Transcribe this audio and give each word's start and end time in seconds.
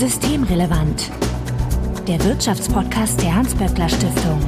Systemrelevant. 0.00 1.10
Der 2.08 2.24
Wirtschaftspodcast 2.24 3.20
der 3.20 3.34
Hans-Böckler 3.34 3.86
Stiftung. 3.86 4.40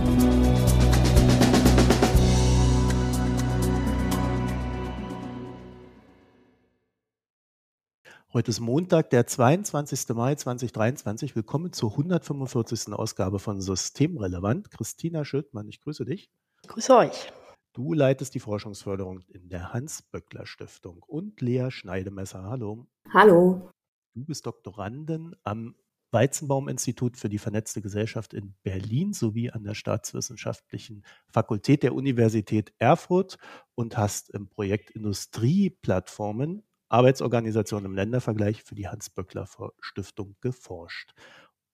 Heute 8.33 8.51
ist 8.51 8.61
Montag, 8.61 9.11
der 9.11 9.27
22. 9.27 10.09
Mai 10.15 10.37
2023. 10.37 11.37
Willkommen 11.37 11.75
zur 11.75 11.91
145. 11.91 12.95
Ausgabe 12.95 13.39
von 13.39 13.61
Systemrelevant. 13.61 14.71
Christina 14.71 15.27
Schildmann, 15.27 15.69
ich 15.69 15.83
grüße 15.83 16.07
dich. 16.07 16.31
Ich 16.63 16.69
grüße 16.71 16.97
euch. 16.97 17.31
Du 17.75 17.93
leitest 17.93 18.35
die 18.35 18.41
Forschungsförderung 18.41 19.21
in 19.29 19.51
der 19.51 19.75
Hans-Böckler 19.75 20.47
Stiftung. 20.47 21.03
Und 21.07 21.43
Lea 21.43 21.71
Schneidemesser, 21.71 22.43
hallo. 22.45 22.87
Hallo. 23.13 23.71
Du 24.15 24.25
bist 24.25 24.47
Doktorandin 24.47 25.35
am 25.43 25.75
Weizenbaum-Institut 26.11 27.17
für 27.17 27.31
die 27.31 27.39
vernetzte 27.39 27.81
Gesellschaft 27.81 28.35
in 28.35 28.55
Berlin 28.63 29.15
sowie 29.15 29.51
an 29.51 29.65
der 29.65 29.75
Staatswissenschaftlichen 29.75 31.05
Fakultät 31.29 31.83
der 31.83 31.95
Universität 31.95 32.75
Erfurt 32.79 33.39
und 33.75 33.97
hast 33.97 34.29
im 34.31 34.49
Projekt 34.49 34.91
Industrieplattformen 34.91 36.63
Arbeitsorganisation 36.91 37.87
im 37.87 37.95
Ländervergleich 37.95 38.63
für 38.63 38.75
die 38.75 38.87
Hans-Böckler 38.87 39.49
Stiftung 39.81 40.37
geforscht. 40.43 41.15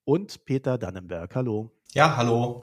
Und 0.04 0.44
Peter 0.44 0.78
Dannenberg, 0.78 1.34
hallo. 1.34 1.72
Ja, 1.92 2.16
hallo. 2.16 2.62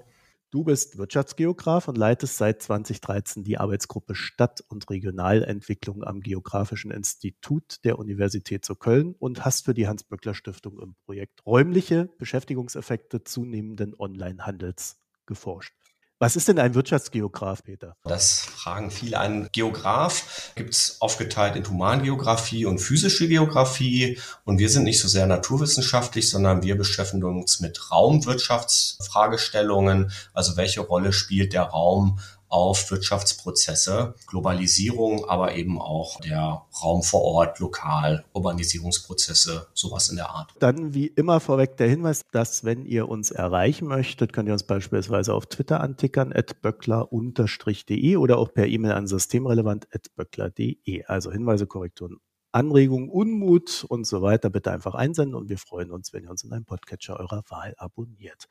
Du 0.56 0.64
bist 0.64 0.98
Wirtschaftsgeograf 0.98 1.90
und 1.90 1.98
leitest 1.98 2.38
seit 2.38 2.62
2013 2.62 3.44
die 3.44 3.58
Arbeitsgruppe 3.58 4.16
Stadt- 4.16 4.64
und 4.70 4.90
Regionalentwicklung 4.90 6.02
am 6.02 6.22
Geografischen 6.22 6.92
Institut 6.92 7.84
der 7.84 8.00
Universität 8.00 8.64
zu 8.64 8.76
Köln 8.76 9.16
und 9.20 9.44
hast 9.44 9.66
für 9.66 9.74
die 9.74 9.86
Hans-Böckler-Stiftung 9.86 10.80
im 10.80 10.96
Projekt 11.04 11.46
räumliche 11.46 12.06
Beschäftigungseffekte 12.20 13.26
zunehmenden 13.26 13.96
Onlinehandels 14.00 15.04
geforscht. 15.26 15.74
Was 16.18 16.38
ist 16.38 16.48
denn 16.48 16.60
ein 16.60 16.76
Wirtschaftsgeograf, 16.76 17.62
Peter? 17.62 17.98
Das 18.04 18.40
fragen 18.40 18.90
viele. 18.90 19.20
Ein 19.20 19.50
Geograf 19.52 20.54
gibt 20.56 20.74
es 20.74 21.02
aufgeteilt 21.02 21.58
in 21.58 21.70
Humangeografie 21.70 22.66
und 22.66 22.80
physische 22.80 23.28
Geografie. 23.28 24.18
Und 24.46 24.58
wir 24.58 24.70
sind 24.70 24.86
nicht 24.86 25.02
so 25.02 25.10
sehr 25.10 25.28
naturwissenschaftlich, 25.28 26.30
sondern 26.30 26.64
wir 26.64 26.78
beschäftigen 26.78 27.26
uns 27.26 27.60
mit 27.60 27.92
Raumwirtschaftsfragestellungen. 27.92 30.10
Also 30.34 30.56
welche 30.56 30.80
Rolle 30.80 31.12
spielt 31.12 31.52
der 31.52 31.64
Raum 31.64 32.18
auf 32.48 32.90
Wirtschaftsprozesse, 32.92 34.16
Globalisierung, 34.28 35.26
aber 35.26 35.56
eben 35.56 35.82
auch 35.82 36.22
der 36.22 36.66
Raum 36.82 37.04
vor 37.04 37.22
Ort, 37.22 37.60
lokal, 37.60 38.26
Urbanisierungsprozesse, 38.34 39.68
sowas 39.74 40.10
in 40.10 40.18
der 40.18 40.30
Art. 40.30 40.54
Dann 40.60 40.94
wie 40.94 41.08
immer 41.08 41.40
vorweg 41.40 41.78
der 41.78 41.90
Hinweis, 41.90 42.22
dass 42.32 42.64
wenn 42.64 42.86
ihr 42.86 43.10
uns 43.10 43.32
erreichen 43.32 43.88
möchtet, 43.88 44.34
könnt 44.34 44.48
ihr 44.48 44.54
uns 44.54 44.64
beispielsweise 44.64 45.34
auf 45.34 45.48
Twitter 45.48 45.82
antickern, 45.82 46.34
böckler-de 46.62 48.18
oder 48.18 48.38
auch 48.38 48.54
per 48.54 48.68
E-Mail 48.68 48.94
an 48.94 49.08
systemrelevant.böckler.de. 49.08 51.06
Also 51.06 51.32
Hinweise, 51.32 51.68
Korrekturen 51.68 52.18
Anregungen, 52.56 53.10
Unmut 53.10 53.86
und 53.90 54.08
so 54.08 54.22
weiter 54.22 54.50
bitte 54.50 54.72
einfach 54.72 54.96
einsenden 54.96 55.36
und 55.36 55.50
wir 55.50 55.58
freuen 55.58 55.92
uns, 55.92 56.14
wenn 56.14 56.24
ihr 56.24 56.30
uns 56.30 56.46
in 56.46 56.54
einem 56.54 56.64
Podcatcher 56.64 57.20
eurer 57.20 57.44
Wahl 57.50 57.74
abonniert. 57.78 58.48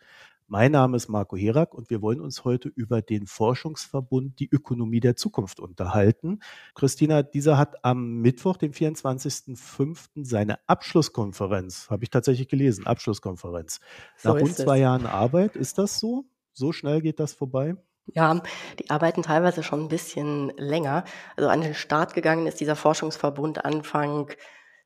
Mein 0.47 0.73
Name 0.73 0.99
ist 0.99 1.09
Marco 1.09 1.37
Herak 1.37 1.73
und 1.73 1.89
wir 1.89 2.03
wollen 2.03 2.21
uns 2.21 2.45
heute 2.45 2.69
über 2.69 3.01
den 3.01 3.27
Forschungsverbund 3.27 4.39
Die 4.39 4.51
Ökonomie 4.51 5.01
der 5.01 5.17
Zukunft 5.17 5.59
unterhalten. 5.59 6.41
Christina, 6.75 7.23
dieser 7.23 7.57
hat 7.57 7.83
am 7.83 8.19
Mittwoch, 8.21 8.59
dem 8.59 8.73
24.05. 8.73 10.23
seine 10.23 10.59
Abschlusskonferenz, 10.69 11.89
habe 11.89 12.05
ich 12.05 12.11
tatsächlich 12.11 12.49
gelesen, 12.49 12.87
Abschlusskonferenz. 12.87 13.81
So 14.19 14.35
Nach 14.35 14.41
rund 14.41 14.55
zwei 14.55 14.79
Jahren 14.79 15.07
Arbeit, 15.07 15.57
ist 15.57 15.79
das 15.79 15.99
so? 15.99 16.27
So 16.53 16.73
schnell 16.73 17.01
geht 17.01 17.21
das 17.21 17.33
vorbei? 17.33 17.77
Ja, 18.13 18.43
die 18.79 18.91
arbeiten 18.91 19.23
teilweise 19.23 19.63
schon 19.63 19.81
ein 19.81 19.89
bisschen 19.89 20.53
länger. 20.59 21.05
Also 21.37 21.49
an 21.49 21.63
den 21.63 21.75
Start 21.75 22.13
gegangen 22.13 22.47
ist 22.47 22.61
dieser 22.61 22.77
Forschungsverbund 22.77 23.65
Anfang 23.65 24.31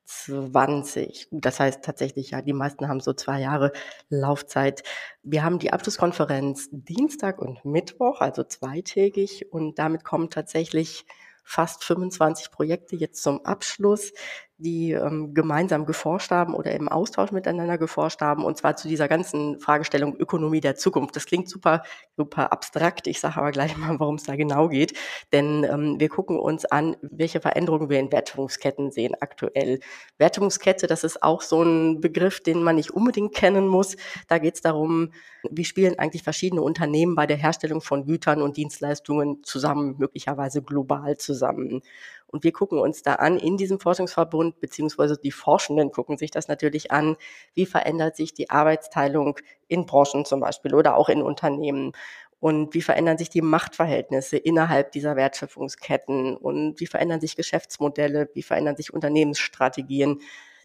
20. 0.09 1.29
Das 1.31 1.61
heißt 1.61 1.85
tatsächlich, 1.85 2.31
ja, 2.31 2.41
die 2.41 2.55
meisten 2.55 2.89
haben 2.89 3.01
so 3.01 3.13
zwei 3.13 3.41
Jahre 3.41 3.73
Laufzeit. 4.09 4.83
Wir 5.23 5.45
haben 5.45 5.59
die 5.59 5.71
Abschlusskonferenz 5.73 6.69
Dienstag 6.73 7.39
und 7.41 7.63
Mittwoch, 7.67 8.23
also 8.23 8.43
zweitägig, 8.43 9.53
und 9.53 9.79
damit 9.79 10.05
kommen 10.05 10.31
tatsächlich 10.31 11.05
fast 11.45 11.85
25 11.85 12.51
Projekte 12.51 12.97
jetzt 12.97 13.23
zum 13.23 13.45
Abschluss 13.45 14.13
die 14.59 14.91
ähm, 14.91 15.35
gemeinsam 15.35 15.87
geforscht 15.87 16.33
haben 16.33 16.53
oder 16.53 16.73
im 16.73 16.89
Austausch 16.89 17.31
miteinander 17.31 17.79
geforscht 17.79 18.21
haben, 18.21 18.45
und 18.45 18.59
zwar 18.59 18.77
zu 18.77 18.89
dieser 18.89 19.07
ganzen 19.07 19.61
Fragestellung 19.61 20.17
Ökonomie 20.17 20.61
der 20.61 20.75
Zukunft. 20.75 21.15
Das 21.15 21.27
klingt 21.27 21.49
super, 21.49 21.83
super 22.17 22.53
abstrakt. 22.53 23.07
Ich 23.07 23.21
sage 23.21 23.37
aber 23.37 23.53
gleich 23.53 23.77
mal, 23.77 24.01
worum 24.01 24.17
es 24.17 24.25
da 24.25 24.35
genau 24.35 24.69
geht. 24.69 24.95
Denn 25.33 25.65
ähm, 25.65 26.01
wir 26.01 26.09
gucken 26.09 26.39
uns 26.39 26.65
an, 26.65 26.97
welche 27.03 27.41
Veränderungen 27.41 27.89
wir 27.89 28.01
in 28.01 28.11
Wertungsketten 28.11 28.91
sehen 28.91 29.15
aktuell. 29.21 29.79
Wertungskette, 30.19 30.89
das 30.89 31.05
ist 31.05 31.23
auch 31.23 31.43
so 31.43 31.63
ein 31.63 32.01
Begriff, 32.01 32.41
den 32.41 32.63
man 32.65 32.77
nicht 32.77 32.91
unbedingt 32.91 33.35
kennen 33.35 33.69
muss. 33.69 33.97
Da 34.27 34.39
geht 34.39 34.57
es 34.57 34.61
darum, 34.61 35.13
wie 35.51 35.65
spielen 35.65 35.99
eigentlich 36.01 36.25
verschiedene 36.25 36.63
Unternehmen 36.63 37.15
bei 37.15 37.27
der 37.27 37.37
Herstellung 37.37 37.81
von 37.81 38.07
Gütern 38.07 38.43
und 38.43 38.57
Dienstleistungen 38.57 39.45
zusammen, 39.45 39.95
möglicherweise 39.99 40.63
global 40.63 41.17
zusammen. 41.17 41.83
Und 42.31 42.45
wir 42.45 42.53
gucken 42.53 42.79
uns 42.79 43.03
da 43.03 43.15
an 43.15 43.39
in 43.39 43.57
diesem 43.57 43.81
Forschungsverbund, 43.81 44.61
beziehungsweise 44.61 45.17
die 45.17 45.33
Forschenden 45.33 45.91
gucken 45.91 46.19
sich 46.19 46.31
das 46.31 46.47
natürlich 46.47 46.93
an, 46.93 47.17
wie 47.55 47.67
verändert 47.67 48.17
sich 48.17 48.35
die 48.35 48.51
Arbeitsteilung 48.51 49.39
in 49.67 49.87
Branchen 49.87 50.25
zum 50.25 50.41
Beispiel 50.41 50.75
oder 50.75 50.97
auch 50.97 51.09
in 51.09 51.23
Unternehmen. 51.23 51.93
Und 52.41 52.75
wie 52.75 52.83
verändern 52.83 53.19
sich 53.19 53.31
die 53.31 53.43
Machtverhältnisse 53.43 54.37
innerhalb 54.37 54.93
dieser 54.93 55.17
Wertschöpfungsketten? 55.17 56.37
Und 56.37 56.79
wie 56.79 56.87
verändern 56.87 57.21
sich 57.21 57.35
Geschäftsmodelle? 57.35 58.29
Wie 58.35 58.43
verändern 58.43 58.77
sich 58.77 58.93
Unternehmensstrategien? 58.93 60.21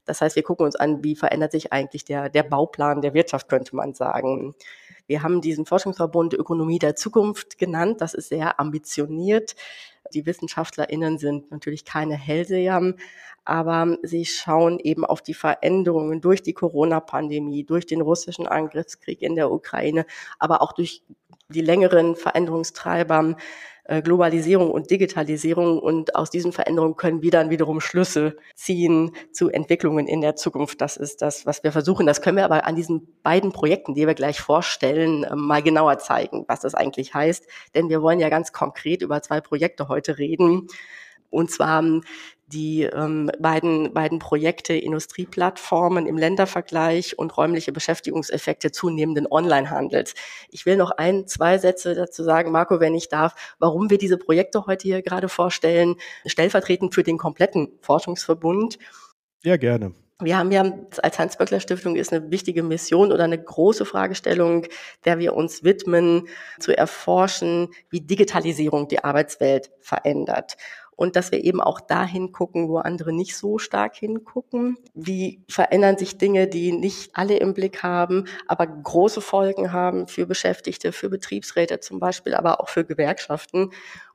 Das 0.05 0.21
heißt, 0.21 0.35
wir 0.35 0.43
gucken 0.43 0.65
uns 0.65 0.75
an, 0.75 1.03
wie 1.03 1.15
verändert 1.15 1.51
sich 1.51 1.71
eigentlich 1.71 2.05
der, 2.05 2.29
der 2.29 2.43
Bauplan 2.43 3.01
der 3.01 3.13
Wirtschaft, 3.13 3.47
könnte 3.47 3.75
man 3.75 3.93
sagen. 3.93 4.53
Wir 5.07 5.23
haben 5.23 5.41
diesen 5.41 5.65
Forschungsverbund 5.65 6.33
Ökonomie 6.33 6.79
der 6.79 6.95
Zukunft 6.95 7.57
genannt. 7.57 8.01
Das 8.01 8.13
ist 8.13 8.29
sehr 8.29 8.59
ambitioniert. 8.59 9.55
Die 10.13 10.25
WissenschaftlerInnen 10.25 11.17
sind 11.17 11.51
natürlich 11.51 11.85
keine 11.85 12.15
Hellseher, 12.15 12.93
aber 13.45 13.97
sie 14.03 14.25
schauen 14.25 14.79
eben 14.79 15.05
auf 15.05 15.21
die 15.21 15.33
Veränderungen 15.33 16.21
durch 16.21 16.41
die 16.41 16.53
Corona-Pandemie, 16.53 17.65
durch 17.65 17.85
den 17.85 18.01
russischen 18.01 18.47
Angriffskrieg 18.47 19.21
in 19.21 19.35
der 19.35 19.51
Ukraine, 19.51 20.05
aber 20.39 20.61
auch 20.61 20.73
durch 20.73 21.03
die 21.49 21.61
längeren 21.61 22.15
Veränderungstreiber 22.15 23.35
Globalisierung 23.85 24.71
und 24.71 24.91
Digitalisierung 24.91 25.77
und 25.77 26.15
aus 26.15 26.29
diesen 26.29 26.53
Veränderungen 26.53 26.95
können 26.95 27.21
wir 27.21 27.31
dann 27.31 27.49
wiederum 27.49 27.81
Schlüsse 27.81 28.37
ziehen 28.55 29.11
zu 29.33 29.49
Entwicklungen 29.49 30.07
in 30.07 30.21
der 30.21 30.37
Zukunft. 30.37 30.79
Das 30.79 30.95
ist 30.95 31.21
das, 31.21 31.45
was 31.45 31.63
wir 31.63 31.73
versuchen. 31.73 32.05
Das 32.05 32.21
können 32.21 32.37
wir 32.37 32.45
aber 32.45 32.65
an 32.65 32.77
diesen 32.77 33.07
beiden 33.23 33.51
Projekten, 33.51 33.93
die 33.93 34.07
wir 34.07 34.13
gleich 34.13 34.39
vorstellen, 34.39 35.25
ähm, 35.29 35.39
mal 35.41 35.61
genauer 35.61 35.99
zeigen, 35.99 36.45
was 36.47 36.61
das 36.61 36.75
eigentlich 36.75 37.13
heißt. 37.13 37.45
Denn 37.75 37.89
wir 37.89 38.01
wollen 38.01 38.19
ja 38.19 38.29
ganz 38.29 38.53
konkret 38.53 39.01
über 39.01 39.21
zwei 39.21 39.41
Projekte 39.41 39.89
heute 39.89 40.17
reden. 40.17 40.67
Und 41.29 41.51
zwar 41.51 41.79
ähm, 41.79 42.03
die 42.53 42.83
ähm, 42.83 43.31
beiden, 43.39 43.93
beiden 43.93 44.19
Projekte 44.19 44.73
Industrieplattformen 44.73 46.05
im 46.05 46.17
Ländervergleich 46.17 47.17
und 47.17 47.35
räumliche 47.35 47.71
Beschäftigungseffekte 47.71 48.71
zunehmenden 48.71 49.27
Onlinehandels. 49.29 50.13
Ich 50.49 50.65
will 50.65 50.77
noch 50.77 50.91
ein, 50.91 51.27
zwei 51.27 51.57
Sätze 51.57 51.95
dazu 51.95 52.23
sagen, 52.23 52.51
Marco, 52.51 52.79
wenn 52.79 52.95
ich 52.95 53.09
darf, 53.09 53.55
warum 53.59 53.89
wir 53.89 53.97
diese 53.97 54.17
Projekte 54.17 54.65
heute 54.67 54.83
hier 54.87 55.01
gerade 55.01 55.29
vorstellen, 55.29 55.95
stellvertretend 56.25 56.93
für 56.93 57.03
den 57.03 57.17
kompletten 57.17 57.69
Forschungsverbund. 57.81 58.77
Ja, 59.43 59.57
gerne. 59.57 59.93
Wir 60.21 60.37
haben 60.37 60.51
ja 60.51 60.63
als 61.01 61.19
Hans-Böckler 61.19 61.59
Stiftung 61.59 61.95
ist 61.95 62.13
eine 62.13 62.31
wichtige 62.31 62.63
Mission 62.63 63.11
oder 63.11 63.25
eine 63.25 63.41
große 63.41 63.83
Fragestellung, 63.83 64.67
der 65.03 65.19
wir 65.19 65.33
uns 65.33 65.63
widmen, 65.63 66.27
zu 66.59 66.77
erforschen, 66.77 67.69
wie 67.89 67.99
Digitalisierung 67.99 68.87
die 68.87 69.03
Arbeitswelt 69.03 69.71
verändert 69.81 70.55
und 70.95 71.15
dass 71.15 71.31
wir 71.31 71.43
eben 71.43 71.61
auch 71.61 71.79
dahin 71.79 72.31
gucken, 72.31 72.69
wo 72.69 72.77
andere 72.77 73.13
nicht 73.13 73.35
so 73.35 73.57
stark 73.57 73.95
hingucken. 73.95 74.77
Wie 74.93 75.41
verändern 75.49 75.97
sich 75.97 76.17
Dinge, 76.17 76.47
die 76.47 76.71
nicht 76.71 77.11
alle 77.15 77.37
im 77.37 77.53
Blick 77.53 77.83
haben, 77.83 78.25
aber 78.47 78.67
große 78.67 79.21
Folgen 79.21 79.71
haben 79.71 80.07
für 80.07 80.25
Beschäftigte, 80.25 80.91
für 80.91 81.09
Betriebsräte 81.09 81.79
zum 81.79 81.99
Beispiel, 81.99 82.35
aber 82.35 82.59
auch 82.59 82.69
für 82.69 82.85
Gewerkschaften. 82.85 83.71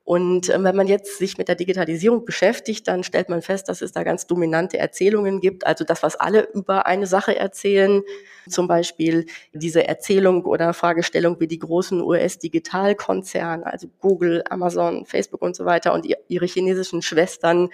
Und 0.09 0.49
äh, 0.49 0.63
wenn 0.63 0.75
man 0.75 0.87
jetzt 0.87 1.19
sich 1.19 1.37
mit 1.37 1.49
der 1.49 1.55
Digitalisierung 1.55 2.25
beschäftigt, 2.25 2.87
dann 2.87 3.03
stellt 3.03 3.29
man 3.29 3.43
fest, 3.43 3.69
dass 3.69 3.83
es 3.83 3.91
da 3.91 4.01
ganz 4.01 4.25
dominante 4.25 4.79
Erzählungen 4.79 5.39
gibt. 5.39 5.67
Also 5.67 5.83
das, 5.83 6.01
was 6.01 6.15
alle 6.15 6.49
über 6.55 6.87
eine 6.87 7.05
Sache 7.05 7.35
erzählen. 7.35 8.01
Zum 8.49 8.67
Beispiel 8.67 9.27
diese 9.53 9.87
Erzählung 9.87 10.45
oder 10.45 10.73
Fragestellung 10.73 11.39
wie 11.39 11.45
die 11.45 11.59
großen 11.59 12.01
US-Digitalkonzerne, 12.01 13.67
also 13.67 13.87
Google, 13.99 14.43
Amazon, 14.49 15.05
Facebook 15.05 15.43
und 15.43 15.55
so 15.55 15.65
weiter 15.65 15.93
und 15.93 16.07
ihre 16.27 16.45
chinesischen 16.47 17.03
Schwestern, 17.03 17.69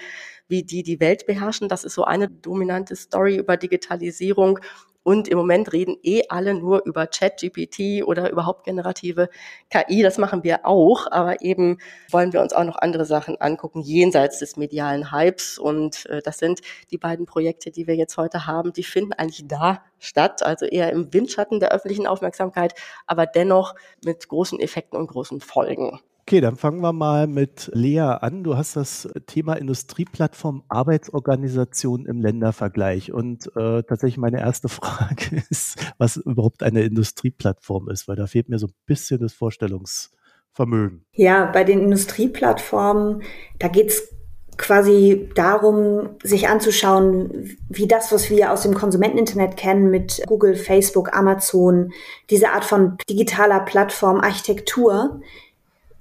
wie 0.49 0.63
die 0.63 0.83
die 0.83 0.99
Welt 0.99 1.27
beherrschen. 1.27 1.69
Das 1.69 1.85
ist 1.85 1.93
so 1.93 2.03
eine 2.03 2.27
dominante 2.27 2.97
Story 2.97 3.37
über 3.37 3.55
Digitalisierung. 3.55 4.59
Und 5.05 5.27
im 5.27 5.37
Moment 5.37 5.71
reden 5.71 5.97
eh 6.01 6.23
alle 6.29 6.55
nur 6.55 6.83
über 6.83 7.05
ChatGPT 7.05 8.03
oder 8.03 8.31
überhaupt 8.31 8.63
generative 8.63 9.29
KI. 9.69 10.01
Das 10.01 10.17
machen 10.17 10.43
wir 10.43 10.65
auch, 10.65 11.05
aber 11.11 11.43
eben 11.43 11.77
wollen 12.09 12.33
wir 12.33 12.41
uns 12.41 12.53
auch 12.53 12.63
noch 12.63 12.77
andere 12.77 13.05
Sachen 13.05 13.39
angucken, 13.39 13.81
jenseits 13.81 14.39
des 14.39 14.57
medialen 14.57 15.11
Hypes. 15.11 15.59
Und 15.59 16.07
äh, 16.07 16.23
das 16.23 16.39
sind 16.39 16.61
die 16.89 16.97
beiden 16.97 17.27
Projekte, 17.27 17.69
die 17.69 17.85
wir 17.85 17.95
jetzt 17.95 18.17
heute 18.17 18.47
haben. 18.47 18.73
Die 18.73 18.83
finden 18.83 19.13
eigentlich 19.13 19.47
da 19.47 19.83
statt, 19.99 20.41
also 20.41 20.65
eher 20.65 20.91
im 20.91 21.13
Windschatten 21.13 21.59
der 21.59 21.71
öffentlichen 21.71 22.07
Aufmerksamkeit, 22.07 22.73
aber 23.05 23.27
dennoch 23.27 23.75
mit 24.03 24.27
großen 24.27 24.59
Effekten 24.59 24.97
und 24.97 25.05
großen 25.05 25.39
Folgen. 25.39 25.99
Okay, 26.27 26.41
dann 26.41 26.55
fangen 26.55 26.81
wir 26.81 26.91
mal 26.91 27.27
mit 27.27 27.69
Lea 27.75 27.99
an. 27.99 28.43
Du 28.43 28.57
hast 28.57 28.75
das 28.75 29.07
Thema 29.27 29.53
Industrieplattform 29.53 30.63
Arbeitsorganisation 30.69 32.07
im 32.07 32.19
Ländervergleich. 32.19 33.13
Und 33.13 33.45
äh, 33.55 33.83
tatsächlich 33.83 34.17
meine 34.17 34.39
erste 34.39 34.67
Frage 34.69 35.43
ist, 35.51 35.77
was 35.99 36.17
überhaupt 36.17 36.63
eine 36.63 36.81
Industrieplattform 36.81 37.89
ist, 37.89 38.07
weil 38.07 38.15
da 38.15 38.25
fehlt 38.25 38.49
mir 38.49 38.57
so 38.57 38.65
ein 38.65 38.73
bisschen 38.87 39.21
das 39.21 39.33
Vorstellungsvermögen. 39.33 41.05
Ja, 41.11 41.45
bei 41.45 41.63
den 41.63 41.79
Industrieplattformen, 41.81 43.21
da 43.59 43.67
geht 43.67 43.89
es 43.89 44.09
quasi 44.57 45.29
darum, 45.35 46.09
sich 46.23 46.47
anzuschauen, 46.47 47.55
wie 47.69 47.87
das, 47.87 48.11
was 48.11 48.31
wir 48.31 48.51
aus 48.51 48.63
dem 48.63 48.73
Konsumenteninternet 48.73 49.57
kennen 49.57 49.91
mit 49.91 50.23
Google, 50.25 50.55
Facebook, 50.55 51.15
Amazon, 51.15 51.91
diese 52.31 52.49
Art 52.49 52.65
von 52.65 52.97
digitaler 53.09 53.59
Plattform, 53.59 54.21
Architektur, 54.21 55.21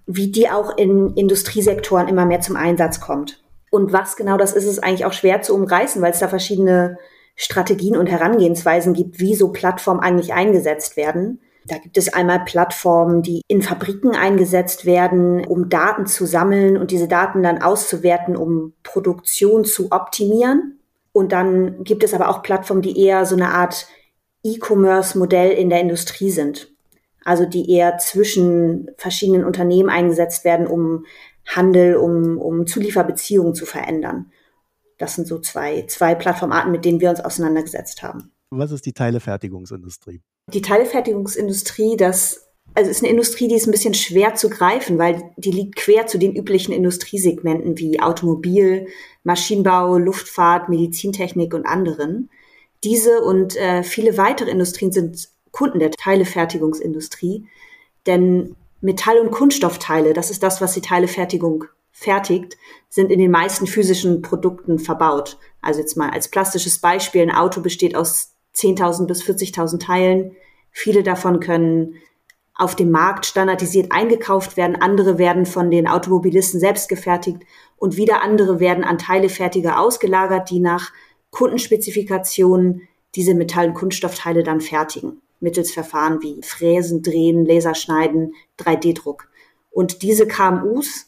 wie 0.07 0.31
die 0.31 0.51
auch 0.51 0.77
in 0.77 1.15
Industriesektoren 1.15 2.09
immer 2.09 2.27
mehr 2.27 2.41
zum 2.41 2.57
Einsatz 2.57 3.01
kommt. 3.01 3.43
Und 3.71 3.93
was 3.93 4.17
genau 4.17 4.37
das 4.37 4.53
ist, 4.53 4.67
ist 4.67 4.85
eigentlich 4.85 5.05
auch 5.05 5.13
schwer 5.13 5.43
zu 5.43 5.55
umreißen, 5.55 6.01
weil 6.01 6.13
es 6.13 6.21
da 6.21 6.29
verschiedene 6.29 6.99
Strategien 7.35 7.97
und 7.97 8.07
Herangehensweisen 8.07 8.95
gibt, 8.95 9.19
wie 9.19 9.35
so 9.35 9.51
Plattformen 9.51 10.01
eigentlich 10.01 10.33
eingesetzt 10.33 10.97
werden. 10.97 11.41
Da 11.67 11.79
gibt 11.79 11.97
es 11.97 12.13
einmal 12.13 12.45
Plattformen, 12.45 13.23
die 13.23 13.41
in 13.49 13.63
Fabriken 13.63 14.15
eingesetzt 14.15 14.85
werden, 14.85 15.45
um 15.47 15.71
Daten 15.71 16.07
zu 16.07 16.27
sammeln 16.27 16.77
und 16.77 16.91
diese 16.91 17.09
Daten 17.09 17.43
dann 17.43 17.63
auszuwerten, 17.63 18.37
um 18.37 18.75
Produktion 18.83 19.65
zu 19.65 19.91
optimieren. 19.91 20.79
Und 21.13 21.33
dann 21.33 21.83
gibt 21.83 22.05
es 22.05 22.13
aber 22.13 22.29
auch 22.29 22.43
Plattformen, 22.43 22.83
die 22.83 23.01
eher 23.01 23.25
so 23.25 23.35
eine 23.35 23.49
Art 23.49 23.89
E-Commerce-Modell 24.43 25.53
in 25.53 25.71
der 25.71 25.81
Industrie 25.81 26.31
sind 26.31 26.74
also 27.25 27.47
die 27.47 27.71
eher 27.71 27.99
zwischen 27.99 28.91
verschiedenen 28.97 29.45
Unternehmen 29.45 29.89
eingesetzt 29.89 30.45
werden, 30.45 30.67
um 30.67 31.07
Handel, 31.47 31.97
um, 31.97 32.39
um 32.39 32.67
Zulieferbeziehungen 32.67 33.55
zu 33.55 33.67
verändern. 33.67 34.31
Das 34.99 35.15
sind 35.15 35.27
so 35.27 35.39
zwei, 35.41 35.85
zwei 35.89 36.15
Plattformarten, 36.15 36.71
mit 36.71 36.85
denen 36.85 37.01
wir 37.01 37.11
uns 37.11 37.21
auseinandergesetzt 37.21 38.03
haben. 38.03 38.33
Was 38.51 38.71
ist 38.71 38.87
die 38.87 38.93
Teilefertigungsindustrie? 38.93 40.23
Die 40.53 40.63
Teilefertigungsindustrie, 40.63 41.97
das 41.97 42.45
also 42.75 42.91
ist 42.91 43.03
eine 43.03 43.11
Industrie, 43.11 43.49
die 43.49 43.55
ist 43.55 43.67
ein 43.67 43.73
bisschen 43.73 43.95
schwer 43.95 44.35
zu 44.35 44.49
greifen, 44.51 44.99
weil 44.99 45.31
die 45.37 45.53
liegt 45.53 45.77
quer 45.77 46.07
zu 46.07 46.19
den 46.19 46.35
üblichen 46.35 46.73
Industriesegmenten 46.73 47.79
wie 47.79 48.01
Automobil, 48.01 48.89
Maschinenbau, 49.23 49.99
Luftfahrt, 49.99 50.69
Medizintechnik 50.69 51.55
und 51.55 51.67
anderen. 51.67 52.31
Diese 52.83 53.21
und 53.21 53.57
äh, 53.57 53.83
viele 53.83 54.19
weitere 54.19 54.51
Industrien 54.51 54.93
sind 54.93 55.29
Kunden 55.55 55.79
der 55.79 55.93
Teilefertigungsindustrie. 55.93 57.47
Denn 58.07 58.57
Metall- 58.81 59.21
und 59.21 59.31
Kunststoffteile, 59.31 60.13
das 60.13 60.31
ist 60.31 60.43
das, 60.43 60.61
was 60.61 60.75
die 60.75 60.81
Teilefertigung 60.81 61.65
fertigt, 61.93 62.59
sind 62.89 63.13
in 63.13 63.21
den 63.21 63.31
meisten 63.31 63.69
physischen 63.69 64.21
Produkten 64.21 64.81
verbaut. 64.81 65.39
Also 65.63 65.81
jetzt 65.81 65.97
mal 65.97 66.11
als 66.11 66.29
plastisches 66.29 66.81
Beispiel, 66.81 67.23
ein 67.23 67.31
Auto 67.31 67.61
besteht 67.61 67.95
aus 67.95 68.33
10.000 68.57 69.07
bis 69.07 69.23
40.000 69.23 69.79
Teilen. 69.79 70.37
Viele 70.73 71.05
davon 71.05 71.39
können 71.39 71.95
auf 72.57 72.75
dem 72.75 72.91
Markt 72.91 73.25
standardisiert 73.25 73.93
eingekauft 73.93 74.57
werden, 74.57 74.83
andere 74.83 75.19
werden 75.19 75.47
von 75.47 75.71
den 75.71 75.87
Automobilisten 75.87 76.59
selbst 76.59 76.89
gefertigt 76.89 77.39
und 77.77 77.97
wieder 77.97 78.23
andere 78.23 78.59
werden 78.59 78.83
an 78.83 78.99
Teilefertiger 78.99 79.79
ausgelagert, 79.79 80.51
die 80.51 80.61
nach 80.61 80.93
Kundenspezifikationen 81.31 82.89
diese 83.15 83.35
Metall- 83.35 83.69
und 83.69 83.75
Kunststoffteile 83.75 84.43
dann 84.43 84.61
fertigen 84.61 85.21
mittels 85.45 85.71
Verfahren 85.71 86.21
wie 86.23 86.41
Fräsen, 86.43 87.03
Drehen, 87.03 87.45
Laserschneiden, 87.45 88.35
3D-Druck. 88.59 89.29
Und 89.71 90.03
diese 90.03 90.27
KMUs, 90.27 91.07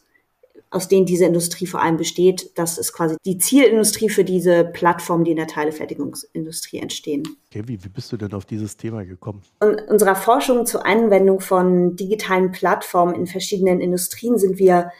aus 0.70 0.88
denen 0.88 1.06
diese 1.06 1.24
Industrie 1.24 1.66
vor 1.66 1.80
allem 1.80 1.96
besteht, 1.96 2.50
das 2.56 2.76
ist 2.76 2.92
quasi 2.92 3.16
die 3.24 3.38
Zielindustrie 3.38 4.10
für 4.10 4.24
diese 4.24 4.64
Plattformen, 4.64 5.24
die 5.24 5.30
in 5.30 5.36
der 5.38 5.46
Teilefertigungsindustrie 5.46 6.78
entstehen. 6.78 7.22
Okay, 7.50 7.62
wie, 7.66 7.82
wie 7.82 7.88
bist 7.88 8.12
du 8.12 8.16
denn 8.16 8.32
auf 8.34 8.44
dieses 8.44 8.76
Thema 8.76 9.04
gekommen? 9.04 9.42
In 9.62 9.78
unserer 9.88 10.16
Forschung 10.16 10.66
zur 10.66 10.84
Anwendung 10.84 11.40
von 11.40 11.96
digitalen 11.96 12.52
Plattformen 12.52 13.14
in 13.14 13.26
verschiedenen 13.26 13.80
Industrien 13.80 14.38
sind 14.38 14.58
wir 14.58 14.90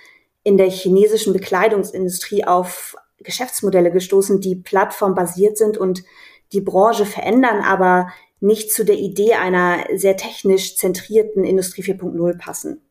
in 0.45 0.57
der 0.57 0.71
chinesischen 0.71 1.33
Bekleidungsindustrie 1.33 2.45
auf 2.45 2.97
Geschäftsmodelle 3.19 3.91
gestoßen, 3.91 4.41
die 4.41 4.55
plattformbasiert 4.55 5.59
sind 5.59 5.77
und 5.77 6.05
die 6.53 6.61
Branche 6.61 7.05
verändern, 7.05 7.63
aber 7.63 8.09
nicht 8.41 8.73
zu 8.73 8.85
der 8.85 8.97
Idee 8.97 9.35
einer 9.35 9.85
sehr 9.95 10.17
technisch 10.17 10.77
zentrierten 10.77 11.45
Industrie 11.45 11.83
4.0 11.83 12.39
passen. 12.39 12.83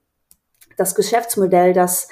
Das 0.77 0.95
Geschäftsmodell, 0.95 1.73
das 1.73 2.09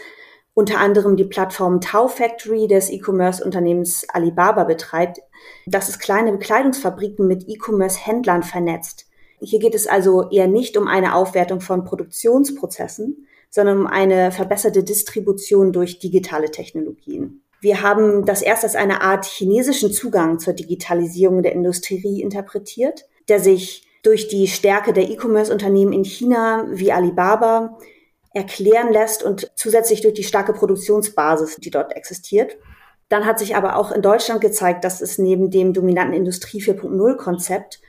unter 0.54 0.80
anderem 0.80 1.18
die 1.18 1.24
Plattform 1.24 1.82
Tau 1.82 2.08
Factory 2.08 2.68
des 2.68 2.92
E-Commerce-Unternehmens 2.92 4.06
Alibaba 4.10 4.66
betreibt, 4.66 5.20
das 5.66 5.90
ist 5.90 6.00
kleine 6.00 6.32
Bekleidungsfabriken 6.32 7.28
mit 7.28 7.48
E-Commerce-Händlern 7.48 8.44
vernetzt. 8.44 9.08
Hier 9.40 9.60
geht 9.60 9.76
es 9.76 9.88
also 9.88 10.30
eher 10.30 10.48
nicht 10.48 10.78
um 10.78 10.88
eine 10.88 11.16
Aufwertung 11.16 11.60
von 11.60 11.84
Produktionsprozessen, 11.84 13.28
sondern 13.50 13.80
um 13.80 13.88
eine 13.88 14.32
verbesserte 14.32 14.84
Distribution 14.84 15.74
durch 15.74 16.00
digitale 16.00 16.50
Technologien. 16.50 17.44
Wir 17.60 17.82
haben 17.82 18.26
das 18.26 18.42
erst 18.42 18.64
als 18.64 18.76
eine 18.76 19.02
Art 19.02 19.26
chinesischen 19.26 19.92
Zugang 19.92 20.40
zur 20.40 20.54
Digitalisierung 20.54 21.44
der 21.44 21.54
Industrie 21.54 22.22
interpretiert 22.22 23.06
der 23.30 23.40
sich 23.40 23.88
durch 24.04 24.28
die 24.28 24.48
Stärke 24.48 24.94
der 24.94 25.10
E-Commerce-Unternehmen 25.10 25.94
in 25.94 26.04
China 26.04 26.66
wie 26.70 26.92
Alibaba 26.92 27.78
erklären 28.34 28.92
lässt 28.92 29.24
und 29.24 29.52
zusätzlich 29.56 30.02
durch 30.02 30.14
die 30.14 30.24
starke 30.24 30.54
Produktionsbasis, 30.54 31.58
die 31.58 31.70
dort 31.70 31.96
existiert. 31.96 32.58
Dann 33.10 33.26
hat 33.26 33.40
sich 33.40 33.56
aber 33.56 33.78
auch 33.78 33.92
in 33.92 34.02
Deutschland 34.02 34.42
gezeigt, 34.42 34.84
dass 34.84 35.02
es 35.02 35.18
neben 35.18 35.52
dem 35.52 35.74
dominanten 35.74 36.16
Industrie 36.16 36.62
4.0-Konzept 36.62 37.80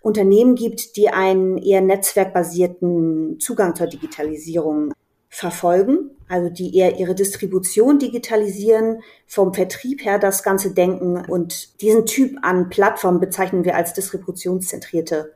Unternehmen 0.00 0.54
gibt, 0.54 0.96
die 0.96 1.10
einen 1.10 1.58
eher 1.58 1.82
netzwerkbasierten 1.82 3.38
Zugang 3.38 3.76
zur 3.76 3.86
Digitalisierung 3.86 4.92
verfolgen, 5.28 6.10
also 6.30 6.48
die 6.48 6.76
eher 6.76 6.98
ihre 6.98 7.14
Distribution 7.14 7.98
digitalisieren, 7.98 9.02
vom 9.26 9.52
Vertrieb 9.52 10.04
her 10.04 10.18
das 10.18 10.42
Ganze 10.42 10.72
denken 10.72 11.16
und 11.16 11.80
diesen 11.82 12.06
Typ 12.06 12.38
an 12.42 12.70
Plattform 12.70 13.20
bezeichnen 13.20 13.64
wir 13.64 13.74
als 13.74 13.92
distributionszentrierte 13.94 15.34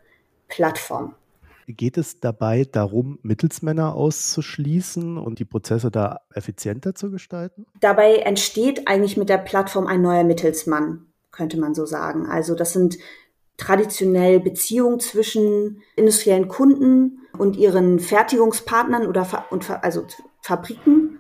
Plattform. 0.49 1.15
Geht 1.67 1.97
es 1.97 2.21
dabei 2.21 2.65
darum, 2.71 3.19
Mittelsmänner 3.23 3.95
auszuschließen 3.95 5.17
und 5.17 5.39
die 5.39 5.47
Prozesse 5.47 5.91
da 5.91 6.21
effizienter 6.33 6.95
zu 6.95 7.11
gestalten? 7.11 7.67
Dabei 7.81 8.17
entsteht 8.17 8.87
eigentlich 8.87 9.17
mit 9.17 9.31
der 9.31 9.39
Plattform 9.39 9.87
ein 9.87 10.03
neuer 10.03 10.25
Mittelsmann, 10.25 11.07
könnte 11.33 11.59
man 11.59 11.75
so 11.75 11.87
sagen. 11.87 12.27
Also 12.27 12.55
das 12.55 12.73
sind 12.73 12.99
traditionell 13.57 14.41
Beziehungen 14.41 15.01
zwischen 15.01 15.83
industriellen 15.97 16.49
Kunden 16.49 17.21
und 17.37 17.57
ihren 17.57 17.99
Fertigungspartnern 17.99 19.07
oder 19.07 19.27
also 19.83 20.05
Fabriken. 20.45 21.19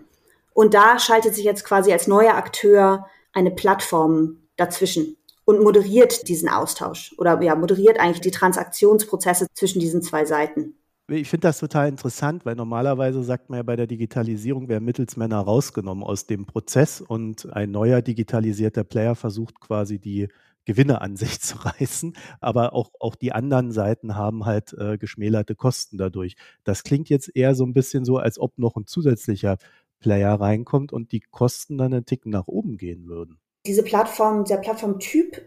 Und 0.53 0.75
da 0.75 0.99
schaltet 0.99 1.35
sich 1.35 1.45
jetzt 1.45 1.65
quasi 1.65 1.93
als 1.93 2.07
neuer 2.07 2.35
Akteur 2.35 3.07
eine 3.33 3.51
Plattform 3.51 4.37
dazwischen 4.57 5.17
und 5.47 5.63
moderiert 5.63 6.29
diesen 6.29 6.49
Austausch 6.49 7.15
oder 7.19 7.41
ja, 7.43 7.57
moderiert 7.57 7.99
eigentlich 7.99 8.21
die 8.21 8.31
Transaktionsprozesse 8.31 9.47
zwischen 9.55 9.81
diesen 9.81 10.03
zwei 10.03 10.25
Seiten. 10.25 10.75
Ich 11.09 11.29
finde 11.29 11.49
das 11.49 11.59
total 11.59 11.89
interessant, 11.89 12.47
weil 12.47 12.55
normalerweise 12.55 13.23
sagt 13.23 13.51
man 13.51 13.59
ja 13.59 13.63
bei 13.63 13.77
der 13.77 13.87
Digitalisierung 13.87 14.69
werden 14.69 14.85
Mittelsmänner 14.85 15.39
rausgenommen 15.39 16.05
aus 16.05 16.27
dem 16.27 16.47
Prozess 16.47 17.01
und 17.03 17.53
ein 17.53 17.71
neuer 17.71 18.01
digitalisierter 18.01 18.85
Player 18.85 19.15
versucht 19.15 19.61
quasi 19.61 19.99
die 19.99 20.29
Gewinne 20.65 21.01
an 21.01 21.17
sich 21.17 21.41
zu 21.43 21.57
reißen, 21.59 22.17
aber 22.41 22.73
auch, 22.73 22.91
auch 23.01 23.15
die 23.15 23.33
anderen 23.33 23.73
Seiten 23.73 24.17
haben 24.17 24.45
halt 24.45 24.75
äh, 24.79 24.99
geschmälerte 24.99 25.55
Kosten 25.55 25.99
dadurch. 25.99 26.37
Das 26.65 26.83
klingt 26.83 27.09
jetzt 27.09 27.35
eher 27.35 27.55
so 27.55 27.65
ein 27.65 27.75
bisschen 27.75 28.05
so, 28.05 28.19
als 28.19 28.39
ob 28.39 28.59
noch 28.59 28.77
ein 28.77 28.87
zusätzlicher 28.87 29.57
Player 30.01 30.35
reinkommt 30.35 30.93
und 30.93 31.13
die 31.13 31.21
Kosten 31.21 31.79
dann 31.79 31.95
einen 31.95 32.05
Ticken 32.05 32.31
nach 32.31 32.47
oben 32.47 32.77
gehen 32.77 33.07
würden. 33.07 33.39
Diese 33.67 33.83
Plattform, 33.83 34.45
der 34.45 34.59
Plattformtyp 34.59 35.41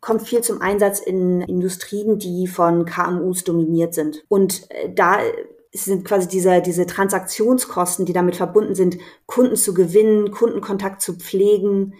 kommt 0.00 0.22
viel 0.22 0.40
zum 0.42 0.60
Einsatz 0.62 1.00
in 1.00 1.40
Industrien, 1.40 2.18
die 2.18 2.46
von 2.46 2.84
KMUs 2.84 3.42
dominiert 3.42 3.94
sind. 3.94 4.24
Und 4.28 4.70
äh, 4.70 4.92
da 4.94 5.18
sind 5.72 6.04
quasi 6.04 6.28
diese, 6.28 6.62
diese 6.62 6.86
Transaktionskosten, 6.86 8.06
die 8.06 8.12
damit 8.12 8.36
verbunden 8.36 8.74
sind, 8.74 8.98
Kunden 9.26 9.56
zu 9.56 9.74
gewinnen, 9.74 10.30
Kundenkontakt 10.30 11.02
zu 11.02 11.14
pflegen, 11.14 11.94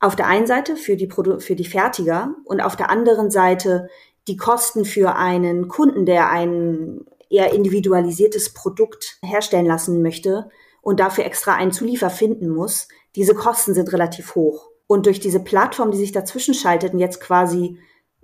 auf 0.00 0.16
der 0.16 0.26
einen 0.26 0.46
Seite 0.46 0.76
für 0.76 0.96
die, 0.96 1.06
Produ 1.06 1.40
für 1.40 1.56
die 1.56 1.64
Fertiger 1.64 2.34
und 2.44 2.60
auf 2.60 2.76
der 2.76 2.90
anderen 2.90 3.30
Seite 3.30 3.88
die 4.28 4.36
Kosten 4.36 4.84
für 4.84 5.16
einen 5.16 5.68
Kunden, 5.68 6.04
der 6.04 6.30
ein 6.30 7.00
eher 7.30 7.52
individualisiertes 7.52 8.52
Produkt 8.52 9.18
herstellen 9.22 9.66
lassen 9.66 10.02
möchte 10.02 10.50
und 10.82 11.00
dafür 11.00 11.24
extra 11.24 11.54
einen 11.54 11.72
Zuliefer 11.72 12.10
finden 12.10 12.48
muss, 12.48 12.88
diese 13.16 13.34
Kosten 13.34 13.74
sind 13.74 13.92
relativ 13.92 14.34
hoch. 14.34 14.68
Und 14.86 15.06
durch 15.06 15.18
diese 15.18 15.40
Plattform, 15.40 15.90
die 15.90 15.98
sich 15.98 16.12
dazwischen 16.12 16.54
schaltet 16.54 16.92
und 16.92 17.00
jetzt 17.00 17.20
quasi 17.20 17.78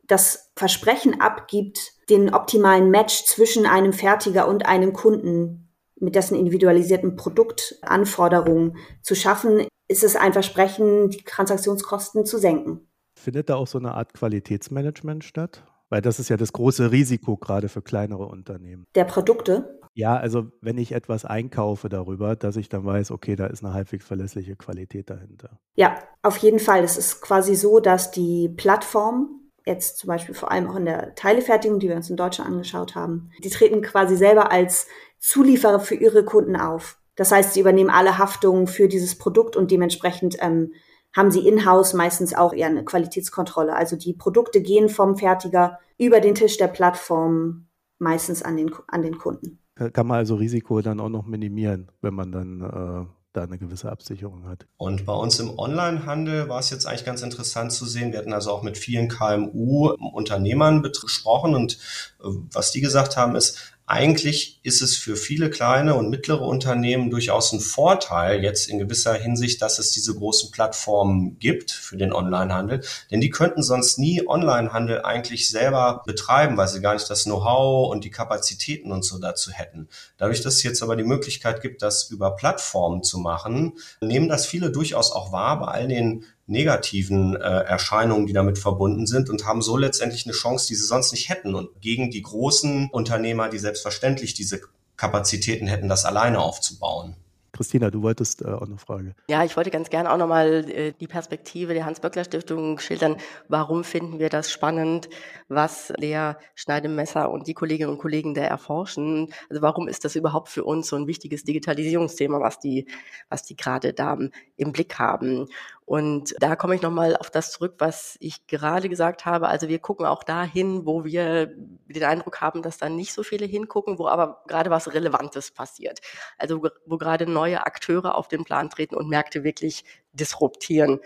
das 0.06 0.52
Versprechen 0.56 1.20
abgibt, 1.20 1.92
den 2.10 2.34
optimalen 2.34 2.90
Match 2.90 3.24
zwischen 3.24 3.66
einem 3.66 3.92
Fertiger 3.92 4.46
und 4.46 4.66
einem 4.66 4.92
Kunden 4.92 5.70
mit 5.96 6.14
dessen 6.14 6.36
individualisierten 6.36 7.16
Produktanforderungen 7.16 8.76
zu 9.02 9.14
schaffen, 9.14 9.66
ist 9.92 10.02
es 10.02 10.16
ein 10.16 10.32
Versprechen, 10.32 11.10
die 11.10 11.22
Transaktionskosten 11.22 12.26
zu 12.26 12.38
senken. 12.38 12.88
Findet 13.14 13.50
da 13.50 13.56
auch 13.56 13.66
so 13.66 13.78
eine 13.78 13.94
Art 13.94 14.14
Qualitätsmanagement 14.14 15.22
statt? 15.22 15.64
Weil 15.90 16.00
das 16.00 16.18
ist 16.18 16.30
ja 16.30 16.38
das 16.38 16.54
große 16.54 16.90
Risiko 16.90 17.36
gerade 17.36 17.68
für 17.68 17.82
kleinere 17.82 18.24
Unternehmen. 18.24 18.86
Der 18.94 19.04
Produkte? 19.04 19.78
Ja, 19.94 20.16
also 20.16 20.50
wenn 20.62 20.78
ich 20.78 20.92
etwas 20.92 21.26
einkaufe 21.26 21.90
darüber, 21.90 22.34
dass 22.34 22.56
ich 22.56 22.70
dann 22.70 22.86
weiß, 22.86 23.10
okay, 23.10 23.36
da 23.36 23.46
ist 23.46 23.62
eine 23.62 23.74
halbwegs 23.74 24.06
verlässliche 24.06 24.56
Qualität 24.56 25.10
dahinter. 25.10 25.58
Ja, 25.74 25.98
auf 26.22 26.38
jeden 26.38 26.60
Fall. 26.60 26.82
Es 26.82 26.96
ist 26.96 27.20
quasi 27.20 27.54
so, 27.54 27.78
dass 27.78 28.10
die 28.10 28.48
Plattform 28.48 29.42
jetzt 29.66 29.98
zum 29.98 30.08
Beispiel 30.08 30.34
vor 30.34 30.50
allem 30.50 30.68
auch 30.70 30.76
in 30.76 30.86
der 30.86 31.14
Teilefertigung, 31.14 31.78
die 31.78 31.88
wir 31.88 31.96
uns 31.96 32.08
in 32.08 32.16
Deutschland 32.16 32.50
angeschaut 32.50 32.94
haben, 32.94 33.30
die 33.44 33.50
treten 33.50 33.82
quasi 33.82 34.16
selber 34.16 34.50
als 34.50 34.86
Zulieferer 35.18 35.78
für 35.78 35.94
ihre 35.94 36.24
Kunden 36.24 36.56
auf. 36.56 36.98
Das 37.16 37.30
heißt, 37.30 37.54
sie 37.54 37.60
übernehmen 37.60 37.90
alle 37.90 38.18
Haftungen 38.18 38.66
für 38.66 38.88
dieses 38.88 39.16
Produkt 39.16 39.56
und 39.56 39.70
dementsprechend 39.70 40.36
ähm, 40.40 40.72
haben 41.14 41.30
sie 41.30 41.46
in-house 41.46 41.92
meistens 41.94 42.34
auch 42.34 42.54
eher 42.54 42.68
eine 42.68 42.84
Qualitätskontrolle. 42.84 43.74
Also 43.74 43.96
die 43.96 44.14
Produkte 44.14 44.62
gehen 44.62 44.88
vom 44.88 45.16
Fertiger 45.16 45.78
über 45.98 46.20
den 46.20 46.34
Tisch 46.34 46.56
der 46.56 46.68
Plattform 46.68 47.66
meistens 47.98 48.42
an 48.42 48.56
den, 48.56 48.70
an 48.88 49.02
den 49.02 49.18
Kunden. 49.18 49.58
Kann 49.92 50.06
man 50.06 50.18
also 50.18 50.36
Risiko 50.36 50.80
dann 50.80 51.00
auch 51.00 51.08
noch 51.08 51.26
minimieren, 51.26 51.90
wenn 52.00 52.14
man 52.14 52.32
dann 52.32 52.60
äh, 52.60 53.06
da 53.32 53.42
eine 53.44 53.58
gewisse 53.58 53.90
Absicherung 53.90 54.46
hat. 54.46 54.66
Und 54.76 55.06
bei 55.06 55.14
uns 55.14 55.40
im 55.40 55.58
Onlinehandel 55.58 56.48
war 56.48 56.60
es 56.60 56.70
jetzt 56.70 56.86
eigentlich 56.86 57.04
ganz 57.04 57.22
interessant 57.22 57.72
zu 57.72 57.86
sehen. 57.86 58.12
Wir 58.12 58.18
hatten 58.18 58.32
also 58.32 58.50
auch 58.50 58.62
mit 58.62 58.76
vielen 58.76 59.08
KMU-Unternehmern 59.08 60.82
gesprochen 60.82 61.54
und 61.54 61.78
äh, 62.22 62.28
was 62.52 62.72
die 62.72 62.80
gesagt 62.80 63.16
haben 63.16 63.34
ist, 63.34 63.71
eigentlich 63.86 64.60
ist 64.62 64.80
es 64.80 64.96
für 64.96 65.16
viele 65.16 65.50
kleine 65.50 65.94
und 65.94 66.08
mittlere 66.08 66.42
Unternehmen 66.42 67.10
durchaus 67.10 67.52
ein 67.52 67.60
Vorteil 67.60 68.42
jetzt 68.42 68.68
in 68.68 68.78
gewisser 68.78 69.14
Hinsicht, 69.14 69.60
dass 69.60 69.78
es 69.78 69.90
diese 69.90 70.14
großen 70.14 70.50
Plattformen 70.50 71.38
gibt 71.38 71.72
für 71.72 71.96
den 71.96 72.12
Onlinehandel. 72.12 72.82
Denn 73.10 73.20
die 73.20 73.30
könnten 73.30 73.62
sonst 73.62 73.98
nie 73.98 74.26
Onlinehandel 74.26 75.02
eigentlich 75.02 75.48
selber 75.48 76.02
betreiben, 76.06 76.56
weil 76.56 76.68
sie 76.68 76.80
gar 76.80 76.94
nicht 76.94 77.10
das 77.10 77.24
Know-how 77.24 77.90
und 77.90 78.04
die 78.04 78.10
Kapazitäten 78.10 78.92
und 78.92 79.04
so 79.04 79.18
dazu 79.18 79.50
hätten. 79.50 79.88
Dadurch, 80.16 80.40
dass 80.42 80.54
es 80.54 80.62
jetzt 80.62 80.82
aber 80.82 80.96
die 80.96 81.04
Möglichkeit 81.04 81.60
gibt, 81.60 81.82
das 81.82 82.10
über 82.10 82.36
Plattformen 82.36 83.02
zu 83.02 83.18
machen, 83.18 83.72
nehmen 84.00 84.28
das 84.28 84.46
viele 84.46 84.70
durchaus 84.70 85.10
auch 85.10 85.32
wahr 85.32 85.58
bei 85.58 85.66
all 85.66 85.88
den 85.88 86.24
negativen 86.46 87.36
äh, 87.36 87.38
Erscheinungen, 87.38 88.26
die 88.26 88.32
damit 88.32 88.58
verbunden 88.58 89.06
sind 89.06 89.30
und 89.30 89.46
haben 89.46 89.62
so 89.62 89.76
letztendlich 89.76 90.26
eine 90.26 90.34
Chance, 90.34 90.66
die 90.68 90.74
sie 90.74 90.84
sonst 90.86 91.12
nicht 91.12 91.28
hätten 91.28 91.54
und 91.54 91.80
gegen 91.80 92.10
die 92.10 92.22
großen 92.22 92.90
Unternehmer, 92.90 93.48
die 93.48 93.58
selbstverständlich 93.58 94.34
diese 94.34 94.60
Kapazitäten 94.96 95.66
hätten, 95.66 95.88
das 95.88 96.04
alleine 96.04 96.40
aufzubauen. 96.40 97.16
Christina, 97.52 97.90
du 97.90 98.02
wolltest 98.02 98.42
äh, 98.42 98.46
auch 98.46 98.62
eine 98.62 98.78
Frage. 98.78 99.14
Ja, 99.28 99.44
ich 99.44 99.56
wollte 99.56 99.70
ganz 99.70 99.90
gerne 99.90 100.10
auch 100.10 100.16
nochmal 100.16 100.68
äh, 100.70 100.92
die 100.98 101.06
Perspektive 101.06 101.74
der 101.74 101.84
Hans-Böckler-Stiftung 101.84 102.78
schildern. 102.78 103.16
Warum 103.46 103.84
finden 103.84 104.18
wir 104.18 104.30
das 104.30 104.50
spannend, 104.50 105.10
was 105.48 105.92
Lea 105.98 106.32
Schneidemesser 106.54 107.30
und 107.30 107.46
die 107.46 107.54
Kolleginnen 107.54 107.90
und 107.90 107.98
Kollegen 107.98 108.32
da 108.32 108.40
erforschen? 108.40 109.34
Also 109.50 109.60
warum 109.60 109.86
ist 109.86 110.04
das 110.06 110.16
überhaupt 110.16 110.48
für 110.48 110.64
uns 110.64 110.88
so 110.88 110.96
ein 110.96 111.06
wichtiges 111.06 111.44
Digitalisierungsthema, 111.44 112.40
was 112.40 112.58
die, 112.58 112.86
was 113.28 113.42
die 113.42 113.54
gerade 113.54 113.92
da 113.92 114.16
im 114.56 114.72
Blick 114.72 114.98
haben? 114.98 115.46
Und 115.84 116.34
da 116.38 116.54
komme 116.56 116.74
ich 116.74 116.82
nochmal 116.82 117.16
auf 117.16 117.30
das 117.30 117.50
zurück, 117.50 117.74
was 117.78 118.16
ich 118.20 118.46
gerade 118.46 118.88
gesagt 118.88 119.26
habe. 119.26 119.48
Also 119.48 119.68
wir 119.68 119.80
gucken 119.80 120.06
auch 120.06 120.22
dahin, 120.22 120.86
wo 120.86 121.04
wir 121.04 121.46
den 121.46 122.04
Eindruck 122.04 122.40
haben, 122.40 122.62
dass 122.62 122.78
da 122.78 122.88
nicht 122.88 123.12
so 123.12 123.22
viele 123.22 123.46
hingucken, 123.46 123.98
wo 123.98 124.06
aber 124.06 124.42
gerade 124.46 124.70
was 124.70 124.92
Relevantes 124.94 125.50
passiert. 125.50 126.00
Also 126.38 126.62
wo 126.86 126.98
gerade 126.98 127.26
neue 127.26 127.66
Akteure 127.66 128.14
auf 128.14 128.28
den 128.28 128.44
Plan 128.44 128.70
treten 128.70 128.94
und 128.94 129.08
Märkte 129.08 129.44
wirklich 129.44 129.84
disruptieren. 130.12 131.00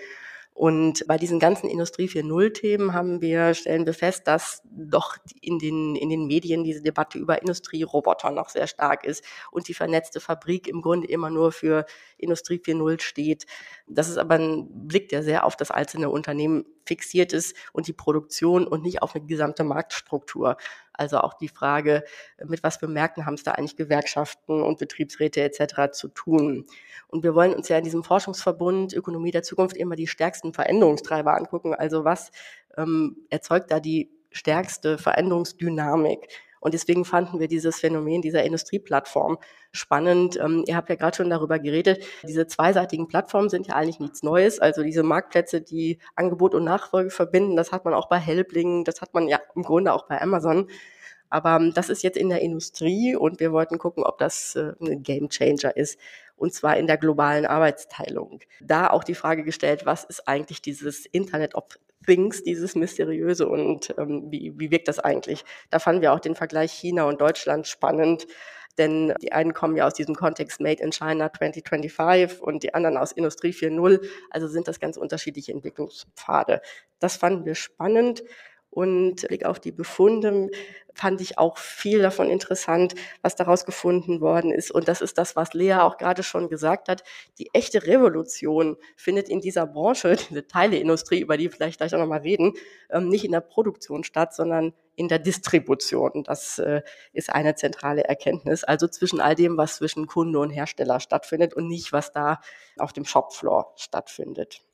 Und 0.56 1.06
bei 1.06 1.18
diesen 1.18 1.38
ganzen 1.38 1.68
Industrie 1.68 2.08
4.0 2.08 2.54
Themen 2.54 2.94
haben 2.94 3.20
wir, 3.20 3.52
stellen 3.52 3.84
wir 3.84 3.92
fest, 3.92 4.26
dass 4.26 4.62
doch 4.64 5.18
in 5.42 5.58
den, 5.58 5.94
in 5.96 6.08
den 6.08 6.26
Medien 6.26 6.64
diese 6.64 6.80
Debatte 6.80 7.18
über 7.18 7.42
Industrieroboter 7.42 8.30
noch 8.30 8.48
sehr 8.48 8.66
stark 8.66 9.04
ist 9.04 9.22
und 9.50 9.68
die 9.68 9.74
vernetzte 9.74 10.18
Fabrik 10.18 10.66
im 10.66 10.80
Grunde 10.80 11.08
immer 11.08 11.28
nur 11.28 11.52
für 11.52 11.84
Industrie 12.16 12.56
4.0 12.56 13.02
steht. 13.02 13.44
Das 13.86 14.08
ist 14.08 14.16
aber 14.16 14.36
ein 14.36 14.88
Blick, 14.88 15.10
der 15.10 15.22
sehr 15.22 15.44
auf 15.44 15.56
das 15.56 15.70
einzelne 15.70 16.08
Unternehmen 16.08 16.64
fixiert 16.86 17.34
ist 17.34 17.54
und 17.74 17.86
die 17.86 17.92
Produktion 17.92 18.66
und 18.66 18.82
nicht 18.82 19.02
auf 19.02 19.14
eine 19.14 19.26
gesamte 19.26 19.62
Marktstruktur. 19.62 20.56
Also 20.96 21.18
auch 21.18 21.34
die 21.34 21.48
Frage, 21.48 22.04
mit 22.44 22.62
was 22.62 22.76
für 22.76 22.88
Märkten 22.88 23.26
haben 23.26 23.34
es 23.34 23.42
da 23.42 23.52
eigentlich 23.52 23.76
Gewerkschaften 23.76 24.62
und 24.62 24.78
Betriebsräte 24.78 25.42
etc. 25.42 25.92
zu 25.92 26.08
tun. 26.08 26.66
Und 27.08 27.22
wir 27.22 27.34
wollen 27.34 27.54
uns 27.54 27.68
ja 27.68 27.78
in 27.78 27.84
diesem 27.84 28.04
Forschungsverbund 28.04 28.92
Ökonomie 28.92 29.30
der 29.30 29.42
Zukunft 29.42 29.76
immer 29.76 29.96
die 29.96 30.06
stärksten 30.06 30.52
Veränderungstreiber 30.52 31.34
angucken. 31.34 31.74
Also 31.74 32.04
was 32.04 32.30
ähm, 32.76 33.16
erzeugt 33.30 33.70
da 33.70 33.80
die 33.80 34.10
stärkste 34.30 34.98
Veränderungsdynamik? 34.98 36.28
Und 36.66 36.74
deswegen 36.74 37.04
fanden 37.04 37.38
wir 37.38 37.46
dieses 37.46 37.78
Phänomen 37.78 38.22
dieser 38.22 38.42
Industrieplattform 38.42 39.38
spannend. 39.70 40.36
Ähm, 40.36 40.64
ihr 40.66 40.74
habt 40.74 40.88
ja 40.88 40.96
gerade 40.96 41.16
schon 41.16 41.30
darüber 41.30 41.60
geredet. 41.60 42.04
Diese 42.26 42.48
zweiseitigen 42.48 43.06
Plattformen 43.06 43.48
sind 43.48 43.68
ja 43.68 43.76
eigentlich 43.76 44.00
nichts 44.00 44.24
Neues. 44.24 44.58
Also 44.58 44.82
diese 44.82 45.04
Marktplätze, 45.04 45.60
die 45.60 46.00
Angebot 46.16 46.56
und 46.56 46.64
Nachfolge 46.64 47.10
verbinden, 47.10 47.54
das 47.54 47.70
hat 47.70 47.84
man 47.84 47.94
auch 47.94 48.08
bei 48.08 48.18
Helbling, 48.18 48.82
das 48.82 49.00
hat 49.00 49.14
man 49.14 49.28
ja 49.28 49.38
im 49.54 49.62
Grunde 49.62 49.92
auch 49.92 50.08
bei 50.08 50.20
Amazon. 50.20 50.68
Aber 51.30 51.54
ähm, 51.54 51.72
das 51.72 51.88
ist 51.88 52.02
jetzt 52.02 52.18
in 52.18 52.30
der 52.30 52.40
Industrie 52.40 53.14
und 53.14 53.38
wir 53.38 53.52
wollten 53.52 53.78
gucken, 53.78 54.02
ob 54.02 54.18
das 54.18 54.56
äh, 54.56 54.72
ein 54.80 55.04
Game 55.04 55.28
Changer 55.28 55.76
ist. 55.76 56.00
Und 56.34 56.52
zwar 56.52 56.76
in 56.78 56.88
der 56.88 56.96
globalen 56.96 57.46
Arbeitsteilung. 57.46 58.40
Da 58.60 58.90
auch 58.90 59.04
die 59.04 59.14
Frage 59.14 59.44
gestellt, 59.44 59.86
was 59.86 60.02
ist 60.02 60.26
eigentlich 60.26 60.62
dieses 60.62 61.06
Internet 61.06 61.54
of 61.54 61.78
Things, 62.06 62.42
dieses 62.42 62.74
Mysteriöse 62.74 63.48
und 63.48 63.94
ähm, 63.98 64.26
wie, 64.30 64.52
wie 64.56 64.70
wirkt 64.70 64.88
das 64.88 64.98
eigentlich? 64.98 65.44
Da 65.70 65.78
fanden 65.78 66.02
wir 66.02 66.12
auch 66.12 66.20
den 66.20 66.34
Vergleich 66.34 66.72
China 66.72 67.04
und 67.04 67.20
Deutschland 67.20 67.66
spannend. 67.66 68.26
Denn 68.78 69.14
die 69.22 69.32
einen 69.32 69.54
kommen 69.54 69.76
ja 69.76 69.86
aus 69.86 69.94
diesem 69.94 70.14
Kontext 70.14 70.60
Made 70.60 70.82
in 70.82 70.92
China 70.92 71.32
2025 71.32 72.42
und 72.42 72.62
die 72.62 72.74
anderen 72.74 72.98
aus 72.98 73.12
Industrie 73.12 73.52
4.0. 73.52 74.06
Also 74.30 74.48
sind 74.48 74.68
das 74.68 74.80
ganz 74.80 74.96
unterschiedliche 74.96 75.52
Entwicklungspfade. 75.52 76.60
Das 76.98 77.16
fanden 77.16 77.46
wir 77.46 77.54
spannend 77.54 78.22
und 78.76 79.26
Blick 79.28 79.46
auf 79.46 79.58
die 79.58 79.72
Befunde 79.72 80.50
fand 80.92 81.22
ich 81.22 81.38
auch 81.38 81.56
viel 81.56 82.02
davon 82.02 82.28
interessant, 82.28 82.94
was 83.22 83.34
daraus 83.34 83.64
gefunden 83.64 84.20
worden 84.20 84.52
ist. 84.52 84.70
Und 84.70 84.86
das 84.86 85.00
ist 85.00 85.16
das, 85.16 85.34
was 85.34 85.54
Lea 85.54 85.76
auch 85.76 85.96
gerade 85.96 86.22
schon 86.22 86.50
gesagt 86.50 86.90
hat. 86.90 87.02
Die 87.38 87.48
echte 87.54 87.86
Revolution 87.86 88.76
findet 88.94 89.30
in 89.30 89.40
dieser 89.40 89.66
Branche, 89.66 90.16
diese 90.30 90.46
Teileindustrie, 90.46 91.20
über 91.20 91.38
die 91.38 91.48
vielleicht 91.48 91.78
gleich 91.78 91.94
auch 91.94 91.98
nochmal 91.98 92.20
reden, 92.20 92.52
ähm, 92.90 93.08
nicht 93.08 93.24
in 93.24 93.32
der 93.32 93.40
Produktion 93.40 94.04
statt, 94.04 94.34
sondern 94.34 94.74
in 94.94 95.08
der 95.08 95.20
Distribution. 95.20 96.22
Das 96.24 96.58
äh, 96.58 96.82
ist 97.14 97.32
eine 97.32 97.54
zentrale 97.54 98.04
Erkenntnis. 98.04 98.62
Also 98.62 98.88
zwischen 98.88 99.22
all 99.22 99.34
dem, 99.34 99.56
was 99.56 99.76
zwischen 99.76 100.06
Kunde 100.06 100.38
und 100.38 100.50
Hersteller 100.50 101.00
stattfindet 101.00 101.54
und 101.54 101.66
nicht, 101.66 101.94
was 101.94 102.12
da 102.12 102.42
auf 102.76 102.92
dem 102.92 103.06
Shopfloor 103.06 103.72
stattfindet. 103.76 104.65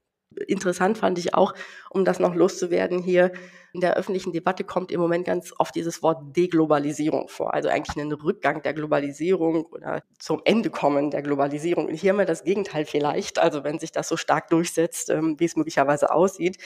Interessant 0.46 0.98
fand 0.98 1.18
ich 1.18 1.34
auch, 1.34 1.54
um 1.90 2.04
das 2.04 2.18
noch 2.18 2.34
loszuwerden 2.34 3.02
hier, 3.02 3.32
in 3.72 3.80
der 3.80 3.96
öffentlichen 3.96 4.32
Debatte 4.32 4.64
kommt 4.64 4.92
im 4.92 5.00
Moment 5.00 5.24
ganz 5.24 5.54
oft 5.58 5.74
dieses 5.74 6.02
Wort 6.02 6.36
Deglobalisierung 6.36 7.28
vor, 7.28 7.54
also 7.54 7.70
eigentlich 7.70 7.96
einen 7.96 8.12
Rückgang 8.12 8.62
der 8.62 8.74
Globalisierung 8.74 9.64
oder 9.66 10.02
zum 10.18 10.42
Ende 10.44 10.68
kommen 10.68 11.10
der 11.10 11.22
Globalisierung. 11.22 11.86
Und 11.86 11.94
hier 11.94 12.10
haben 12.10 12.18
wir 12.18 12.26
das 12.26 12.44
Gegenteil 12.44 12.84
vielleicht, 12.84 13.38
also 13.38 13.64
wenn 13.64 13.78
sich 13.78 13.90
das 13.90 14.08
so 14.08 14.16
stark 14.16 14.48
durchsetzt, 14.48 15.08
ähm, 15.08 15.36
wie 15.38 15.46
es 15.46 15.56
möglicherweise 15.56 16.12
aussieht. 16.12 16.58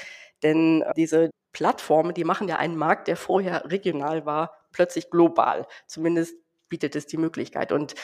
Denn 0.43 0.85
diese 0.97 1.31
Plattformen, 1.53 2.13
die 2.13 2.25
machen 2.25 2.49
ja 2.49 2.57
einen 2.57 2.77
Markt, 2.77 3.09
der 3.09 3.17
vorher 3.17 3.71
regional 3.71 4.27
war, 4.27 4.57
plötzlich 4.73 5.09
global. 5.09 5.67
Zumindest 5.87 6.35
bietet 6.69 6.97
es 6.97 7.07
die 7.07 7.17
Möglichkeit. 7.17 7.73
Und 7.73 7.95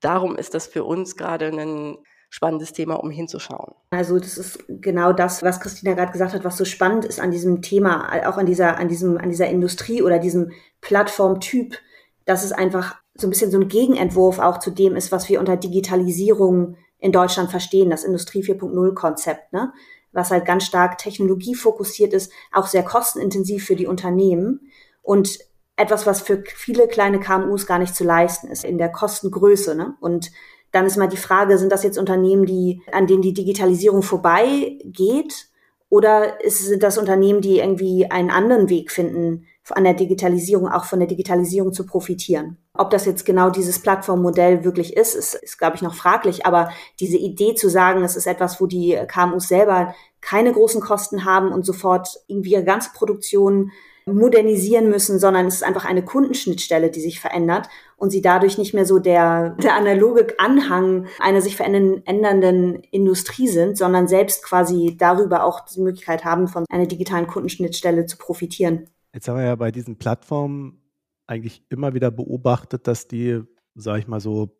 darum 0.00 0.36
ist 0.36 0.54
das 0.54 0.66
für 0.66 0.84
uns 0.84 1.16
gerade 1.16 1.46
ein 1.46 1.98
spannendes 2.32 2.72
Thema, 2.72 2.94
um 2.94 3.10
hinzuschauen. 3.10 3.74
Also 3.90 4.18
das 4.18 4.38
ist 4.38 4.64
genau 4.66 5.12
das, 5.12 5.42
was 5.42 5.60
Christina 5.60 5.92
gerade 5.92 6.12
gesagt 6.12 6.32
hat, 6.32 6.44
was 6.44 6.56
so 6.56 6.64
spannend 6.64 7.04
ist 7.04 7.20
an 7.20 7.30
diesem 7.30 7.60
Thema, 7.60 8.08
auch 8.26 8.38
an 8.38 8.46
dieser, 8.46 8.78
an 8.78 8.88
diesem, 8.88 9.18
an 9.18 9.28
dieser 9.28 9.48
Industrie 9.48 10.02
oder 10.02 10.18
diesem 10.18 10.50
Plattformtyp, 10.80 11.76
dass 12.24 12.42
es 12.42 12.52
einfach 12.52 12.96
so 13.14 13.26
ein 13.26 13.30
bisschen 13.30 13.50
so 13.50 13.60
ein 13.60 13.68
Gegenentwurf 13.68 14.38
auch 14.38 14.60
zu 14.60 14.70
dem 14.70 14.96
ist, 14.96 15.12
was 15.12 15.28
wir 15.28 15.40
unter 15.40 15.58
Digitalisierung 15.58 16.76
in 16.98 17.12
Deutschland 17.12 17.50
verstehen, 17.50 17.90
das 17.90 18.02
Industrie 18.02 18.42
4.0 18.42 18.94
Konzept, 18.94 19.52
ne? 19.52 19.70
was 20.12 20.30
halt 20.30 20.46
ganz 20.46 20.64
stark 20.64 20.96
technologiefokussiert 20.96 22.14
ist, 22.14 22.32
auch 22.50 22.66
sehr 22.66 22.82
kostenintensiv 22.82 23.66
für 23.66 23.76
die 23.76 23.86
Unternehmen 23.86 24.70
und 25.02 25.38
etwas, 25.76 26.06
was 26.06 26.22
für 26.22 26.42
viele 26.46 26.88
kleine 26.88 27.20
KMUs 27.20 27.66
gar 27.66 27.78
nicht 27.78 27.94
zu 27.94 28.04
leisten 28.04 28.48
ist 28.48 28.64
in 28.64 28.78
der 28.78 28.90
Kostengröße. 28.90 29.74
Ne? 29.74 29.96
Und 30.00 30.30
dann 30.72 30.86
ist 30.86 30.96
mal 30.96 31.08
die 31.08 31.16
Frage, 31.16 31.58
sind 31.58 31.70
das 31.70 31.84
jetzt 31.84 31.98
Unternehmen, 31.98 32.46
die, 32.46 32.82
an 32.90 33.06
denen 33.06 33.22
die 33.22 33.34
Digitalisierung 33.34 34.02
vorbeigeht? 34.02 35.48
Oder 35.88 36.38
sind 36.46 36.82
das 36.82 36.96
Unternehmen, 36.96 37.42
die 37.42 37.58
irgendwie 37.58 38.10
einen 38.10 38.30
anderen 38.30 38.70
Weg 38.70 38.90
finden, 38.90 39.46
an 39.70 39.84
der 39.84 39.94
Digitalisierung, 39.94 40.68
auch 40.68 40.84
von 40.84 40.98
der 40.98 41.08
Digitalisierung 41.08 41.72
zu 41.72 41.86
profitieren? 41.86 42.56
Ob 42.74 42.90
das 42.90 43.04
jetzt 43.04 43.26
genau 43.26 43.50
dieses 43.50 43.80
Plattformmodell 43.80 44.64
wirklich 44.64 44.96
ist, 44.96 45.14
ist, 45.14 45.34
ist 45.34 45.58
glaube 45.58 45.76
ich, 45.76 45.82
noch 45.82 45.94
fraglich. 45.94 46.46
Aber 46.46 46.70
diese 46.98 47.18
Idee 47.18 47.54
zu 47.54 47.68
sagen, 47.68 48.02
es 48.02 48.16
ist 48.16 48.26
etwas, 48.26 48.60
wo 48.60 48.66
die 48.66 48.98
KMUs 49.06 49.48
selber 49.48 49.94
keine 50.22 50.52
großen 50.52 50.80
Kosten 50.80 51.26
haben 51.26 51.52
und 51.52 51.66
sofort 51.66 52.08
irgendwie 52.26 52.52
ihre 52.52 52.64
ganze 52.64 52.90
Produktion 52.94 53.70
modernisieren 54.06 54.88
müssen, 54.88 55.18
sondern 55.18 55.46
es 55.46 55.56
ist 55.56 55.64
einfach 55.64 55.84
eine 55.84 56.04
Kundenschnittstelle, 56.04 56.90
die 56.90 57.00
sich 57.00 57.20
verändert 57.20 57.68
und 57.96 58.10
sie 58.10 58.22
dadurch 58.22 58.58
nicht 58.58 58.74
mehr 58.74 58.86
so 58.86 58.98
der, 58.98 59.50
der 59.62 59.76
analoge 59.76 60.34
Anhang 60.38 61.06
einer 61.18 61.40
sich 61.40 61.56
verändernden 61.56 62.82
Industrie 62.90 63.48
sind, 63.48 63.78
sondern 63.78 64.08
selbst 64.08 64.44
quasi 64.44 64.96
darüber 64.98 65.44
auch 65.44 65.60
die 65.60 65.80
Möglichkeit 65.80 66.24
haben, 66.24 66.48
von 66.48 66.64
einer 66.70 66.86
digitalen 66.86 67.26
Kundenschnittstelle 67.26 68.06
zu 68.06 68.18
profitieren. 68.18 68.88
Jetzt 69.14 69.28
haben 69.28 69.38
wir 69.38 69.44
ja 69.44 69.56
bei 69.56 69.70
diesen 69.70 69.98
Plattformen 69.98 70.82
eigentlich 71.26 71.64
immer 71.68 71.94
wieder 71.94 72.10
beobachtet, 72.10 72.86
dass 72.86 73.06
die, 73.08 73.42
sage 73.74 74.00
ich 74.00 74.08
mal 74.08 74.20
so, 74.20 74.56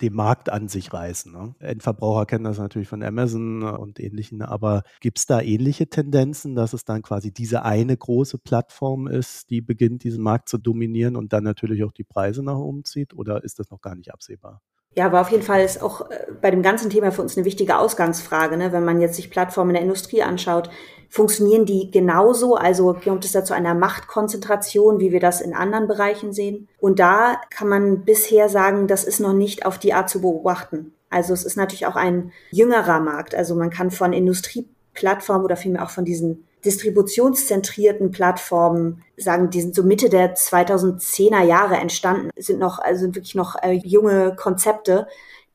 den 0.00 0.12
Markt 0.12 0.50
an 0.50 0.68
sich 0.68 0.92
reißen. 0.92 1.32
Ne? 1.32 1.54
Endverbraucher 1.60 2.26
kennen 2.26 2.44
das 2.44 2.58
natürlich 2.58 2.88
von 2.88 3.02
Amazon 3.02 3.62
und 3.62 4.00
ähnlichen, 4.00 4.42
aber 4.42 4.82
gibt 5.00 5.18
es 5.18 5.26
da 5.26 5.40
ähnliche 5.40 5.88
Tendenzen, 5.88 6.54
dass 6.54 6.72
es 6.72 6.84
dann 6.84 7.02
quasi 7.02 7.32
diese 7.32 7.62
eine 7.62 7.96
große 7.96 8.38
Plattform 8.38 9.06
ist, 9.06 9.50
die 9.50 9.60
beginnt, 9.60 10.04
diesen 10.04 10.22
Markt 10.22 10.48
zu 10.48 10.58
dominieren 10.58 11.16
und 11.16 11.32
dann 11.32 11.44
natürlich 11.44 11.84
auch 11.84 11.92
die 11.92 12.04
Preise 12.04 12.42
nach 12.42 12.58
oben 12.58 12.84
zieht 12.84 13.14
oder 13.14 13.44
ist 13.44 13.58
das 13.58 13.70
noch 13.70 13.80
gar 13.80 13.94
nicht 13.94 14.12
absehbar? 14.12 14.60
Ja, 14.96 15.06
aber 15.06 15.20
auf 15.20 15.30
jeden 15.30 15.42
Fall 15.42 15.64
ist 15.64 15.82
auch 15.82 16.08
äh, 16.10 16.26
bei 16.40 16.50
dem 16.50 16.62
ganzen 16.62 16.90
Thema 16.90 17.10
für 17.10 17.22
uns 17.22 17.36
eine 17.36 17.44
wichtige 17.44 17.78
Ausgangsfrage. 17.78 18.56
Ne? 18.56 18.72
Wenn 18.72 18.84
man 18.84 19.00
jetzt 19.00 19.16
sich 19.16 19.30
Plattformen 19.30 19.70
in 19.70 19.74
der 19.74 19.82
Industrie 19.82 20.22
anschaut, 20.22 20.70
funktionieren 21.08 21.66
die 21.66 21.90
genauso? 21.90 22.54
Also 22.54 22.94
kommt 22.94 23.24
es 23.24 23.32
da 23.32 23.44
zu 23.44 23.54
einer 23.54 23.74
Machtkonzentration, 23.74 25.00
wie 25.00 25.12
wir 25.12 25.20
das 25.20 25.40
in 25.40 25.54
anderen 25.54 25.88
Bereichen 25.88 26.32
sehen? 26.32 26.68
Und 26.78 26.98
da 27.00 27.40
kann 27.50 27.68
man 27.68 28.04
bisher 28.04 28.48
sagen, 28.48 28.86
das 28.86 29.04
ist 29.04 29.20
noch 29.20 29.32
nicht 29.32 29.66
auf 29.66 29.78
die 29.78 29.94
Art 29.94 30.08
zu 30.08 30.20
beobachten. 30.20 30.92
Also 31.10 31.32
es 31.32 31.44
ist 31.44 31.56
natürlich 31.56 31.86
auch 31.86 31.96
ein 31.96 32.32
jüngerer 32.50 33.00
Markt. 33.00 33.34
Also 33.34 33.54
man 33.54 33.70
kann 33.70 33.90
von 33.90 34.12
Industrieplattformen 34.12 35.44
oder 35.44 35.56
vielmehr 35.56 35.84
auch 35.84 35.90
von 35.90 36.04
diesen 36.04 36.44
distributionszentrierten 36.64 38.10
Plattformen 38.10 39.02
sagen, 39.16 39.50
die 39.50 39.60
sind 39.60 39.74
so 39.74 39.82
Mitte 39.82 40.08
der 40.08 40.34
2010er 40.34 41.42
Jahre 41.42 41.76
entstanden, 41.76 42.30
sind 42.36 42.58
noch, 42.58 42.78
also 42.78 43.02
sind 43.02 43.16
wirklich 43.16 43.34
noch 43.34 43.56
äh, 43.62 43.72
junge 43.72 44.34
Konzepte, 44.36 45.06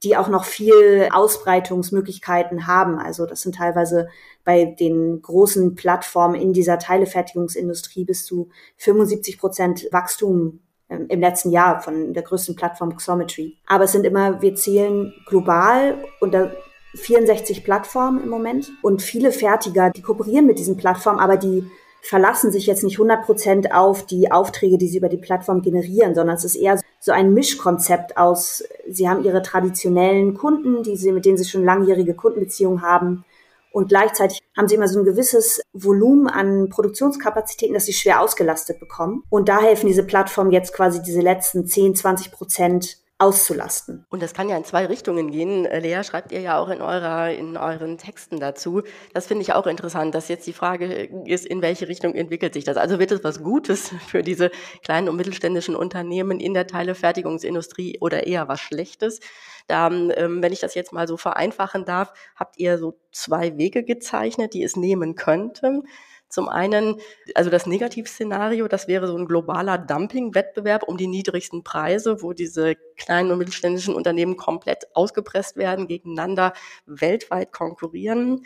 die 0.04 0.16
auch 0.16 0.30
noch 0.30 0.46
viel 0.46 1.10
Ausbreitungsmöglichkeiten 1.12 2.68
haben. 2.68 3.00
Also 3.00 3.26
das 3.26 3.42
sind 3.42 3.56
teilweise 3.56 4.08
bei 4.46 4.66
den 4.66 5.22
großen 5.22 5.76
Plattformen 5.76 6.36
in 6.36 6.54
dieser 6.54 6.80
Teilefertigungsindustrie 6.80 8.06
bis 8.06 8.26
zu 8.26 8.50
75 8.78 9.38
Prozent 9.38 9.88
Wachstum 9.92 10.62
ähm, 10.90 11.08
im 11.10 11.20
letzten 11.20 11.52
Jahr 11.52 11.82
von 11.82 12.14
der 12.14 12.24
größten 12.24 12.56
Plattform 12.56 12.96
Xometry. 12.96 13.58
Aber 13.68 13.84
es 13.84 13.92
sind 13.92 14.06
immer, 14.06 14.42
wir 14.42 14.56
zählen 14.56 15.14
global 15.26 16.04
und 16.22 16.34
da 16.34 16.52
64 16.96 17.64
Plattformen 17.64 18.24
im 18.24 18.30
Moment 18.30 18.72
und 18.82 19.02
viele 19.02 19.32
Fertiger, 19.32 19.90
die 19.90 20.02
kooperieren 20.02 20.46
mit 20.46 20.60
diesen 20.60 20.78
Plattformen, 20.78 21.20
aber 21.20 21.38
die 21.38 21.70
verlassen 22.02 22.52
sich 22.52 22.66
jetzt 22.66 22.84
nicht 22.84 22.96
100 22.96 23.26
Prozent 23.26 23.74
auf 23.74 24.06
die 24.06 24.32
Aufträge, 24.32 24.78
die 24.78 24.88
sie 24.88 24.98
über 24.98 25.10
die 25.10 25.18
Plattform 25.18 25.62
generieren, 25.62 26.16
sondern 26.16 26.38
es 26.38 26.46
ist 26.46 26.56
eher 26.56 26.80
so 27.00 27.12
ein 27.12 27.34
Mischkonzept 27.34 28.18
aus, 28.18 28.64
sie 28.88 29.10
haben 29.10 29.24
ihre 29.24 29.42
traditionellen 29.42 30.34
Kunden, 30.34 30.84
die 30.84 30.96
sie, 30.96 31.12
mit 31.12 31.26
denen 31.26 31.38
sie 31.38 31.50
schon 31.50 31.66
langjährige 31.66 32.14
Kundenbeziehungen 32.14 32.82
haben. 32.82 33.26
Und 33.72 33.90
gleichzeitig 33.90 34.42
haben 34.58 34.68
sie 34.68 34.76
immer 34.76 34.88
so 34.88 35.00
ein 35.00 35.06
gewisses 35.06 35.62
Volumen 35.74 36.28
an 36.28 36.70
Produktionskapazitäten, 36.70 37.76
dass 37.76 37.86
sie 37.86 37.94
schwer 37.94 38.22
ausgelastet 38.22 38.80
bekommen. 38.80 39.24
Und 39.30 39.48
da 39.48 39.62
helfen 39.62 39.88
diese 39.88 40.04
Plattformen 40.04 40.52
jetzt 40.52 40.74
quasi 40.74 41.02
diese 41.04 41.22
letzten 41.22 41.68
10, 41.68 41.96
20 41.96 42.32
Prozent 42.32 42.98
auszulasten. 43.20 44.06
Und 44.10 44.24
das 44.24 44.34
kann 44.34 44.48
ja 44.48 44.56
in 44.56 44.64
zwei 44.64 44.86
Richtungen 44.86 45.30
gehen. 45.30 45.66
Äh, 45.66 45.80
Lea 45.80 46.04
schreibt 46.04 46.32
ihr 46.32 46.40
ja 46.40 46.58
auch 46.58 46.70
in 46.70 46.82
eurer, 46.82 47.32
in 47.32 47.58
euren 47.58 47.98
Texten 47.98 48.40
dazu. 48.40 48.82
Das 49.14 49.28
finde 49.28 49.42
ich 49.42 49.52
auch 49.54 49.68
interessant, 49.68 50.16
dass 50.16 50.30
jetzt 50.30 50.48
die 50.48 50.54
Frage 50.54 51.04
ist, 51.26 51.46
in 51.46 51.62
welche 51.62 51.90
Richtung 51.90 52.16
entwickelt 52.16 52.54
sich 52.54 52.64
das? 52.64 52.78
Also 52.78 52.98
wird 52.98 53.12
es 53.12 53.24
was 53.24 53.44
Gutes 53.44 53.92
für 54.08 54.24
diese 54.24 54.52
kleinen 54.84 55.10
und 55.10 55.18
mittelständischen 55.18 55.76
Unternehmen 55.76 56.40
in 56.40 56.54
der 56.54 56.66
Teilefertigungsindustrie 56.66 57.98
oder 58.00 58.26
eher 58.26 58.48
was 58.48 58.62
Schlechtes? 58.62 59.20
Da, 59.68 59.88
ähm, 59.88 60.42
wenn 60.42 60.54
ich 60.54 60.62
das 60.62 60.74
jetzt 60.74 60.94
mal 60.94 61.08
so 61.08 61.18
vereinfachen 61.18 61.84
darf, 61.84 62.14
habt 62.36 62.58
ihr 62.58 62.78
so 62.78 62.98
zwei 63.12 63.58
Wege 63.58 63.84
gezeichnet, 63.84 64.54
die 64.54 64.64
es 64.64 64.78
nehmen 64.78 65.16
könnten. 65.16 65.84
Zum 66.30 66.48
einen, 66.48 66.98
also 67.36 67.50
das 67.50 67.66
Negativszenario, 67.66 68.68
das 68.68 68.88
wäre 68.88 69.08
so 69.08 69.18
ein 69.18 69.26
globaler 69.26 69.78
Dumping-Wettbewerb 69.78 70.84
um 70.84 70.98
die 70.98 71.08
niedrigsten 71.08 71.64
Preise, 71.64 72.22
wo 72.22 72.34
diese 72.34 72.76
kleinen 72.98 73.32
und 73.32 73.40
mittelständischen 73.40 73.96
Unternehmen 73.96 74.38
komplett 74.38 74.86
ausgepresst 74.94 75.58
werden, 75.58 75.88
gegeneinander 75.88 76.54
weltweit 76.86 77.52
konkurrieren 77.52 78.46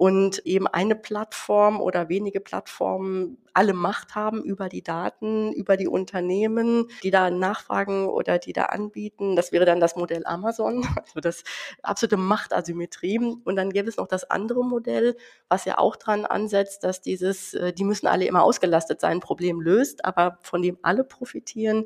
und 0.00 0.38
eben 0.46 0.66
eine 0.66 0.94
Plattform 0.94 1.78
oder 1.78 2.08
wenige 2.08 2.40
Plattformen 2.40 3.36
alle 3.52 3.74
Macht 3.74 4.14
haben 4.14 4.42
über 4.42 4.70
die 4.70 4.82
Daten, 4.82 5.52
über 5.52 5.76
die 5.76 5.88
Unternehmen, 5.88 6.86
die 7.02 7.10
da 7.10 7.30
nachfragen 7.30 8.08
oder 8.08 8.38
die 8.38 8.54
da 8.54 8.64
anbieten. 8.64 9.36
Das 9.36 9.52
wäre 9.52 9.66
dann 9.66 9.78
das 9.78 9.96
Modell 9.96 10.22
Amazon, 10.24 10.86
also 11.04 11.20
das 11.20 11.44
absolute 11.82 12.16
Machtasymmetrie. 12.16 13.18
Und 13.44 13.56
dann 13.56 13.68
gäbe 13.68 13.90
es 13.90 13.98
noch 13.98 14.06
das 14.06 14.24
andere 14.24 14.64
Modell, 14.64 15.18
was 15.50 15.66
ja 15.66 15.76
auch 15.76 15.96
dran 15.96 16.24
ansetzt, 16.24 16.82
dass 16.82 17.02
dieses, 17.02 17.52
äh, 17.52 17.74
die 17.74 17.84
müssen 17.84 18.06
alle 18.06 18.24
immer 18.24 18.42
ausgelastet 18.42 19.02
sein, 19.02 19.20
Problem 19.20 19.60
löst, 19.60 20.06
aber 20.06 20.38
von 20.40 20.62
dem 20.62 20.78
alle 20.80 21.04
profitieren. 21.04 21.84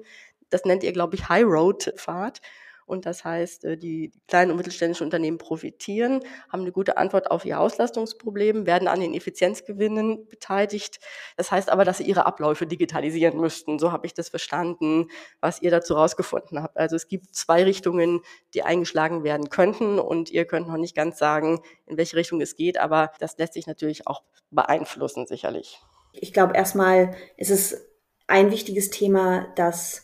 Das 0.51 0.65
nennt 0.65 0.85
ihr, 0.85 0.93
glaube 0.93 1.17
ich, 1.17 1.29
High 1.29 1.47
Road 1.47 1.93
Fahrt. 1.97 2.41
Und 2.87 3.07
das 3.07 3.25
heißt, 3.25 3.65
äh, 3.65 3.77
die 3.77 4.13
kleinen 4.29 4.51
und 4.51 4.57
mittelständischen 4.57 5.05
Unternehmen 5.05 5.39
profitieren, 5.39 6.21
haben 6.51 6.63
eine 6.63 6.73
gute 6.73 6.97
Antwort 6.97 7.31
auf 7.31 7.45
ihr 7.45 7.61
Auslastungsproblem, 7.61 8.67
werden 8.67 8.89
an 8.89 9.01
den 9.01 9.15
Effizienzgewinnen 9.15 10.29
beteiligt. 10.29 11.01
Das 11.37 11.51
heißt 11.51 11.71
aber, 11.71 11.85
dass 11.85 11.99
sie 11.99 12.05
ihre 12.05 12.27
Abläufe 12.27 12.67
digitalisieren 12.67 13.41
müssten. 13.41 13.79
So 13.79 13.93
habe 13.93 14.07
ich 14.07 14.15
das 14.15 14.29
verstanden, 14.29 15.09
was 15.41 15.63
ihr 15.63 15.71
dazu 15.71 15.95
rausgefunden 15.95 16.63
habt. 16.63 16.77
Also 16.77 16.97
es 16.97 17.09
gibt 17.09 17.35
zwei 17.35 17.65
Richtungen, 17.65 18.21
die 18.55 18.63
eingeschlagen 18.63 19.25
werden 19.25 19.49
könnten 19.49 19.99
und 19.99 20.31
ihr 20.31 20.45
könnt 20.45 20.69
noch 20.69 20.77
nicht 20.77 20.95
ganz 20.95 21.19
sagen, 21.19 21.61
in 21.87 21.97
welche 21.97 22.17
Richtung 22.17 22.41
es 22.41 22.57
geht, 22.57 22.79
aber 22.79 23.13
das 23.19 23.37
lässt 23.39 23.55
sich 23.55 23.67
natürlich 23.67 24.07
auch 24.07 24.23
beeinflussen, 24.51 25.27
sicherlich. 25.27 25.81
Ich 26.13 26.33
glaube, 26.33 26.55
erstmal 26.55 27.15
ist 27.37 27.51
es 27.51 27.87
ein 28.27 28.51
wichtiges 28.51 28.91
Thema, 28.91 29.53
dass 29.57 30.04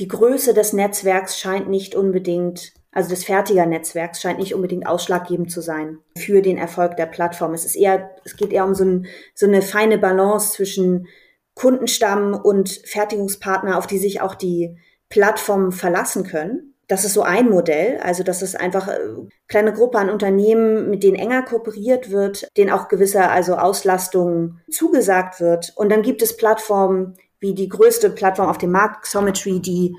die 0.00 0.08
Größe 0.08 0.54
des 0.54 0.72
Netzwerks 0.72 1.38
scheint 1.38 1.68
nicht 1.68 1.94
unbedingt, 1.94 2.72
also 2.90 3.10
des 3.10 3.24
Fertigernetzwerks 3.24 4.22
scheint 4.22 4.38
nicht 4.38 4.54
unbedingt 4.54 4.86
ausschlaggebend 4.86 5.52
zu 5.52 5.60
sein 5.60 5.98
für 6.16 6.40
den 6.40 6.56
Erfolg 6.56 6.96
der 6.96 7.04
Plattform. 7.04 7.52
Es 7.52 7.66
ist 7.66 7.76
eher, 7.76 8.10
es 8.24 8.36
geht 8.36 8.50
eher 8.50 8.64
um 8.64 8.74
so, 8.74 8.84
ein, 8.84 9.06
so 9.34 9.46
eine 9.46 9.60
feine 9.60 9.98
Balance 9.98 10.54
zwischen 10.54 11.06
Kundenstamm 11.54 12.34
und 12.34 12.80
Fertigungspartner, 12.86 13.76
auf 13.76 13.86
die 13.86 13.98
sich 13.98 14.22
auch 14.22 14.34
die 14.34 14.78
Plattformen 15.10 15.70
verlassen 15.70 16.24
können. 16.24 16.74
Das 16.88 17.04
ist 17.04 17.12
so 17.12 17.22
ein 17.22 17.50
Modell, 17.50 17.98
also 17.98 18.22
dass 18.22 18.40
es 18.40 18.56
einfach 18.56 18.88
äh, 18.88 18.98
kleine 19.48 19.74
Gruppe 19.74 19.98
an 19.98 20.08
Unternehmen, 20.08 20.88
mit 20.88 21.02
denen 21.02 21.16
enger 21.16 21.42
kooperiert 21.42 22.10
wird, 22.10 22.48
denen 22.56 22.70
auch 22.70 22.88
gewisser 22.88 23.30
also 23.30 23.56
Auslastung 23.56 24.60
zugesagt 24.70 25.40
wird. 25.40 25.74
Und 25.76 25.92
dann 25.92 26.00
gibt 26.02 26.22
es 26.22 26.36
Plattformen, 26.36 27.16
wie 27.40 27.54
die 27.54 27.68
größte 27.68 28.10
Plattform 28.10 28.48
auf 28.48 28.58
dem 28.58 28.70
Markt, 28.70 29.04
Xometry, 29.04 29.60
die 29.60 29.96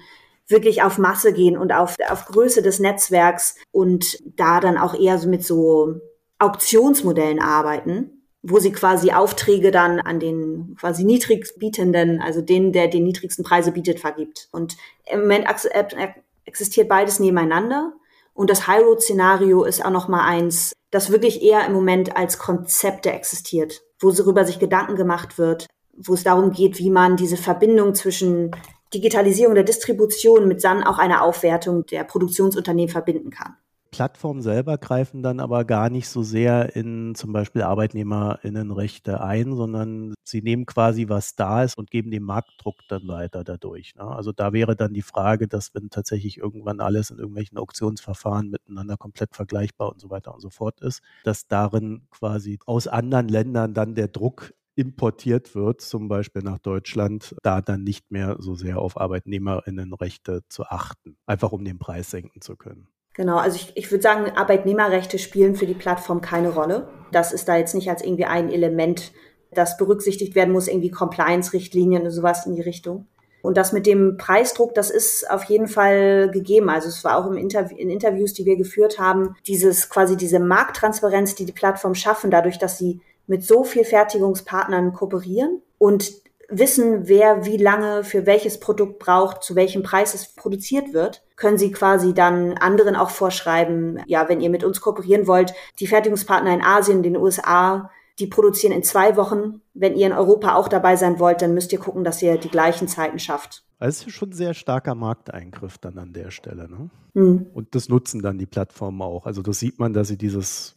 wirklich 0.47 0.83
auf 0.83 0.97
Masse 0.97 1.33
gehen 1.33 1.57
und 1.57 1.71
auf, 1.73 1.95
auf 2.09 2.25
Größe 2.25 2.61
des 2.61 2.79
Netzwerks 2.79 3.55
und 3.71 4.17
da 4.37 4.59
dann 4.59 4.77
auch 4.77 4.93
eher 4.93 5.17
so 5.17 5.27
mit 5.29 5.43
so 5.43 5.95
Auktionsmodellen 6.39 7.39
arbeiten, 7.39 8.27
wo 8.43 8.59
sie 8.59 8.71
quasi 8.71 9.11
Aufträge 9.11 9.71
dann 9.71 9.99
an 9.99 10.19
den 10.19 10.75
quasi 10.79 11.03
niedrigstbietenden, 11.03 12.21
also 12.21 12.41
den, 12.41 12.73
der 12.73 12.87
den 12.87 13.03
niedrigsten 13.03 13.43
Preise 13.43 13.71
bietet, 13.71 13.99
vergibt. 13.99 14.49
Und 14.51 14.77
im 15.05 15.21
Moment 15.21 15.45
existiert 16.45 16.89
beides 16.89 17.19
nebeneinander. 17.19 17.93
Und 18.33 18.49
das 18.49 18.67
High 18.67 18.83
Road 18.83 19.01
Szenario 19.01 19.63
ist 19.63 19.83
auch 19.85 19.91
noch 19.91 20.07
mal 20.07 20.25
eins, 20.25 20.73
das 20.89 21.11
wirklich 21.11 21.41
eher 21.41 21.65
im 21.65 21.73
Moment 21.73 22.17
als 22.17 22.39
Konzepte 22.39 23.11
existiert, 23.11 23.81
wo 23.99 24.11
darüber 24.11 24.45
sich 24.45 24.59
Gedanken 24.59 24.95
gemacht 24.95 25.37
wird, 25.37 25.67
wo 26.03 26.13
es 26.13 26.23
darum 26.23 26.51
geht, 26.51 26.79
wie 26.79 26.89
man 26.89 27.17
diese 27.17 27.37
Verbindung 27.37 27.95
zwischen 27.95 28.51
Digitalisierung 28.93 29.55
der 29.55 29.63
Distribution 29.63 30.47
mit 30.47 30.63
dann 30.63 30.83
auch 30.83 30.97
einer 30.97 31.23
Aufwertung 31.23 31.85
der 31.85 32.03
Produktionsunternehmen 32.03 32.91
verbinden 32.91 33.29
kann. 33.29 33.55
Plattformen 33.91 34.41
selber 34.41 34.77
greifen 34.77 35.21
dann 35.21 35.41
aber 35.41 35.65
gar 35.65 35.89
nicht 35.89 36.07
so 36.07 36.23
sehr 36.23 36.77
in 36.77 37.13
zum 37.13 37.33
Beispiel 37.33 37.61
Arbeitnehmerinnenrechte 37.61 39.19
ein, 39.21 39.53
sondern 39.53 40.13
sie 40.23 40.41
nehmen 40.41 40.65
quasi, 40.65 41.09
was 41.09 41.35
da 41.35 41.63
ist 41.63 41.77
und 41.77 41.91
geben 41.91 42.09
den 42.09 42.23
Marktdruck 42.23 42.77
dann 42.87 43.05
weiter 43.09 43.43
dadurch. 43.43 43.93
Ne? 43.95 44.03
Also 44.03 44.31
da 44.31 44.53
wäre 44.53 44.77
dann 44.77 44.93
die 44.93 45.01
Frage, 45.01 45.49
dass 45.49 45.75
wenn 45.75 45.89
tatsächlich 45.89 46.37
irgendwann 46.37 46.79
alles 46.79 47.11
in 47.11 47.19
irgendwelchen 47.19 47.57
Auktionsverfahren 47.57 48.49
miteinander 48.49 48.95
komplett 48.95 49.35
vergleichbar 49.35 49.91
und 49.91 49.99
so 49.99 50.09
weiter 50.09 50.33
und 50.33 50.39
so 50.39 50.49
fort 50.49 50.79
ist, 50.79 51.01
dass 51.25 51.47
darin 51.47 52.07
quasi 52.11 52.59
aus 52.65 52.87
anderen 52.87 53.27
Ländern 53.27 53.73
dann 53.73 53.93
der 53.93 54.07
Druck 54.07 54.53
importiert 54.81 55.55
wird, 55.55 55.81
zum 55.81 56.07
Beispiel 56.07 56.41
nach 56.41 56.59
Deutschland, 56.59 57.35
da 57.43 57.61
dann 57.61 57.83
nicht 57.83 58.11
mehr 58.11 58.37
so 58.39 58.55
sehr 58.55 58.79
auf 58.79 58.99
Arbeitnehmerinnenrechte 58.99 60.41
zu 60.49 60.63
achten, 60.63 61.17
einfach 61.25 61.51
um 61.51 61.63
den 61.63 61.79
Preis 61.79 62.09
senken 62.09 62.41
zu 62.41 62.55
können. 62.55 62.87
Genau, 63.13 63.37
also 63.37 63.57
ich, 63.57 63.75
ich 63.75 63.91
würde 63.91 64.01
sagen, 64.01 64.31
Arbeitnehmerrechte 64.35 65.19
spielen 65.19 65.55
für 65.55 65.67
die 65.67 65.73
Plattform 65.73 66.21
keine 66.21 66.49
Rolle. 66.49 66.87
Das 67.11 67.33
ist 67.33 67.47
da 67.47 67.57
jetzt 67.57 67.75
nicht 67.75 67.89
als 67.89 68.03
irgendwie 68.03 68.25
ein 68.25 68.49
Element, 68.49 69.11
das 69.51 69.77
berücksichtigt 69.77 70.33
werden 70.33 70.53
muss, 70.53 70.67
irgendwie 70.67 70.91
Compliance-Richtlinien 70.91 72.01
oder 72.01 72.11
sowas 72.11 72.45
in 72.45 72.55
die 72.55 72.61
Richtung. 72.61 73.07
Und 73.41 73.57
das 73.57 73.73
mit 73.73 73.87
dem 73.87 74.17
Preisdruck, 74.17 74.75
das 74.75 74.89
ist 74.89 75.29
auf 75.29 75.43
jeden 75.45 75.67
Fall 75.67 76.29
gegeben. 76.31 76.69
Also 76.69 76.89
es 76.89 77.03
war 77.03 77.17
auch 77.17 77.29
im 77.29 77.37
Interv 77.37 77.71
in 77.71 77.89
Interviews, 77.89 78.33
die 78.33 78.45
wir 78.45 78.55
geführt 78.55 78.99
haben, 78.99 79.35
dieses 79.47 79.89
quasi 79.89 80.15
diese 80.15 80.39
Markttransparenz, 80.39 81.35
die 81.35 81.45
die 81.45 81.51
Plattform 81.51 81.95
schaffen, 81.95 82.31
dadurch, 82.31 82.59
dass 82.59 82.77
sie 82.77 83.01
mit 83.31 83.45
so 83.45 83.63
viel 83.63 83.85
Fertigungspartnern 83.85 84.91
kooperieren 84.91 85.61
und 85.77 86.11
wissen, 86.49 87.07
wer 87.07 87.45
wie 87.45 87.55
lange 87.55 88.03
für 88.03 88.25
welches 88.25 88.59
Produkt 88.59 88.99
braucht, 88.99 89.41
zu 89.41 89.55
welchem 89.55 89.83
Preis 89.83 90.13
es 90.13 90.35
produziert 90.35 90.91
wird, 90.91 91.23
können 91.37 91.57
sie 91.57 91.71
quasi 91.71 92.13
dann 92.13 92.57
anderen 92.57 92.97
auch 92.97 93.09
vorschreiben, 93.09 94.03
ja, 94.05 94.27
wenn 94.27 94.41
ihr 94.41 94.49
mit 94.49 94.65
uns 94.65 94.81
kooperieren 94.81 95.27
wollt, 95.27 95.53
die 95.79 95.87
Fertigungspartner 95.87 96.53
in 96.53 96.61
Asien, 96.61 97.03
den 97.03 97.15
USA, 97.15 97.89
die 98.19 98.27
produzieren 98.27 98.73
in 98.73 98.83
zwei 98.83 99.15
Wochen. 99.15 99.61
Wenn 99.73 99.95
ihr 99.95 100.07
in 100.07 100.13
Europa 100.13 100.55
auch 100.55 100.67
dabei 100.67 100.97
sein 100.97 101.17
wollt, 101.17 101.41
dann 101.41 101.53
müsst 101.53 101.71
ihr 101.71 101.79
gucken, 101.79 102.03
dass 102.03 102.21
ihr 102.21 102.37
die 102.37 102.49
gleichen 102.49 102.89
Zeiten 102.89 103.17
schafft. 103.17 103.63
Also 103.79 104.01
es 104.01 104.07
ist 104.07 104.13
schon 104.13 104.31
ein 104.31 104.33
sehr 104.33 104.53
starker 104.53 104.93
Markteingriff 104.93 105.77
dann 105.77 105.97
an 105.97 106.11
der 106.11 106.31
Stelle. 106.31 106.69
Ne? 106.69 106.89
Mhm. 107.13 107.47
Und 107.53 107.75
das 107.75 107.87
nutzen 107.87 108.21
dann 108.21 108.37
die 108.37 108.45
Plattformen 108.45 109.01
auch. 109.01 109.25
Also 109.25 109.41
das 109.41 109.59
sieht 109.59 109.79
man, 109.79 109.93
dass 109.93 110.09
sie 110.09 110.17
dieses 110.17 110.75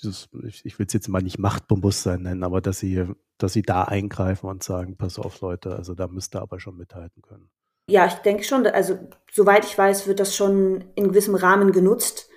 dieses, 0.00 0.28
ich, 0.46 0.64
ich 0.64 0.78
will 0.78 0.86
es 0.86 0.92
jetzt 0.92 1.08
mal 1.08 1.22
nicht 1.22 1.38
Machtbewusstsein 1.38 2.22
nennen, 2.22 2.44
aber 2.44 2.60
dass 2.60 2.78
sie, 2.78 3.06
dass 3.38 3.52
sie 3.52 3.62
da 3.62 3.84
eingreifen 3.84 4.48
und 4.48 4.62
sagen, 4.62 4.96
pass 4.96 5.18
auf 5.18 5.40
Leute, 5.40 5.76
also 5.76 5.94
da 5.94 6.08
müsst 6.08 6.34
ihr 6.34 6.42
aber 6.42 6.60
schon 6.60 6.76
mithalten 6.76 7.22
können. 7.22 7.50
Ja, 7.88 8.06
ich 8.06 8.14
denke 8.14 8.44
schon, 8.44 8.66
also 8.66 8.98
soweit 9.30 9.64
ich 9.64 9.76
weiß, 9.76 10.06
wird 10.06 10.20
das 10.20 10.36
schon 10.36 10.84
in 10.94 11.08
gewissem 11.08 11.34
Rahmen 11.34 11.72
genutzt. 11.72 12.28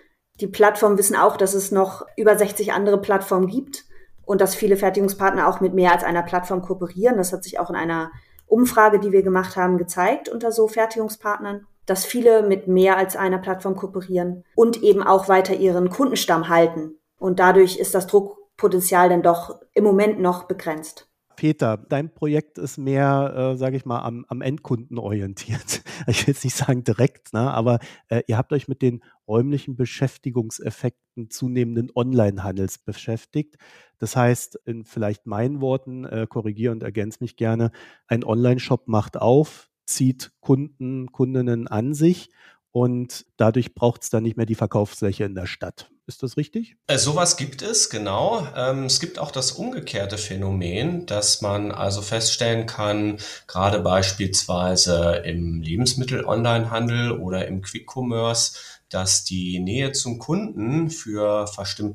Die 0.41 0.47
Plattformen 0.47 0.97
wissen 0.97 1.15
auch, 1.15 1.37
dass 1.37 1.53
es 1.53 1.71
noch 1.71 2.05
über 2.17 2.37
60 2.37 2.73
andere 2.73 2.99
Plattformen 2.99 3.47
gibt 3.47 3.85
und 4.25 4.41
dass 4.41 4.55
viele 4.55 4.75
Fertigungspartner 4.75 5.47
auch 5.47 5.61
mit 5.61 5.73
mehr 5.73 5.93
als 5.93 6.03
einer 6.03 6.23
Plattform 6.23 6.61
kooperieren. 6.61 7.17
Das 7.17 7.31
hat 7.31 7.43
sich 7.43 7.59
auch 7.59 7.69
in 7.69 7.75
einer 7.75 8.11
Umfrage, 8.47 8.99
die 8.99 9.11
wir 9.11 9.23
gemacht 9.23 9.55
haben, 9.55 9.77
gezeigt 9.77 10.29
unter 10.29 10.51
so 10.51 10.67
Fertigungspartnern, 10.67 11.65
dass 11.85 12.05
viele 12.05 12.43
mit 12.43 12.67
mehr 12.67 12.97
als 12.97 13.15
einer 13.15 13.37
Plattform 13.37 13.75
kooperieren 13.75 14.43
und 14.55 14.81
eben 14.83 15.03
auch 15.03 15.29
weiter 15.29 15.55
ihren 15.55 15.89
Kundenstamm 15.89 16.49
halten. 16.49 16.97
Und 17.17 17.39
dadurch 17.39 17.77
ist 17.77 17.95
das 17.95 18.07
Druckpotenzial 18.07 19.09
dann 19.09 19.23
doch 19.23 19.59
im 19.73 19.83
Moment 19.83 20.19
noch 20.19 20.43
begrenzt. 20.43 21.07
Peter, 21.35 21.77
dein 21.77 22.13
Projekt 22.13 22.57
ist 22.57 22.77
mehr, 22.77 23.33
äh, 23.53 23.57
sage 23.57 23.77
ich 23.77 23.85
mal, 23.85 24.01
am, 24.01 24.25
am 24.27 24.41
Endkunden 24.41 24.97
orientiert. 24.97 25.83
Ich 26.07 26.27
will 26.27 26.33
jetzt 26.33 26.43
nicht 26.43 26.57
sagen 26.57 26.83
direkt, 26.83 27.31
ne, 27.33 27.53
aber 27.53 27.79
äh, 28.09 28.21
ihr 28.27 28.37
habt 28.37 28.51
euch 28.51 28.67
mit 28.67 28.81
den 28.81 29.01
räumlichen 29.29 29.77
Beschäftigungseffekten 29.77 31.29
zunehmenden 31.29 31.89
Onlinehandels 31.95 32.79
beschäftigt. 32.79 33.55
Das 33.97 34.15
heißt, 34.17 34.59
in 34.65 34.83
vielleicht 34.83 35.25
meinen 35.25 35.61
Worten, 35.61 36.03
äh, 36.03 36.27
korrigiere 36.29 36.73
und 36.73 36.83
ergänze 36.83 37.19
mich 37.21 37.37
gerne, 37.37 37.71
ein 38.07 38.25
Online-Shop 38.25 38.89
macht 38.89 39.15
auf, 39.15 39.69
zieht 39.85 40.33
Kunden, 40.41 41.11
Kundinnen 41.13 41.67
an 41.67 41.93
sich 41.93 42.29
und 42.75 43.25
dadurch 43.37 43.73
braucht 43.73 44.03
es 44.03 44.09
dann 44.09 44.23
nicht 44.23 44.35
mehr 44.35 44.45
die 44.45 44.53
Verkaufsfläche 44.53 45.23
in 45.23 45.33
der 45.33 45.45
Stadt. 45.45 45.89
Ist 46.07 46.23
das 46.23 46.35
richtig? 46.35 46.75
Äh, 46.87 46.97
sowas 46.97 47.37
gibt 47.37 47.61
es, 47.61 47.89
genau. 47.89 48.45
Ähm, 48.53 48.83
es 48.83 48.99
gibt 48.99 49.17
auch 49.17 49.31
das 49.31 49.53
umgekehrte 49.53 50.17
Phänomen, 50.17 51.05
dass 51.05 51.41
man 51.41 51.71
also 51.71 52.01
feststellen 52.01 52.65
kann, 52.65 53.17
gerade 53.47 53.79
beispielsweise 53.79 55.21
im 55.23 55.61
Lebensmittel-Onlinehandel 55.61 57.13
oder 57.13 57.47
im 57.47 57.61
Quick-Commerce, 57.61 58.57
dass 58.89 59.23
die 59.23 59.59
Nähe 59.59 59.93
zum 59.93 60.19
Kunden 60.19 60.89
für 60.89 61.45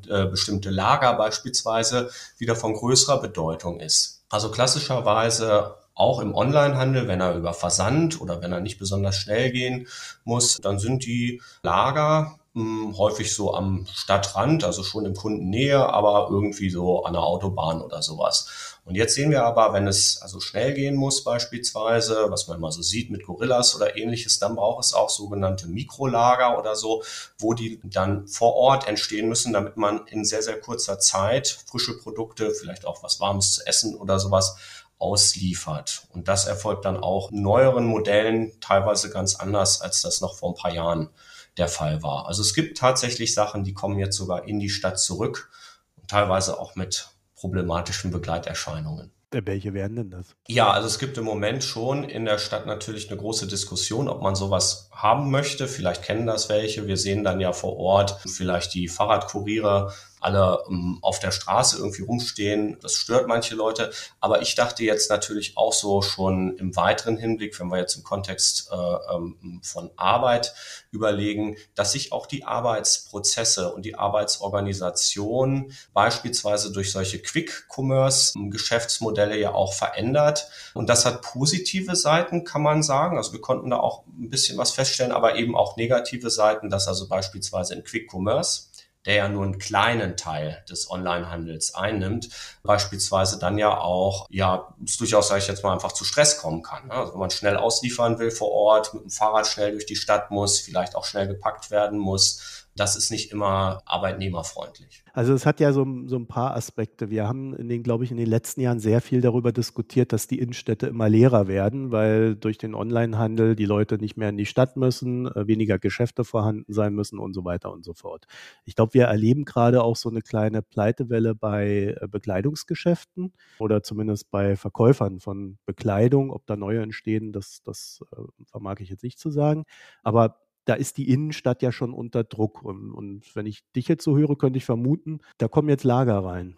äh, 0.09 0.25
bestimmte 0.25 0.71
Lager 0.71 1.13
beispielsweise 1.13 2.09
wieder 2.39 2.55
von 2.55 2.73
größerer 2.73 3.21
Bedeutung 3.21 3.79
ist. 3.79 4.23
Also 4.29 4.49
klassischerweise 4.49 5.75
auch 6.01 6.19
im 6.19 6.33
Onlinehandel, 6.33 7.07
wenn 7.07 7.21
er 7.21 7.35
über 7.35 7.53
Versand 7.53 8.19
oder 8.19 8.41
wenn 8.41 8.51
er 8.51 8.59
nicht 8.59 8.79
besonders 8.79 9.15
schnell 9.15 9.51
gehen 9.51 9.87
muss, 10.23 10.57
dann 10.57 10.79
sind 10.79 11.05
die 11.05 11.41
Lager 11.61 12.39
hm, 12.53 12.97
häufig 12.97 13.33
so 13.33 13.53
am 13.53 13.87
Stadtrand, 13.93 14.65
also 14.65 14.83
schon 14.83 15.05
in 15.05 15.13
Kundennähe, 15.13 15.87
aber 15.87 16.27
irgendwie 16.29 16.69
so 16.69 17.05
an 17.05 17.13
der 17.13 17.23
Autobahn 17.23 17.81
oder 17.81 18.01
sowas. 18.01 18.79
Und 18.83 18.95
jetzt 18.95 19.15
sehen 19.15 19.31
wir 19.31 19.45
aber, 19.45 19.71
wenn 19.71 19.87
es 19.87 20.21
also 20.21 20.41
schnell 20.41 20.73
gehen 20.73 20.97
muss 20.97 21.23
beispielsweise, 21.23 22.25
was 22.29 22.49
man 22.49 22.59
mal 22.59 22.71
so 22.71 22.81
sieht 22.81 23.09
mit 23.09 23.25
Gorillas 23.25 23.73
oder 23.73 23.95
ähnliches, 23.95 24.39
dann 24.39 24.55
braucht 24.55 24.83
es 24.83 24.93
auch 24.93 25.09
sogenannte 25.09 25.67
Mikrolager 25.67 26.59
oder 26.59 26.75
so, 26.75 27.03
wo 27.37 27.53
die 27.53 27.79
dann 27.85 28.27
vor 28.27 28.55
Ort 28.55 28.85
entstehen 28.85 29.29
müssen, 29.29 29.53
damit 29.53 29.77
man 29.77 30.05
in 30.07 30.25
sehr, 30.25 30.41
sehr 30.41 30.59
kurzer 30.59 30.99
Zeit 30.99 31.47
frische 31.69 31.97
Produkte, 31.99 32.51
vielleicht 32.51 32.85
auch 32.85 33.01
was 33.01 33.21
Warmes 33.21 33.53
zu 33.53 33.65
essen 33.65 33.95
oder 33.95 34.19
sowas 34.19 34.57
ausliefert. 35.01 36.07
Und 36.09 36.27
das 36.27 36.45
erfolgt 36.45 36.85
dann 36.85 36.97
auch 36.97 37.31
in 37.31 37.41
neueren 37.41 37.85
Modellen 37.85 38.53
teilweise 38.61 39.09
ganz 39.09 39.35
anders, 39.35 39.81
als 39.81 40.01
das 40.01 40.21
noch 40.21 40.37
vor 40.37 40.51
ein 40.51 40.61
paar 40.61 40.73
Jahren 40.73 41.09
der 41.57 41.67
Fall 41.67 42.01
war. 42.01 42.27
Also 42.27 42.41
es 42.41 42.53
gibt 42.53 42.77
tatsächlich 42.77 43.33
Sachen, 43.33 43.63
die 43.63 43.73
kommen 43.73 43.99
jetzt 43.99 44.15
sogar 44.15 44.47
in 44.47 44.59
die 44.59 44.69
Stadt 44.69 44.99
zurück 44.99 45.49
und 45.97 46.09
teilweise 46.09 46.59
auch 46.59 46.75
mit 46.75 47.09
problematischen 47.35 48.11
Begleiterscheinungen. 48.11 49.11
Welche 49.33 49.73
wären 49.73 49.95
denn 49.95 50.09
das? 50.09 50.35
Ja, 50.47 50.71
also 50.71 50.87
es 50.87 50.99
gibt 50.99 51.17
im 51.17 51.23
Moment 51.23 51.63
schon 51.63 52.03
in 52.03 52.25
der 52.25 52.37
Stadt 52.37 52.65
natürlich 52.65 53.09
eine 53.09 53.19
große 53.19 53.47
Diskussion, 53.47 54.09
ob 54.09 54.21
man 54.21 54.35
sowas 54.35 54.89
haben 54.91 55.31
möchte. 55.31 55.69
Vielleicht 55.69 56.03
kennen 56.03 56.27
das 56.27 56.49
welche. 56.49 56.85
Wir 56.85 56.97
sehen 56.97 57.23
dann 57.23 57.39
ja 57.39 57.53
vor 57.53 57.77
Ort 57.77 58.19
vielleicht 58.27 58.73
die 58.73 58.89
Fahrradkuriere 58.89 59.93
alle 60.21 60.63
ähm, 60.69 60.99
auf 61.01 61.19
der 61.19 61.31
Straße 61.31 61.77
irgendwie 61.77 62.03
rumstehen. 62.03 62.77
Das 62.81 62.93
stört 62.93 63.27
manche 63.27 63.55
Leute. 63.55 63.91
Aber 64.19 64.41
ich 64.41 64.55
dachte 64.55 64.83
jetzt 64.83 65.09
natürlich 65.09 65.57
auch 65.57 65.73
so 65.73 66.01
schon 66.01 66.57
im 66.57 66.75
weiteren 66.75 67.17
Hinblick, 67.17 67.59
wenn 67.59 67.67
wir 67.67 67.79
jetzt 67.79 67.95
im 67.95 68.03
Kontext 68.03 68.69
äh, 68.71 68.95
ähm, 69.13 69.61
von 69.63 69.91
Arbeit 69.97 70.53
überlegen, 70.91 71.57
dass 71.75 71.93
sich 71.93 72.11
auch 72.11 72.25
die 72.25 72.45
Arbeitsprozesse 72.45 73.73
und 73.73 73.83
die 73.83 73.95
Arbeitsorganisation 73.95 75.71
beispielsweise 75.93 76.71
durch 76.71 76.91
solche 76.91 77.19
Quick-Commerce-Geschäftsmodelle 77.19 79.39
ja 79.39 79.53
auch 79.53 79.73
verändert. 79.73 80.47
Und 80.73 80.89
das 80.89 81.05
hat 81.05 81.21
positive 81.21 81.95
Seiten, 81.95 82.43
kann 82.43 82.61
man 82.61 82.83
sagen. 82.83 83.17
Also 83.17 83.33
wir 83.33 83.41
konnten 83.41 83.71
da 83.71 83.77
auch 83.77 84.03
ein 84.07 84.29
bisschen 84.29 84.57
was 84.57 84.71
feststellen, 84.71 85.11
aber 85.11 85.35
eben 85.35 85.55
auch 85.55 85.77
negative 85.77 86.29
Seiten, 86.29 86.69
dass 86.69 86.87
also 86.87 87.07
beispielsweise 87.07 87.73
im 87.73 87.83
Quick-Commerce 87.83 88.70
der 89.05 89.15
ja 89.15 89.29
nur 89.29 89.43
einen 89.43 89.57
kleinen 89.57 90.15
Teil 90.15 90.63
des 90.69 90.89
Onlinehandels 90.89 91.73
einnimmt, 91.73 92.29
beispielsweise 92.63 93.39
dann 93.39 93.57
ja 93.57 93.77
auch, 93.79 94.27
ja, 94.29 94.75
es 94.85 94.97
durchaus, 94.97 95.27
sage 95.29 95.41
ich 95.41 95.47
jetzt 95.47 95.63
mal, 95.63 95.73
einfach 95.73 95.91
zu 95.91 96.03
Stress 96.03 96.37
kommen 96.37 96.61
kann. 96.61 96.87
Ne? 96.87 96.93
Also 96.93 97.13
wenn 97.13 97.19
man 97.19 97.31
schnell 97.31 97.57
ausliefern 97.57 98.19
will 98.19 98.31
vor 98.31 98.51
Ort, 98.51 98.93
mit 98.93 99.03
dem 99.03 99.09
Fahrrad 99.09 99.47
schnell 99.47 99.71
durch 99.71 99.85
die 99.85 99.95
Stadt 99.95 100.29
muss, 100.29 100.59
vielleicht 100.59 100.95
auch 100.95 101.05
schnell 101.05 101.27
gepackt 101.27 101.71
werden 101.71 101.97
muss, 101.97 102.67
das 102.81 102.95
ist 102.95 103.11
nicht 103.11 103.31
immer 103.31 103.83
arbeitnehmerfreundlich. 103.85 105.03
Also 105.13 105.33
es 105.33 105.45
hat 105.45 105.59
ja 105.59 105.71
so, 105.71 105.85
so 106.07 106.15
ein 106.15 106.25
paar 106.25 106.55
Aspekte. 106.55 107.11
Wir 107.11 107.27
haben 107.27 107.55
in 107.55 107.69
den, 107.69 107.83
glaube 107.83 108.03
ich, 108.03 108.09
in 108.09 108.17
den 108.17 108.27
letzten 108.27 108.59
Jahren 108.59 108.79
sehr 108.79 109.01
viel 109.01 109.21
darüber 109.21 109.51
diskutiert, 109.51 110.11
dass 110.13 110.25
die 110.25 110.39
Innenstädte 110.39 110.87
immer 110.87 111.07
leerer 111.07 111.47
werden, 111.47 111.91
weil 111.91 112.35
durch 112.35 112.57
den 112.57 112.73
Onlinehandel 112.73 113.55
die 113.55 113.65
Leute 113.65 113.99
nicht 113.99 114.17
mehr 114.17 114.29
in 114.29 114.37
die 114.37 114.47
Stadt 114.47 114.77
müssen, 114.77 115.27
äh, 115.27 115.45
weniger 115.45 115.77
Geschäfte 115.77 116.23
vorhanden 116.23 116.73
sein 116.73 116.95
müssen 116.95 117.19
und 117.19 117.35
so 117.35 117.45
weiter 117.45 117.71
und 117.71 117.85
so 117.85 117.93
fort. 117.93 118.25
Ich 118.65 118.75
glaube, 118.75 118.95
wir 118.95 119.05
erleben 119.05 119.45
gerade 119.45 119.83
auch 119.83 119.95
so 119.95 120.09
eine 120.09 120.23
kleine 120.23 120.63
Pleitewelle 120.63 121.35
bei 121.35 121.95
äh, 122.01 122.07
Bekleidungsgeschäften 122.07 123.31
oder 123.59 123.83
zumindest 123.83 124.31
bei 124.31 124.55
Verkäufern 124.55 125.19
von 125.19 125.59
Bekleidung. 125.67 126.31
Ob 126.31 126.47
da 126.47 126.55
neue 126.55 126.81
entstehen, 126.81 127.31
das, 127.31 127.61
das 127.61 128.03
äh, 128.11 128.21
vermag 128.45 128.79
ich 128.79 128.89
jetzt 128.89 129.03
nicht 129.03 129.19
zu 129.19 129.29
sagen. 129.29 129.65
Aber 130.01 130.39
da 130.65 130.73
ist 130.73 130.97
die 130.97 131.09
Innenstadt 131.09 131.61
ja 131.61 131.71
schon 131.71 131.93
unter 131.93 132.23
Druck. 132.23 132.63
Und, 132.63 132.91
und, 132.91 133.35
wenn 133.35 133.45
ich 133.45 133.63
dich 133.75 133.87
jetzt 133.87 134.03
so 134.03 134.17
höre, 134.17 134.37
könnte 134.37 134.57
ich 134.57 134.65
vermuten, 134.65 135.19
da 135.37 135.47
kommen 135.47 135.69
jetzt 135.69 135.83
Lager 135.83 136.23
rein. 136.23 136.57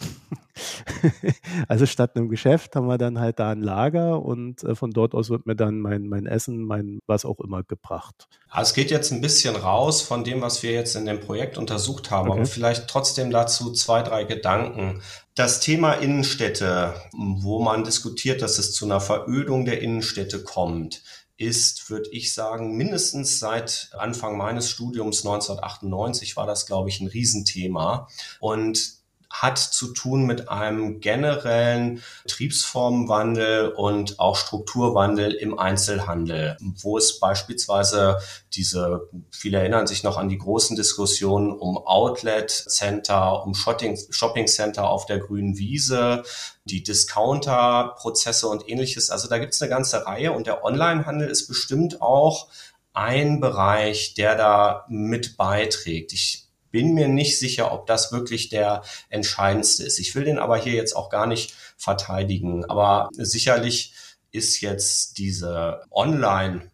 also 1.68 1.86
statt 1.86 2.16
einem 2.16 2.28
Geschäft 2.28 2.76
haben 2.76 2.86
wir 2.86 2.98
dann 2.98 3.18
halt 3.18 3.38
da 3.38 3.50
ein 3.50 3.62
Lager 3.62 4.22
und 4.22 4.62
äh, 4.64 4.74
von 4.74 4.90
dort 4.90 5.14
aus 5.14 5.30
wird 5.30 5.46
mir 5.46 5.56
dann 5.56 5.80
mein, 5.80 6.08
mein 6.08 6.26
Essen, 6.26 6.64
mein 6.64 7.00
was 7.06 7.24
auch 7.24 7.40
immer 7.40 7.62
gebracht. 7.62 8.26
Es 8.58 8.74
geht 8.74 8.90
jetzt 8.90 9.12
ein 9.12 9.20
bisschen 9.20 9.56
raus 9.56 10.02
von 10.02 10.24
dem, 10.24 10.40
was 10.40 10.62
wir 10.62 10.72
jetzt 10.72 10.96
in 10.96 11.06
dem 11.06 11.20
Projekt 11.20 11.58
untersucht 11.58 12.10
haben, 12.10 12.30
okay. 12.30 12.38
aber 12.38 12.46
vielleicht 12.46 12.88
trotzdem 12.88 13.30
dazu 13.30 13.72
zwei, 13.72 14.02
drei 14.02 14.24
Gedanken. 14.24 15.00
Das 15.34 15.60
Thema 15.60 15.94
Innenstädte, 15.94 16.94
wo 17.12 17.62
man 17.62 17.84
diskutiert, 17.84 18.42
dass 18.42 18.58
es 18.58 18.72
zu 18.72 18.84
einer 18.84 19.00
Verödung 19.00 19.64
der 19.64 19.80
Innenstädte 19.80 20.42
kommt, 20.42 21.02
ist, 21.40 21.88
würde 21.88 22.10
ich 22.10 22.34
sagen, 22.34 22.76
mindestens 22.76 23.38
seit 23.38 23.90
Anfang 23.96 24.36
meines 24.36 24.68
Studiums 24.68 25.24
1998 25.24 26.36
war 26.36 26.46
das, 26.46 26.66
glaube 26.66 26.90
ich, 26.90 27.00
ein 27.00 27.06
Riesenthema. 27.06 28.08
Und 28.40 28.99
hat 29.30 29.58
zu 29.58 29.92
tun 29.92 30.26
mit 30.26 30.48
einem 30.48 31.00
generellen 31.00 32.02
Betriebsformenwandel 32.24 33.68
und 33.68 34.18
auch 34.18 34.36
Strukturwandel 34.36 35.32
im 35.32 35.56
Einzelhandel, 35.56 36.56
wo 36.60 36.98
es 36.98 37.20
beispielsweise 37.20 38.18
diese, 38.52 39.08
viele 39.30 39.58
erinnern 39.58 39.86
sich 39.86 40.02
noch 40.02 40.16
an 40.16 40.28
die 40.28 40.38
großen 40.38 40.76
Diskussionen 40.76 41.52
um 41.52 41.78
Outlet 41.78 42.50
Center, 42.50 43.44
um 43.46 43.54
Shopping, 43.54 43.96
Shopping 44.10 44.48
Center 44.48 44.90
auf 44.90 45.06
der 45.06 45.20
grünen 45.20 45.56
Wiese, 45.56 46.24
die 46.64 46.82
Discounter-Prozesse 46.82 48.48
und 48.48 48.68
ähnliches. 48.68 49.10
Also 49.10 49.28
da 49.28 49.38
gibt 49.38 49.54
es 49.54 49.62
eine 49.62 49.70
ganze 49.70 50.06
Reihe 50.06 50.32
und 50.32 50.48
der 50.48 50.64
Onlinehandel 50.64 51.28
ist 51.28 51.46
bestimmt 51.46 52.02
auch 52.02 52.48
ein 52.92 53.38
Bereich, 53.38 54.14
der 54.14 54.34
da 54.34 54.84
mit 54.88 55.36
beiträgt. 55.36 56.12
Ich 56.12 56.49
bin 56.70 56.94
mir 56.94 57.08
nicht 57.08 57.38
sicher, 57.38 57.72
ob 57.72 57.86
das 57.86 58.12
wirklich 58.12 58.48
der 58.48 58.82
entscheidendste 59.08 59.84
ist. 59.84 59.98
Ich 59.98 60.14
will 60.14 60.24
den 60.24 60.38
aber 60.38 60.56
hier 60.56 60.72
jetzt 60.72 60.94
auch 60.94 61.10
gar 61.10 61.26
nicht 61.26 61.54
verteidigen. 61.76 62.64
Aber 62.64 63.08
sicherlich 63.12 63.94
ist 64.32 64.60
jetzt 64.60 65.18
diese 65.18 65.82
Online 65.90 66.70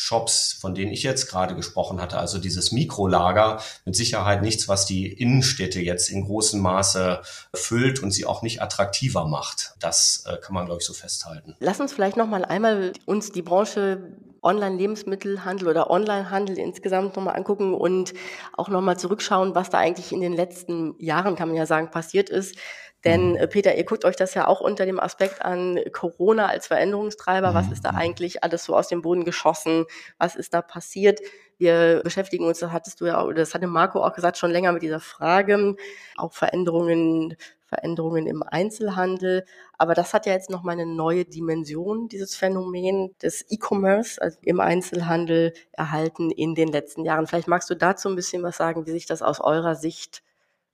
Shops, 0.00 0.52
von 0.52 0.76
denen 0.76 0.92
ich 0.92 1.02
jetzt 1.02 1.28
gerade 1.28 1.56
gesprochen 1.56 2.00
hatte, 2.00 2.18
also 2.18 2.38
dieses 2.38 2.70
Mikrolager, 2.70 3.60
mit 3.84 3.96
Sicherheit 3.96 4.42
nichts, 4.42 4.68
was 4.68 4.86
die 4.86 5.08
Innenstädte 5.12 5.80
jetzt 5.80 6.08
in 6.08 6.24
großem 6.24 6.60
Maße 6.60 7.20
füllt 7.52 8.00
und 8.00 8.12
sie 8.12 8.24
auch 8.24 8.42
nicht 8.42 8.62
attraktiver 8.62 9.26
macht. 9.26 9.74
Das 9.80 10.22
äh, 10.26 10.36
kann 10.36 10.54
man, 10.54 10.66
glaube 10.66 10.80
ich, 10.80 10.86
so 10.86 10.92
festhalten. 10.92 11.56
Lass 11.58 11.80
uns 11.80 11.92
vielleicht 11.92 12.16
noch 12.16 12.28
mal 12.28 12.44
einmal 12.44 12.92
uns 13.06 13.32
die 13.32 13.42
Branche 13.42 14.12
Online-Lebensmittelhandel 14.48 15.68
oder 15.68 15.90
Online-Handel 15.90 16.58
insgesamt 16.58 17.16
nochmal 17.16 17.36
angucken 17.36 17.74
und 17.74 18.14
auch 18.54 18.68
nochmal 18.68 18.98
zurückschauen, 18.98 19.54
was 19.54 19.70
da 19.70 19.78
eigentlich 19.78 20.12
in 20.12 20.20
den 20.20 20.32
letzten 20.32 20.94
Jahren, 20.98 21.36
kann 21.36 21.48
man 21.48 21.56
ja 21.56 21.66
sagen, 21.66 21.90
passiert 21.90 22.30
ist. 22.30 22.56
Denn 23.04 23.30
mhm. 23.30 23.36
äh, 23.36 23.46
Peter, 23.46 23.76
ihr 23.76 23.84
guckt 23.84 24.04
euch 24.04 24.16
das 24.16 24.34
ja 24.34 24.46
auch 24.46 24.60
unter 24.60 24.84
dem 24.84 24.98
Aspekt 24.98 25.42
an 25.42 25.78
Corona 25.92 26.46
als 26.46 26.66
Veränderungstreiber. 26.66 27.54
Was 27.54 27.70
ist 27.70 27.84
da 27.84 27.92
mhm. 27.92 27.98
eigentlich 27.98 28.42
alles 28.42 28.64
so 28.64 28.74
aus 28.74 28.88
dem 28.88 29.02
Boden 29.02 29.24
geschossen? 29.24 29.84
Was 30.18 30.34
ist 30.34 30.54
da 30.54 30.62
passiert? 30.62 31.20
Wir 31.58 32.00
beschäftigen 32.02 32.44
uns, 32.44 32.60
das 32.60 32.72
hattest 32.72 33.00
du 33.00 33.06
ja, 33.06 33.32
das 33.32 33.54
hatte 33.54 33.66
Marco 33.66 34.02
auch 34.02 34.12
gesagt, 34.12 34.38
schon 34.38 34.50
länger 34.50 34.72
mit 34.72 34.82
dieser 34.82 35.00
Frage, 35.00 35.76
auch 36.16 36.32
Veränderungen, 36.32 37.36
Veränderungen 37.68 38.26
im 38.26 38.42
Einzelhandel. 38.42 39.44
Aber 39.76 39.94
das 39.94 40.14
hat 40.14 40.26
ja 40.26 40.32
jetzt 40.32 40.50
nochmal 40.50 40.74
eine 40.74 40.86
neue 40.86 41.24
Dimension, 41.24 42.08
dieses 42.08 42.34
Phänomen 42.34 43.14
des 43.22 43.44
E-Commerce, 43.50 44.20
also 44.20 44.38
im 44.42 44.60
Einzelhandel 44.60 45.52
erhalten 45.72 46.30
in 46.30 46.54
den 46.54 46.68
letzten 46.68 47.04
Jahren. 47.04 47.26
Vielleicht 47.26 47.48
magst 47.48 47.68
du 47.70 47.74
dazu 47.74 48.08
ein 48.08 48.16
bisschen 48.16 48.42
was 48.42 48.56
sagen, 48.56 48.86
wie 48.86 48.92
sich 48.92 49.06
das 49.06 49.22
aus 49.22 49.40
eurer 49.40 49.74
Sicht 49.74 50.22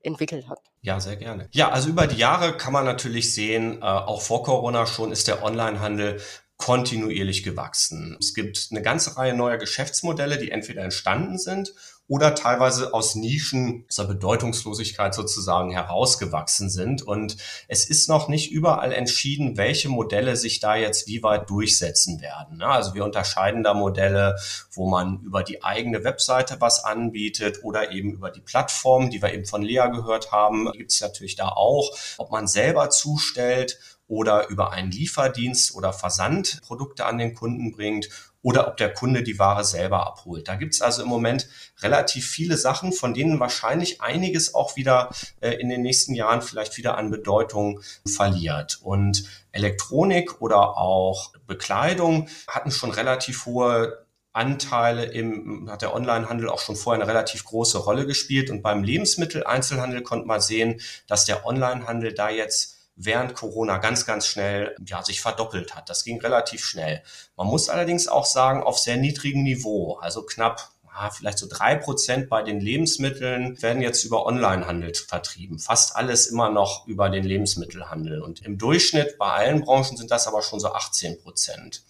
entwickelt 0.01 0.49
hat. 0.49 0.61
Ja, 0.83 1.01
sehr 1.01 1.17
gerne. 1.17 1.49
Ja, 1.53 1.71
also 1.71 1.89
über 1.89 2.07
die 2.07 2.17
Jahre 2.17 2.57
kann 2.57 2.73
man 2.73 2.85
natürlich 2.85 3.35
sehen, 3.35 3.79
äh, 3.81 3.85
auch 3.85 4.21
vor 4.21 4.43
Corona 4.45 4.87
schon 4.87 5.13
ist 5.13 5.29
der 5.29 5.43
Onlinehandel 5.43 6.21
kontinuierlich 6.57 7.43
gewachsen. 7.43 8.17
Es 8.21 8.35
gibt 8.35 8.69
eine 8.71 8.83
ganze 8.83 9.17
Reihe 9.17 9.35
neuer 9.35 9.57
Geschäftsmodelle, 9.57 10.39
die 10.39 10.51
entweder 10.51 10.83
entstanden 10.83 11.39
sind 11.39 11.75
oder 12.07 12.35
teilweise 12.35 12.93
aus 12.93 13.15
Nischen 13.15 13.87
zur 13.89 14.07
Bedeutungslosigkeit 14.07 15.15
sozusagen 15.15 15.71
herausgewachsen 15.71 16.69
sind. 16.69 17.03
Und 17.03 17.39
es 17.67 17.89
ist 17.89 18.09
noch 18.11 18.29
nicht 18.29 18.53
überall 18.53 18.93
entschieden, 18.93 19.57
welche 19.57 19.89
Modelle 19.89 20.37
sich 20.37 20.61
da 20.61 20.77
jetzt 20.77 21.07
wie 21.07 21.23
weit 21.23 21.49
durchsetzen 21.49 22.21
werden. 22.21 22.61
Also 22.61 22.95
wir 22.95 23.05
unterscheiden 23.05 23.63
da 23.63 23.73
Modelle, 23.73 24.37
wo 24.73 24.89
man 24.89 25.21
über 25.23 25.43
die 25.43 25.65
eigene 25.65 26.05
Webseite 26.05 26.61
was 26.61 26.85
anbietet 26.85 27.61
oder 27.63 27.91
eben 27.91 28.13
über 28.13 28.31
die 28.31 28.43
Plattform, 28.43 29.09
die 29.09 29.23
wir 29.23 29.33
eben 29.33 29.47
von 29.47 29.63
Lea 29.63 29.89
gehört 29.91 30.31
haben, 30.31 30.71
gibt 30.73 30.93
es 30.93 31.01
natürlich 31.01 31.37
da 31.37 31.49
auch, 31.49 31.91
ob 32.19 32.31
man 32.31 32.47
selber 32.47 32.91
zustellt 32.91 33.79
oder 34.15 34.49
über 34.49 34.71
einen 34.71 34.93
Lieferdienst 34.93 35.75
oder 35.75 35.93
Versand 35.93 36.61
Produkte 36.63 37.05
an 37.05 37.19
den 37.19 37.35
Kunden 37.35 37.73
bringt 37.73 38.09
oder 38.43 38.69
ob 38.69 38.77
der 38.77 38.93
Kunde 38.93 39.23
die 39.23 39.39
Ware 39.39 39.65
selber 39.65 40.07
abholt. 40.07 40.47
Da 40.47 40.55
gibt 40.55 40.75
es 40.75 40.83
also 40.83 41.03
im 41.03 41.09
Moment 41.09 41.49
relativ 41.81 42.29
viele 42.29 42.57
Sachen, 42.57 42.93
von 42.93 43.15
denen 43.15 43.41
wahrscheinlich 43.41 44.03
einiges 44.03 44.55
auch 44.55 44.77
wieder 44.77 45.11
äh, 45.41 45.53
in 45.55 45.71
den 45.71 45.83
nächsten 45.83 46.15
Jahren 46.15 46.43
vielleicht 46.43 46.77
wieder 46.77 46.97
an 46.97 47.11
Bedeutung 47.11 47.81
verliert. 48.07 48.79
Und 48.83 49.25
Elektronik 49.51 50.43
oder 50.43 50.77
auch 50.77 51.33
Bekleidung 51.47 52.29
hatten 52.47 52.71
schon 52.71 52.91
relativ 52.91 53.47
hohe 53.47 54.05
Anteile 54.35 55.05
im, 55.05 55.71
hat 55.71 55.81
der 55.81 55.95
Onlinehandel 55.95 56.51
auch 56.51 56.59
schon 56.59 56.77
vorher 56.77 57.03
eine 57.03 57.11
relativ 57.11 57.45
große 57.45 57.79
Rolle 57.79 58.05
gespielt. 58.05 58.51
Und 58.51 58.63
beim 58.63 58.85
Lebensmitteleinzelhandel 58.85 60.03
konnte 60.03 60.27
man 60.27 60.41
sehen, 60.41 60.81
dass 61.07 61.25
der 61.25 61.47
Onlinehandel 61.47 62.13
da 62.13 62.29
jetzt 62.29 62.75
während 62.97 63.35
Corona 63.35 63.79
ganz, 63.79 64.07
ganz 64.07 64.27
schnell 64.27 64.77
ja, 64.87 65.03
sich 65.03 65.21
verdoppelt 65.21 65.75
hat. 65.75 65.91
Das 65.91 66.05
ging 66.05 66.21
relativ 66.21 66.65
schnell. 66.65 67.03
Man 67.37 67.47
muss 67.49 67.69
allerdings 67.69 68.09
auch 68.09 68.27
sagen, 68.27 68.63
auf 68.63 68.79
sehr 68.79 68.97
niedrigem 68.97 69.43
Niveau, 69.43 69.95
also 69.97 70.23
knapp 70.23 70.71
vielleicht 71.13 71.39
so 71.39 71.47
drei 71.49 71.75
Prozent 71.75 72.29
bei 72.29 72.43
den 72.43 72.61
Lebensmitteln 72.61 73.61
werden 73.61 73.83
jetzt 73.83 74.05
über 74.05 74.27
Onlinehandel 74.27 74.95
vertrieben. 74.95 75.59
Fast 75.59 75.97
alles 75.97 76.27
immer 76.27 76.51
noch 76.51 76.87
über 76.87 77.11
den 77.11 77.25
Lebensmittelhandel. 77.25 78.23
Und 78.23 78.45
im 78.45 78.59
Durchschnitt 78.59 79.19
bei 79.19 79.33
allen 79.33 79.65
Branchen 79.65 79.97
sind 79.97 80.11
das 80.11 80.27
aber 80.27 80.43
schon 80.43 80.61
so 80.61 80.73
18 80.73 81.21
Prozent. 81.21 81.83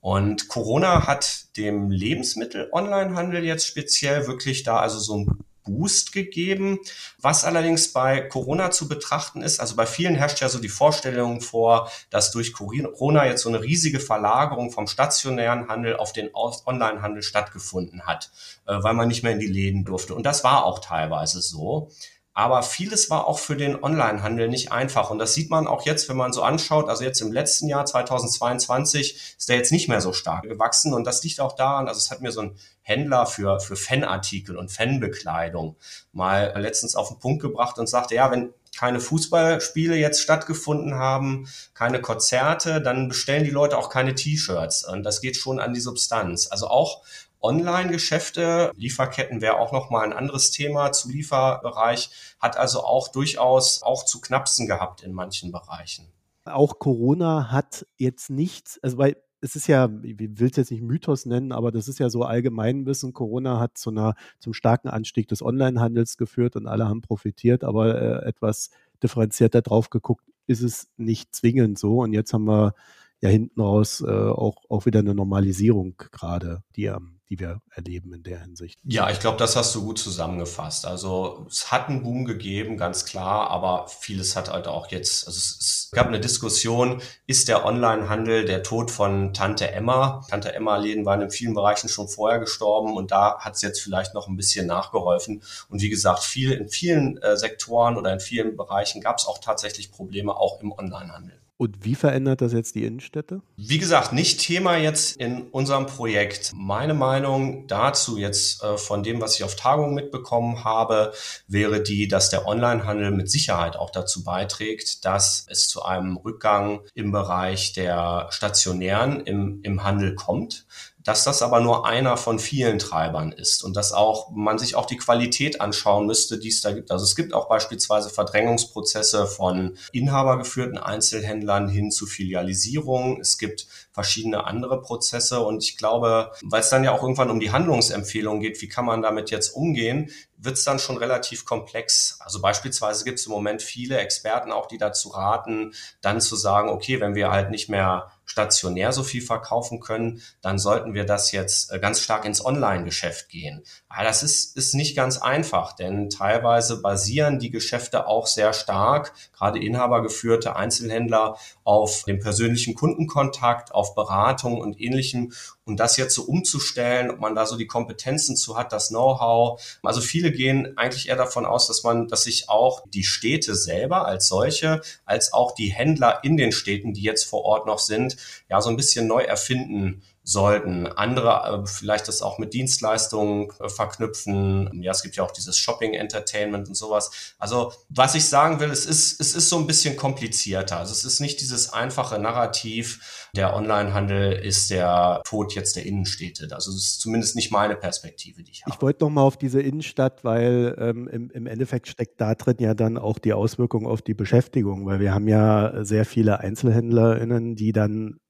Und 0.00 0.48
Corona 0.48 1.06
hat 1.06 1.56
dem 1.56 1.90
Lebensmittel-Onlinehandel 1.90 3.44
jetzt 3.44 3.66
speziell 3.66 4.26
wirklich 4.26 4.62
da 4.64 4.78
also 4.78 4.98
so 4.98 5.18
ein 5.18 5.44
Boost 5.64 6.12
gegeben. 6.12 6.78
Was 7.20 7.44
allerdings 7.44 7.92
bei 7.92 8.20
Corona 8.20 8.70
zu 8.70 8.88
betrachten 8.88 9.42
ist, 9.42 9.60
also 9.60 9.76
bei 9.76 9.86
vielen 9.86 10.14
herrscht 10.14 10.40
ja 10.40 10.48
so 10.48 10.58
die 10.58 10.68
Vorstellung 10.68 11.40
vor, 11.40 11.90
dass 12.10 12.30
durch 12.30 12.52
Corona 12.52 13.26
jetzt 13.26 13.42
so 13.42 13.48
eine 13.48 13.62
riesige 13.62 14.00
Verlagerung 14.00 14.70
vom 14.70 14.86
stationären 14.86 15.68
Handel 15.68 15.96
auf 15.96 16.12
den 16.12 16.30
Onlinehandel 16.32 17.22
stattgefunden 17.22 18.06
hat, 18.06 18.30
äh, 18.66 18.76
weil 18.82 18.94
man 18.94 19.08
nicht 19.08 19.22
mehr 19.22 19.32
in 19.32 19.40
die 19.40 19.46
Läden 19.46 19.84
durfte. 19.84 20.14
Und 20.14 20.24
das 20.24 20.44
war 20.44 20.64
auch 20.64 20.78
teilweise 20.78 21.40
so. 21.40 21.90
Aber 22.36 22.64
vieles 22.64 23.10
war 23.10 23.28
auch 23.28 23.38
für 23.38 23.56
den 23.56 23.80
Onlinehandel 23.80 24.48
nicht 24.48 24.72
einfach. 24.72 25.10
Und 25.10 25.20
das 25.20 25.34
sieht 25.34 25.50
man 25.50 25.68
auch 25.68 25.86
jetzt, 25.86 26.08
wenn 26.08 26.16
man 26.16 26.32
so 26.32 26.42
anschaut. 26.42 26.88
Also 26.88 27.04
jetzt 27.04 27.20
im 27.20 27.30
letzten 27.30 27.68
Jahr 27.68 27.86
2022 27.86 29.36
ist 29.38 29.48
der 29.48 29.56
jetzt 29.56 29.70
nicht 29.70 29.88
mehr 29.88 30.00
so 30.00 30.12
stark 30.12 30.42
gewachsen. 30.42 30.94
Und 30.94 31.04
das 31.04 31.22
liegt 31.22 31.40
auch 31.40 31.54
daran, 31.54 31.86
also 31.86 31.98
es 31.98 32.10
hat 32.10 32.22
mir 32.22 32.32
so 32.32 32.40
ein 32.40 32.56
Händler 32.82 33.26
für, 33.26 33.60
für 33.60 33.76
Fanartikel 33.76 34.56
und 34.56 34.72
Fanbekleidung 34.72 35.76
mal 36.12 36.52
letztens 36.56 36.96
auf 36.96 37.08
den 37.08 37.20
Punkt 37.20 37.40
gebracht 37.40 37.78
und 37.78 37.88
sagte, 37.88 38.16
ja, 38.16 38.30
wenn 38.32 38.52
keine 38.76 39.00
Fußballspiele 39.00 39.96
jetzt 39.96 40.20
stattgefunden 40.20 40.94
haben, 40.94 41.48
keine 41.74 42.00
Konzerte, 42.00 42.80
dann 42.82 43.08
bestellen 43.08 43.44
die 43.44 43.50
Leute 43.50 43.78
auch 43.78 43.88
keine 43.88 44.14
T-Shirts. 44.14 44.84
Und 44.84 45.04
das 45.04 45.20
geht 45.20 45.36
schon 45.36 45.60
an 45.60 45.74
die 45.74 45.80
Substanz. 45.80 46.48
Also 46.50 46.66
auch 46.66 47.02
Online-Geschäfte, 47.44 48.72
Lieferketten 48.74 49.42
wäre 49.42 49.58
auch 49.58 49.72
nochmal 49.72 50.04
ein 50.04 50.12
anderes 50.12 50.50
Thema 50.50 50.92
zu 50.92 51.10
Lieferbereich, 51.10 52.10
hat 52.40 52.56
also 52.56 52.82
auch 52.82 53.08
durchaus 53.08 53.82
auch 53.82 54.04
zu 54.04 54.20
knapsen 54.20 54.66
gehabt 54.66 55.02
in 55.02 55.12
manchen 55.12 55.52
Bereichen. 55.52 56.06
Auch 56.46 56.78
Corona 56.78 57.50
hat 57.50 57.86
jetzt 57.96 58.30
nichts, 58.30 58.78
also 58.82 58.98
weil 58.98 59.16
es 59.40 59.56
ist 59.56 59.66
ja, 59.66 59.90
ich 60.02 60.18
will 60.18 60.48
es 60.50 60.56
jetzt 60.56 60.70
nicht 60.70 60.82
Mythos 60.82 61.26
nennen, 61.26 61.52
aber 61.52 61.70
das 61.70 61.86
ist 61.86 61.98
ja 61.98 62.08
so 62.08 62.22
Allgemeinwissen. 62.22 63.12
Corona 63.12 63.60
hat 63.60 63.76
zu 63.76 63.90
einer, 63.90 64.14
zum 64.38 64.54
starken 64.54 64.88
Anstieg 64.88 65.28
des 65.28 65.42
Onlinehandels 65.42 66.16
geführt 66.16 66.56
und 66.56 66.66
alle 66.66 66.88
haben 66.88 67.02
profitiert, 67.02 67.62
aber 67.62 68.00
äh, 68.00 68.26
etwas 68.26 68.70
differenzierter 69.02 69.60
drauf 69.60 69.90
geguckt, 69.90 70.24
ist 70.46 70.62
es 70.62 70.88
nicht 70.96 71.34
zwingend 71.34 71.78
so. 71.78 71.98
Und 71.98 72.14
jetzt 72.14 72.32
haben 72.32 72.46
wir 72.46 72.72
ja 73.20 73.28
hinten 73.28 73.60
raus 73.60 74.00
äh, 74.00 74.10
auch, 74.10 74.64
auch 74.70 74.86
wieder 74.86 75.00
eine 75.00 75.14
Normalisierung 75.14 75.94
gerade, 76.10 76.62
die 76.74 76.88
am 76.88 77.13
die 77.30 77.38
wir 77.38 77.60
erleben 77.70 78.12
in 78.12 78.22
der 78.22 78.40
Hinsicht. 78.40 78.78
Ja, 78.84 79.10
ich 79.10 79.18
glaube, 79.18 79.38
das 79.38 79.56
hast 79.56 79.74
du 79.74 79.82
gut 79.82 79.98
zusammengefasst. 79.98 80.86
Also 80.86 81.46
es 81.48 81.72
hat 81.72 81.88
einen 81.88 82.02
Boom 82.02 82.24
gegeben, 82.24 82.76
ganz 82.76 83.06
klar, 83.06 83.50
aber 83.50 83.88
vieles 83.88 84.36
hat 84.36 84.50
halt 84.50 84.68
auch 84.68 84.90
jetzt, 84.90 85.26
also 85.26 85.38
es, 85.38 85.58
es 85.60 85.90
gab 85.92 86.08
eine 86.08 86.20
Diskussion, 86.20 87.00
ist 87.26 87.48
der 87.48 87.64
Onlinehandel 87.64 88.44
der 88.44 88.62
Tod 88.62 88.90
von 88.90 89.32
Tante 89.32 89.70
Emma? 89.70 90.24
Tante 90.28 90.54
Emma-Läden 90.54 91.06
waren 91.06 91.22
in 91.22 91.30
vielen 91.30 91.54
Bereichen 91.54 91.88
schon 91.88 92.08
vorher 92.08 92.40
gestorben 92.40 92.94
und 92.94 93.10
da 93.10 93.38
hat 93.38 93.54
es 93.54 93.62
jetzt 93.62 93.80
vielleicht 93.80 94.12
noch 94.12 94.28
ein 94.28 94.36
bisschen 94.36 94.66
nachgeholfen. 94.66 95.42
Und 95.68 95.80
wie 95.80 95.90
gesagt, 95.90 96.22
viel, 96.22 96.52
in 96.52 96.68
vielen 96.68 97.16
äh, 97.18 97.36
Sektoren 97.36 97.96
oder 97.96 98.12
in 98.12 98.20
vielen 98.20 98.56
Bereichen 98.56 99.00
gab 99.00 99.18
es 99.18 99.26
auch 99.26 99.38
tatsächlich 99.38 99.90
Probleme, 99.90 100.36
auch 100.36 100.60
im 100.60 100.72
Onlinehandel. 100.72 101.43
Und 101.56 101.84
wie 101.84 101.94
verändert 101.94 102.40
das 102.40 102.52
jetzt 102.52 102.74
die 102.74 102.84
Innenstädte? 102.84 103.40
Wie 103.56 103.78
gesagt, 103.78 104.12
nicht 104.12 104.40
Thema 104.40 104.76
jetzt 104.76 105.16
in 105.16 105.42
unserem 105.42 105.86
Projekt. 105.86 106.50
Meine 106.54 106.94
Meinung 106.94 107.68
dazu 107.68 108.18
jetzt 108.18 108.62
äh, 108.64 108.76
von 108.76 109.04
dem, 109.04 109.20
was 109.20 109.36
ich 109.36 109.44
auf 109.44 109.54
Tagungen 109.54 109.94
mitbekommen 109.94 110.64
habe, 110.64 111.12
wäre 111.46 111.80
die, 111.80 112.08
dass 112.08 112.28
der 112.28 112.48
Onlinehandel 112.48 113.12
mit 113.12 113.30
Sicherheit 113.30 113.76
auch 113.76 113.90
dazu 113.90 114.24
beiträgt, 114.24 115.04
dass 115.04 115.46
es 115.48 115.68
zu 115.68 115.84
einem 115.84 116.16
Rückgang 116.16 116.80
im 116.94 117.12
Bereich 117.12 117.72
der 117.72 118.26
stationären 118.30 119.20
im, 119.20 119.60
im 119.62 119.84
Handel 119.84 120.16
kommt 120.16 120.66
dass 121.04 121.24
das 121.24 121.42
aber 121.42 121.60
nur 121.60 121.86
einer 121.86 122.16
von 122.16 122.38
vielen 122.38 122.78
Treibern 122.78 123.30
ist 123.30 123.62
und 123.62 123.76
dass 123.76 123.92
auch 123.92 124.30
man 124.30 124.58
sich 124.58 124.74
auch 124.74 124.86
die 124.86 124.96
Qualität 124.96 125.60
anschauen 125.60 126.06
müsste, 126.06 126.38
die 126.38 126.48
es 126.48 126.62
da 126.62 126.72
gibt. 126.72 126.90
Also 126.90 127.04
es 127.04 127.14
gibt 127.14 127.34
auch 127.34 127.48
beispielsweise 127.48 128.08
Verdrängungsprozesse 128.08 129.26
von 129.26 129.76
inhabergeführten 129.92 130.78
Einzelhändlern 130.78 131.68
hin 131.68 131.90
zu 131.90 132.06
Filialisierung. 132.06 133.20
Es 133.20 133.38
gibt 133.38 133.66
verschiedene 133.92 134.46
andere 134.46 134.80
Prozesse 134.80 135.40
und 135.40 135.62
ich 135.62 135.76
glaube, 135.76 136.32
weil 136.42 136.60
es 136.60 136.70
dann 136.70 136.84
ja 136.84 136.92
auch 136.92 137.02
irgendwann 137.02 137.30
um 137.30 137.38
die 137.38 137.52
Handlungsempfehlung 137.52 138.40
geht, 138.40 138.62
wie 138.62 138.68
kann 138.68 138.86
man 138.86 139.02
damit 139.02 139.30
jetzt 139.30 139.50
umgehen, 139.50 140.10
wird 140.44 140.56
es 140.56 140.64
dann 140.64 140.78
schon 140.78 140.96
relativ 140.96 141.44
komplex. 141.44 142.18
Also 142.20 142.40
beispielsweise 142.40 143.04
gibt 143.04 143.18
es 143.18 143.26
im 143.26 143.32
Moment 143.32 143.62
viele 143.62 143.98
Experten 143.98 144.52
auch, 144.52 144.66
die 144.66 144.78
dazu 144.78 145.08
raten, 145.10 145.72
dann 146.00 146.20
zu 146.20 146.36
sagen, 146.36 146.68
okay, 146.68 147.00
wenn 147.00 147.14
wir 147.14 147.30
halt 147.30 147.50
nicht 147.50 147.68
mehr 147.68 148.10
stationär 148.26 148.92
so 148.92 149.02
viel 149.02 149.22
verkaufen 149.22 149.80
können, 149.80 150.22
dann 150.40 150.58
sollten 150.58 150.94
wir 150.94 151.04
das 151.04 151.32
jetzt 151.32 151.70
äh, 151.70 151.78
ganz 151.78 152.00
stark 152.00 152.24
ins 152.24 152.44
Online-Geschäft 152.44 153.28
gehen. 153.28 153.62
Aber 153.88 154.04
das 154.04 154.22
ist, 154.22 154.56
ist 154.56 154.74
nicht 154.74 154.96
ganz 154.96 155.18
einfach, 155.18 155.72
denn 155.72 156.10
teilweise 156.10 156.80
basieren 156.80 157.38
die 157.38 157.50
Geschäfte 157.50 158.06
auch 158.06 158.26
sehr 158.26 158.52
stark, 158.52 159.12
gerade 159.36 159.62
inhabergeführte 159.62 160.56
Einzelhändler, 160.56 161.36
auf 161.64 162.04
dem 162.04 162.18
persönlichen 162.18 162.74
Kundenkontakt, 162.74 163.74
auf 163.74 163.94
Beratung 163.94 164.58
und 164.58 164.80
ähnlichem. 164.80 165.32
Und 165.66 165.78
das 165.78 165.96
jetzt 165.96 166.14
so 166.14 166.24
umzustellen, 166.24 167.10
ob 167.10 167.20
man 167.20 167.34
da 167.34 167.46
so 167.46 167.56
die 167.56 167.66
Kompetenzen 167.66 168.36
zu 168.36 168.56
hat, 168.58 168.72
das 168.72 168.88
Know-how. 168.88 169.62
Also 169.82 170.02
viele 170.02 170.30
gehen 170.30 170.76
eigentlich 170.76 171.08
eher 171.08 171.16
davon 171.16 171.46
aus, 171.46 171.66
dass 171.66 171.82
man, 171.82 172.06
dass 172.06 172.24
sich 172.24 172.50
auch 172.50 172.84
die 172.86 173.04
Städte 173.04 173.54
selber 173.54 174.06
als 174.06 174.28
solche, 174.28 174.82
als 175.06 175.32
auch 175.32 175.54
die 175.54 175.72
Händler 175.72 176.20
in 176.22 176.36
den 176.36 176.52
Städten, 176.52 176.92
die 176.92 177.02
jetzt 177.02 177.24
vor 177.24 177.44
Ort 177.44 177.66
noch 177.66 177.78
sind, 177.78 178.16
ja, 178.50 178.60
so 178.60 178.68
ein 178.68 178.76
bisschen 178.76 179.06
neu 179.06 179.22
erfinden 179.22 180.02
sollten. 180.24 180.86
Andere 180.86 181.62
äh, 181.62 181.66
vielleicht 181.66 182.08
das 182.08 182.22
auch 182.22 182.38
mit 182.38 182.54
Dienstleistungen 182.54 183.50
äh, 183.60 183.68
verknüpfen. 183.68 184.70
Ja, 184.82 184.92
es 184.92 185.02
gibt 185.02 185.16
ja 185.16 185.22
auch 185.22 185.30
dieses 185.30 185.58
Shopping 185.58 185.92
Entertainment 185.92 186.66
und 186.66 186.74
sowas. 186.74 187.34
Also, 187.38 187.72
was 187.90 188.14
ich 188.14 188.24
sagen 188.24 188.58
will, 188.58 188.70
es 188.70 188.86
ist, 188.86 189.20
es 189.20 189.34
ist 189.34 189.50
so 189.50 189.58
ein 189.58 189.66
bisschen 189.66 189.96
komplizierter. 189.96 190.78
Also, 190.78 190.92
es 190.92 191.04
ist 191.04 191.20
nicht 191.20 191.42
dieses 191.42 191.72
einfache 191.72 192.18
Narrativ, 192.18 193.28
der 193.36 193.54
Onlinehandel 193.54 194.32
ist 194.32 194.70
der 194.70 195.20
Tod 195.26 195.54
jetzt 195.54 195.76
der 195.76 195.84
Innenstädte. 195.84 196.48
Also, 196.54 196.70
es 196.70 196.76
ist 196.78 197.00
zumindest 197.00 197.36
nicht 197.36 197.52
meine 197.52 197.76
Perspektive, 197.76 198.42
die 198.42 198.50
ich 198.50 198.62
habe. 198.64 198.74
Ich 198.74 198.80
wollte 198.80 199.04
noch 199.04 199.10
mal 199.10 199.22
auf 199.22 199.36
diese 199.36 199.60
Innenstadt, 199.60 200.24
weil 200.24 200.74
ähm, 200.78 201.06
im, 201.06 201.30
im 201.30 201.46
Endeffekt 201.46 201.86
steckt 201.86 202.18
da 202.18 202.34
drin 202.34 202.56
ja 202.60 202.72
dann 202.72 202.96
auch 202.96 203.18
die 203.18 203.34
Auswirkung 203.34 203.86
auf 203.86 204.00
die 204.00 204.14
Beschäftigung, 204.14 204.86
weil 204.86 205.00
wir 205.00 205.12
haben 205.12 205.28
ja 205.28 205.84
sehr 205.84 206.06
viele 206.06 206.40
EinzelhändlerInnen, 206.40 207.56
die 207.56 207.72
dann 207.72 208.20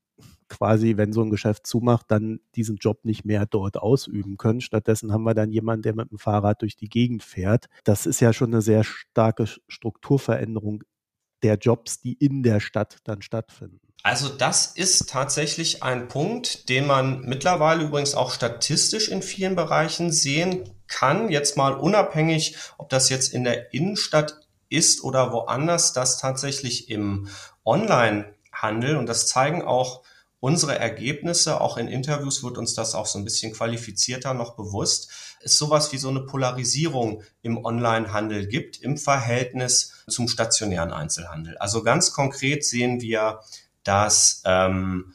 quasi, 0.49 0.97
wenn 0.97 1.13
so 1.13 1.23
ein 1.23 1.31
Geschäft 1.31 1.67
zumacht, 1.67 2.07
dann 2.09 2.41
diesen 2.55 2.77
Job 2.77 3.05
nicht 3.05 3.25
mehr 3.25 3.47
dort 3.47 3.77
ausüben 3.77 4.37
können. 4.37 4.61
Stattdessen 4.61 5.13
haben 5.13 5.25
wir 5.25 5.35
dann 5.35 5.51
jemanden, 5.51 5.83
der 5.83 5.95
mit 5.95 6.11
dem 6.11 6.19
Fahrrad 6.19 6.63
durch 6.63 6.77
die 6.77 6.89
Gegend 6.89 7.23
fährt. 7.23 7.67
Das 7.85 8.07
ist 8.07 8.21
ja 8.21 8.33
schon 8.33 8.53
eine 8.53 8.63
sehr 8.63 8.85
starke 8.85 9.47
Strukturveränderung 9.69 10.85
der 11.43 11.57
Jobs, 11.57 12.01
die 12.01 12.15
in 12.15 12.43
der 12.43 12.61
Stadt 12.61 12.99
dann 13.05 13.23
stattfinden. 13.23 13.81
Also 14.03 14.29
das 14.29 14.67
ist 14.67 15.09
tatsächlich 15.09 15.83
ein 15.83 16.09
Punkt, 16.09 16.69
den 16.69 16.87
man 16.87 17.23
mittlerweile 17.23 17.85
übrigens 17.85 18.15
auch 18.15 18.33
statistisch 18.33 19.09
in 19.09 19.23
vielen 19.23 19.57
Bereichen 19.57 20.13
sehen 20.13 20.65
kann. 20.89 21.31
Jetzt 21.31 21.57
mal 21.57 21.73
unabhängig, 21.73 22.57
ob 22.77 22.91
das 22.91 23.09
jetzt 23.09 23.33
in 23.33 23.45
der 23.45 23.73
Innenstadt 23.73 24.41
ist 24.69 25.03
oder 25.05 25.33
woanders, 25.33 25.95
dass 25.95 26.19
tatsächlich 26.19 26.91
im 26.91 27.29
Online-Handel, 27.65 28.97
und 28.97 29.07
das 29.07 29.27
zeigen 29.27 29.63
auch 29.63 30.03
unsere 30.45 30.79
Ergebnisse, 30.79 31.59
auch 31.59 31.79
in 31.79 31.89
Interviews 31.89 32.43
wird 32.43 32.59
uns 32.59 32.75
das 32.75 32.95
auch 32.95 33.07
so 33.07 33.19
ein 33.19 33.25
bisschen 33.25 33.55
qualifizierter 33.55 34.35
noch 34.35 34.57
bewusst, 34.57 35.11
ist 35.41 35.57
sowas 35.57 35.91
wie 35.91 35.97
so 35.97 36.11
eine 36.11 36.21
Polarisierung 36.21 37.23
im 37.41 37.65
Onlinehandel 37.65 38.47
gibt 38.47 38.79
im 38.83 38.99
Verhältnis 38.99 40.05
zum 40.07 40.29
stationären 40.29 40.93
Einzelhandel. 40.93 41.57
Also 41.57 41.83
ganz 41.83 42.13
konkret 42.13 42.63
sehen 42.63 43.01
wir, 43.01 43.41
dass 43.85 44.43
ähm, 44.45 45.15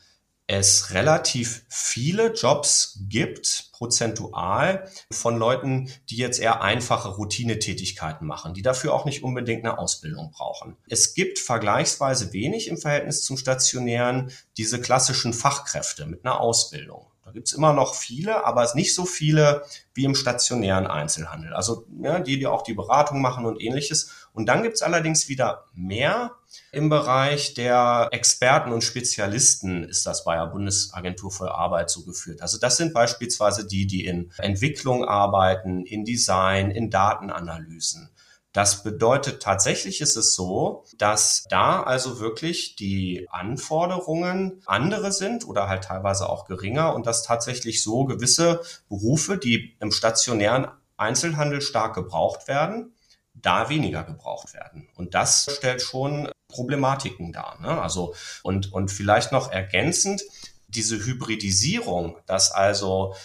es 0.50 0.96
relativ 0.96 1.64
viele 1.70 2.34
Jobs 2.34 2.98
gibt, 3.08 3.70
prozentual, 3.72 4.90
von 5.12 5.38
Leuten, 5.38 5.92
die 6.10 6.18
jetzt 6.18 6.40
eher 6.40 6.64
einfache 6.64 7.10
Routinetätigkeiten 7.10 8.26
machen, 8.26 8.56
die 8.56 8.64
dafür 8.64 8.96
auch 8.96 9.06
nicht 9.06 9.24
unbedingt 9.24 9.64
eine 9.64 9.78
Ausbildung 9.78 10.32
brauchen. 10.32 10.76
Es 10.90 11.14
gibt 11.14 11.38
vergleichsweise 11.38 12.34
wenig 12.34 12.68
im 12.68 12.78
Verhältnis 12.78 13.22
zum 13.22 13.38
stationären 13.38 14.32
diese 14.58 14.82
klassischen 14.82 15.34
Fachkräfte 15.34 16.08
mit 16.08 16.26
einer 16.26 16.40
Ausbildung. 16.40 17.06
Da 17.30 17.34
gibt's 17.34 17.54
immer 17.54 17.74
noch 17.74 17.94
viele, 17.94 18.44
aber 18.44 18.64
es 18.64 18.74
nicht 18.74 18.96
so 18.96 19.06
viele 19.06 19.64
wie 19.94 20.04
im 20.04 20.16
stationären 20.16 20.88
Einzelhandel. 20.88 21.54
Also 21.54 21.86
ja, 22.02 22.20
die, 22.20 22.40
die 22.40 22.48
auch 22.48 22.64
die 22.64 22.74
Beratung 22.74 23.22
machen 23.22 23.46
und 23.46 23.62
ähnliches. 23.62 24.19
Und 24.40 24.46
dann 24.46 24.64
gibt's 24.64 24.82
allerdings 24.82 25.28
wieder 25.28 25.66
mehr 25.74 26.32
im 26.72 26.88
Bereich 26.88 27.56
der 27.56 28.08
Experten 28.12 28.72
und 28.72 28.86
Spezialisten 28.86 29.84
ist 29.84 30.06
das 30.06 30.24
bei 30.24 30.38
der 30.38 30.46
Bundesagentur 30.46 31.30
für 31.30 31.54
Arbeit 31.54 31.90
so 31.90 32.06
geführt. 32.06 32.42
Also 32.42 32.58
das 32.58 32.78
sind 32.78 32.94
beispielsweise 32.94 33.68
die, 33.68 33.86
die 33.86 34.06
in 34.06 34.32
Entwicklung 34.38 35.04
arbeiten, 35.04 35.86
in 35.86 36.06
Design, 36.06 36.72
in 36.72 36.90
Datenanalysen. 36.90 38.12
Das 38.54 38.82
bedeutet, 38.82 39.44
tatsächlich 39.44 40.00
ist 40.00 40.16
es 40.16 40.34
so, 40.36 40.86
dass 40.98 41.44
da 41.50 41.84
also 41.84 42.22
wirklich 42.22 42.78
die 42.78 43.28
Anforderungen 43.30 44.62
andere 44.66 45.12
sind 45.12 45.46
oder 45.46 45.68
halt 45.68 45.84
teilweise 45.84 46.30
auch 46.30 46.46
geringer 46.46 46.96
und 46.96 47.06
dass 47.06 47.24
tatsächlich 47.24 47.84
so 47.84 48.06
gewisse 48.06 48.62
Berufe, 48.88 49.38
die 49.38 49.76
im 49.82 49.92
stationären 49.92 50.70
Einzelhandel 50.96 51.60
stark 51.60 51.94
gebraucht 51.94 52.48
werden, 52.48 52.94
da 53.42 53.70
weniger 53.70 54.04
gebraucht 54.04 54.54
werden. 54.54 54.88
Und 54.96 55.14
das 55.14 55.48
stellt 55.58 55.82
schon 55.82 56.30
Problematiken 56.48 57.32
dar. 57.32 57.60
Ne? 57.62 57.82
Also 57.82 58.16
und, 58.44 58.74
und 58.74 58.92
vielleicht 58.92 59.32
noch 59.32 59.52
ergänzend, 59.52 60.24
diese 60.68 60.98
Hybridisierung, 60.98 62.18
dass 62.26 62.52
also 62.52 63.16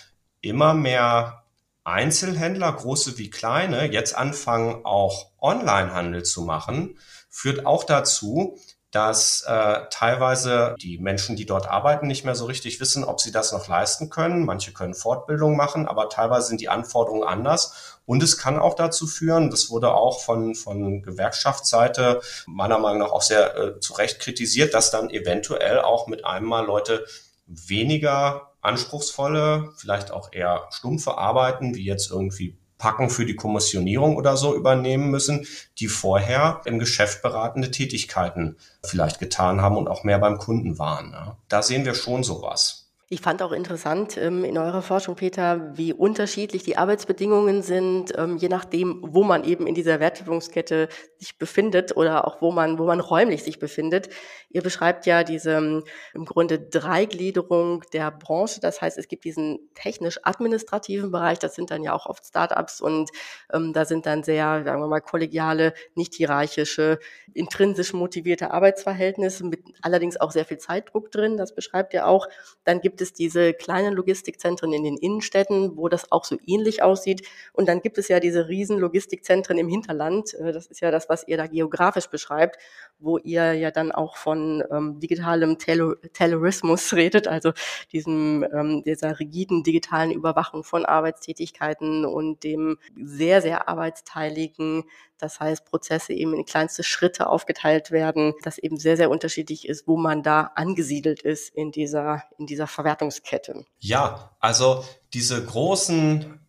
immer 0.40 0.74
mehr 0.74 1.44
Einzelhändler, 1.84 2.72
große 2.72 3.18
wie 3.18 3.30
kleine, 3.30 3.92
jetzt 3.92 4.16
anfangen 4.16 4.84
auch 4.84 5.30
Onlinehandel 5.38 6.22
zu 6.22 6.42
machen, 6.42 6.98
führt 7.28 7.66
auch 7.66 7.84
dazu, 7.84 8.58
dass 8.94 9.42
äh, 9.42 9.80
teilweise 9.90 10.76
die 10.80 10.98
Menschen, 10.98 11.34
die 11.34 11.46
dort 11.46 11.66
arbeiten, 11.66 12.06
nicht 12.06 12.24
mehr 12.24 12.36
so 12.36 12.44
richtig 12.44 12.78
wissen, 12.78 13.02
ob 13.02 13.20
sie 13.20 13.32
das 13.32 13.50
noch 13.50 13.66
leisten 13.66 14.08
können. 14.08 14.44
Manche 14.44 14.72
können 14.72 14.94
Fortbildung 14.94 15.56
machen, 15.56 15.88
aber 15.88 16.08
teilweise 16.08 16.46
sind 16.46 16.60
die 16.60 16.68
Anforderungen 16.68 17.24
anders. 17.24 17.98
Und 18.06 18.22
es 18.22 18.38
kann 18.38 18.56
auch 18.56 18.74
dazu 18.74 19.08
führen, 19.08 19.50
das 19.50 19.68
wurde 19.68 19.92
auch 19.94 20.20
von, 20.20 20.54
von 20.54 21.02
Gewerkschaftsseite 21.02 22.20
meiner 22.46 22.78
Meinung 22.78 23.00
nach 23.00 23.10
auch 23.10 23.22
sehr 23.22 23.56
äh, 23.56 23.80
zu 23.80 23.94
Recht 23.94 24.20
kritisiert, 24.20 24.74
dass 24.74 24.92
dann 24.92 25.10
eventuell 25.10 25.80
auch 25.80 26.06
mit 26.06 26.24
einem 26.24 26.46
Mal 26.46 26.64
Leute 26.64 27.04
weniger 27.46 28.52
anspruchsvolle, 28.60 29.72
vielleicht 29.76 30.12
auch 30.12 30.32
eher 30.32 30.68
stumpfe 30.70 31.18
Arbeiten, 31.18 31.74
wie 31.74 31.84
jetzt 31.84 32.12
irgendwie 32.12 32.56
Packen 32.78 33.10
für 33.10 33.24
die 33.24 33.36
Kommissionierung 33.36 34.16
oder 34.16 34.36
so 34.36 34.54
übernehmen 34.54 35.10
müssen, 35.10 35.46
die 35.78 35.88
vorher 35.88 36.60
im 36.64 36.78
Geschäft 36.78 37.22
beratende 37.22 37.70
Tätigkeiten 37.70 38.56
vielleicht 38.82 39.20
getan 39.20 39.60
haben 39.60 39.76
und 39.76 39.88
auch 39.88 40.04
mehr 40.04 40.18
beim 40.18 40.38
Kunden 40.38 40.78
waren. 40.78 41.14
Da 41.48 41.62
sehen 41.62 41.84
wir 41.84 41.94
schon 41.94 42.24
sowas. 42.24 42.83
Ich 43.10 43.20
fand 43.20 43.42
auch 43.42 43.52
interessant 43.52 44.16
ähm, 44.16 44.44
in 44.44 44.56
eurer 44.56 44.80
Forschung, 44.80 45.14
Peter, 45.14 45.76
wie 45.76 45.92
unterschiedlich 45.92 46.62
die 46.62 46.78
Arbeitsbedingungen 46.78 47.62
sind, 47.62 48.16
ähm, 48.16 48.38
je 48.38 48.48
nachdem, 48.48 49.02
wo 49.06 49.24
man 49.24 49.44
eben 49.44 49.66
in 49.66 49.74
dieser 49.74 50.00
Wertschöpfungskette 50.00 50.88
sich 51.18 51.38
befindet 51.38 51.96
oder 51.98 52.26
auch 52.26 52.40
wo 52.40 52.50
man, 52.50 52.78
wo 52.78 52.86
man 52.86 53.00
räumlich 53.00 53.44
sich 53.44 53.58
befindet. 53.58 54.08
Ihr 54.48 54.62
beschreibt 54.62 55.04
ja 55.04 55.22
diese 55.22 55.52
ähm, 55.52 55.84
im 56.14 56.24
Grunde 56.24 56.58
Dreigliederung 56.58 57.82
der 57.92 58.10
Branche. 58.10 58.60
Das 58.60 58.80
heißt, 58.80 58.96
es 58.96 59.06
gibt 59.06 59.24
diesen 59.24 59.58
technisch-administrativen 59.74 61.10
Bereich, 61.10 61.38
das 61.38 61.54
sind 61.54 61.70
dann 61.70 61.82
ja 61.82 61.92
auch 61.92 62.06
oft 62.06 62.24
Startups 62.24 62.80
und 62.80 63.10
ähm, 63.52 63.74
da 63.74 63.84
sind 63.84 64.06
dann 64.06 64.22
sehr, 64.22 64.64
sagen 64.64 64.80
wir 64.80 64.88
mal, 64.88 65.00
kollegiale, 65.00 65.74
nicht 65.94 66.14
hierarchische, 66.14 66.98
intrinsisch 67.34 67.92
motivierte 67.92 68.50
Arbeitsverhältnisse 68.50 69.44
mit 69.44 69.62
allerdings 69.82 70.18
auch 70.18 70.30
sehr 70.30 70.46
viel 70.46 70.58
Zeitdruck 70.58 71.10
drin. 71.10 71.36
Das 71.36 71.54
beschreibt 71.54 71.92
ihr 71.92 72.06
auch. 72.06 72.28
Dann 72.64 72.80
gibt 72.80 72.93
gibt 72.94 73.02
es 73.02 73.12
diese 73.12 73.54
kleinen 73.54 73.92
Logistikzentren 73.92 74.72
in 74.72 74.84
den 74.84 74.96
Innenstädten, 74.96 75.76
wo 75.76 75.88
das 75.88 76.12
auch 76.12 76.24
so 76.24 76.38
ähnlich 76.46 76.80
aussieht. 76.84 77.26
Und 77.52 77.66
dann 77.66 77.80
gibt 77.80 77.98
es 77.98 78.06
ja 78.06 78.20
diese 78.20 78.46
riesen 78.46 78.78
Logistikzentren 78.78 79.58
im 79.58 79.68
Hinterland. 79.68 80.32
Äh, 80.34 80.52
das 80.52 80.68
ist 80.68 80.80
ja 80.80 80.92
das, 80.92 81.08
was 81.08 81.26
ihr 81.26 81.36
da 81.36 81.48
geografisch 81.48 82.06
beschreibt, 82.06 82.56
wo 83.00 83.18
ihr 83.18 83.54
ja 83.54 83.72
dann 83.72 83.90
auch 83.90 84.16
von 84.16 84.62
ähm, 84.70 85.00
digitalem 85.00 85.58
Terrorismus 85.58 86.92
redet, 86.94 87.26
also 87.26 87.50
diesem, 87.90 88.46
ähm, 88.54 88.84
dieser 88.84 89.18
rigiden 89.18 89.64
digitalen 89.64 90.12
Überwachung 90.12 90.62
von 90.62 90.86
Arbeitstätigkeiten 90.86 92.04
und 92.04 92.44
dem 92.44 92.78
sehr, 92.94 93.42
sehr 93.42 93.68
arbeitsteiligen 93.68 94.84
das 95.18 95.40
heißt, 95.40 95.64
Prozesse 95.64 96.12
eben 96.12 96.34
in 96.34 96.44
kleinste 96.44 96.82
Schritte 96.82 97.28
aufgeteilt 97.28 97.90
werden, 97.90 98.34
das 98.42 98.58
eben 98.58 98.78
sehr, 98.78 98.96
sehr 98.96 99.10
unterschiedlich 99.10 99.68
ist, 99.68 99.86
wo 99.86 99.96
man 99.96 100.22
da 100.22 100.52
angesiedelt 100.54 101.22
ist 101.22 101.54
in 101.54 101.72
dieser, 101.72 102.24
in 102.38 102.46
dieser 102.46 102.66
Verwertungskette. 102.66 103.64
Ja, 103.78 104.36
also 104.40 104.84
diese 105.12 105.44
großen 105.44 106.40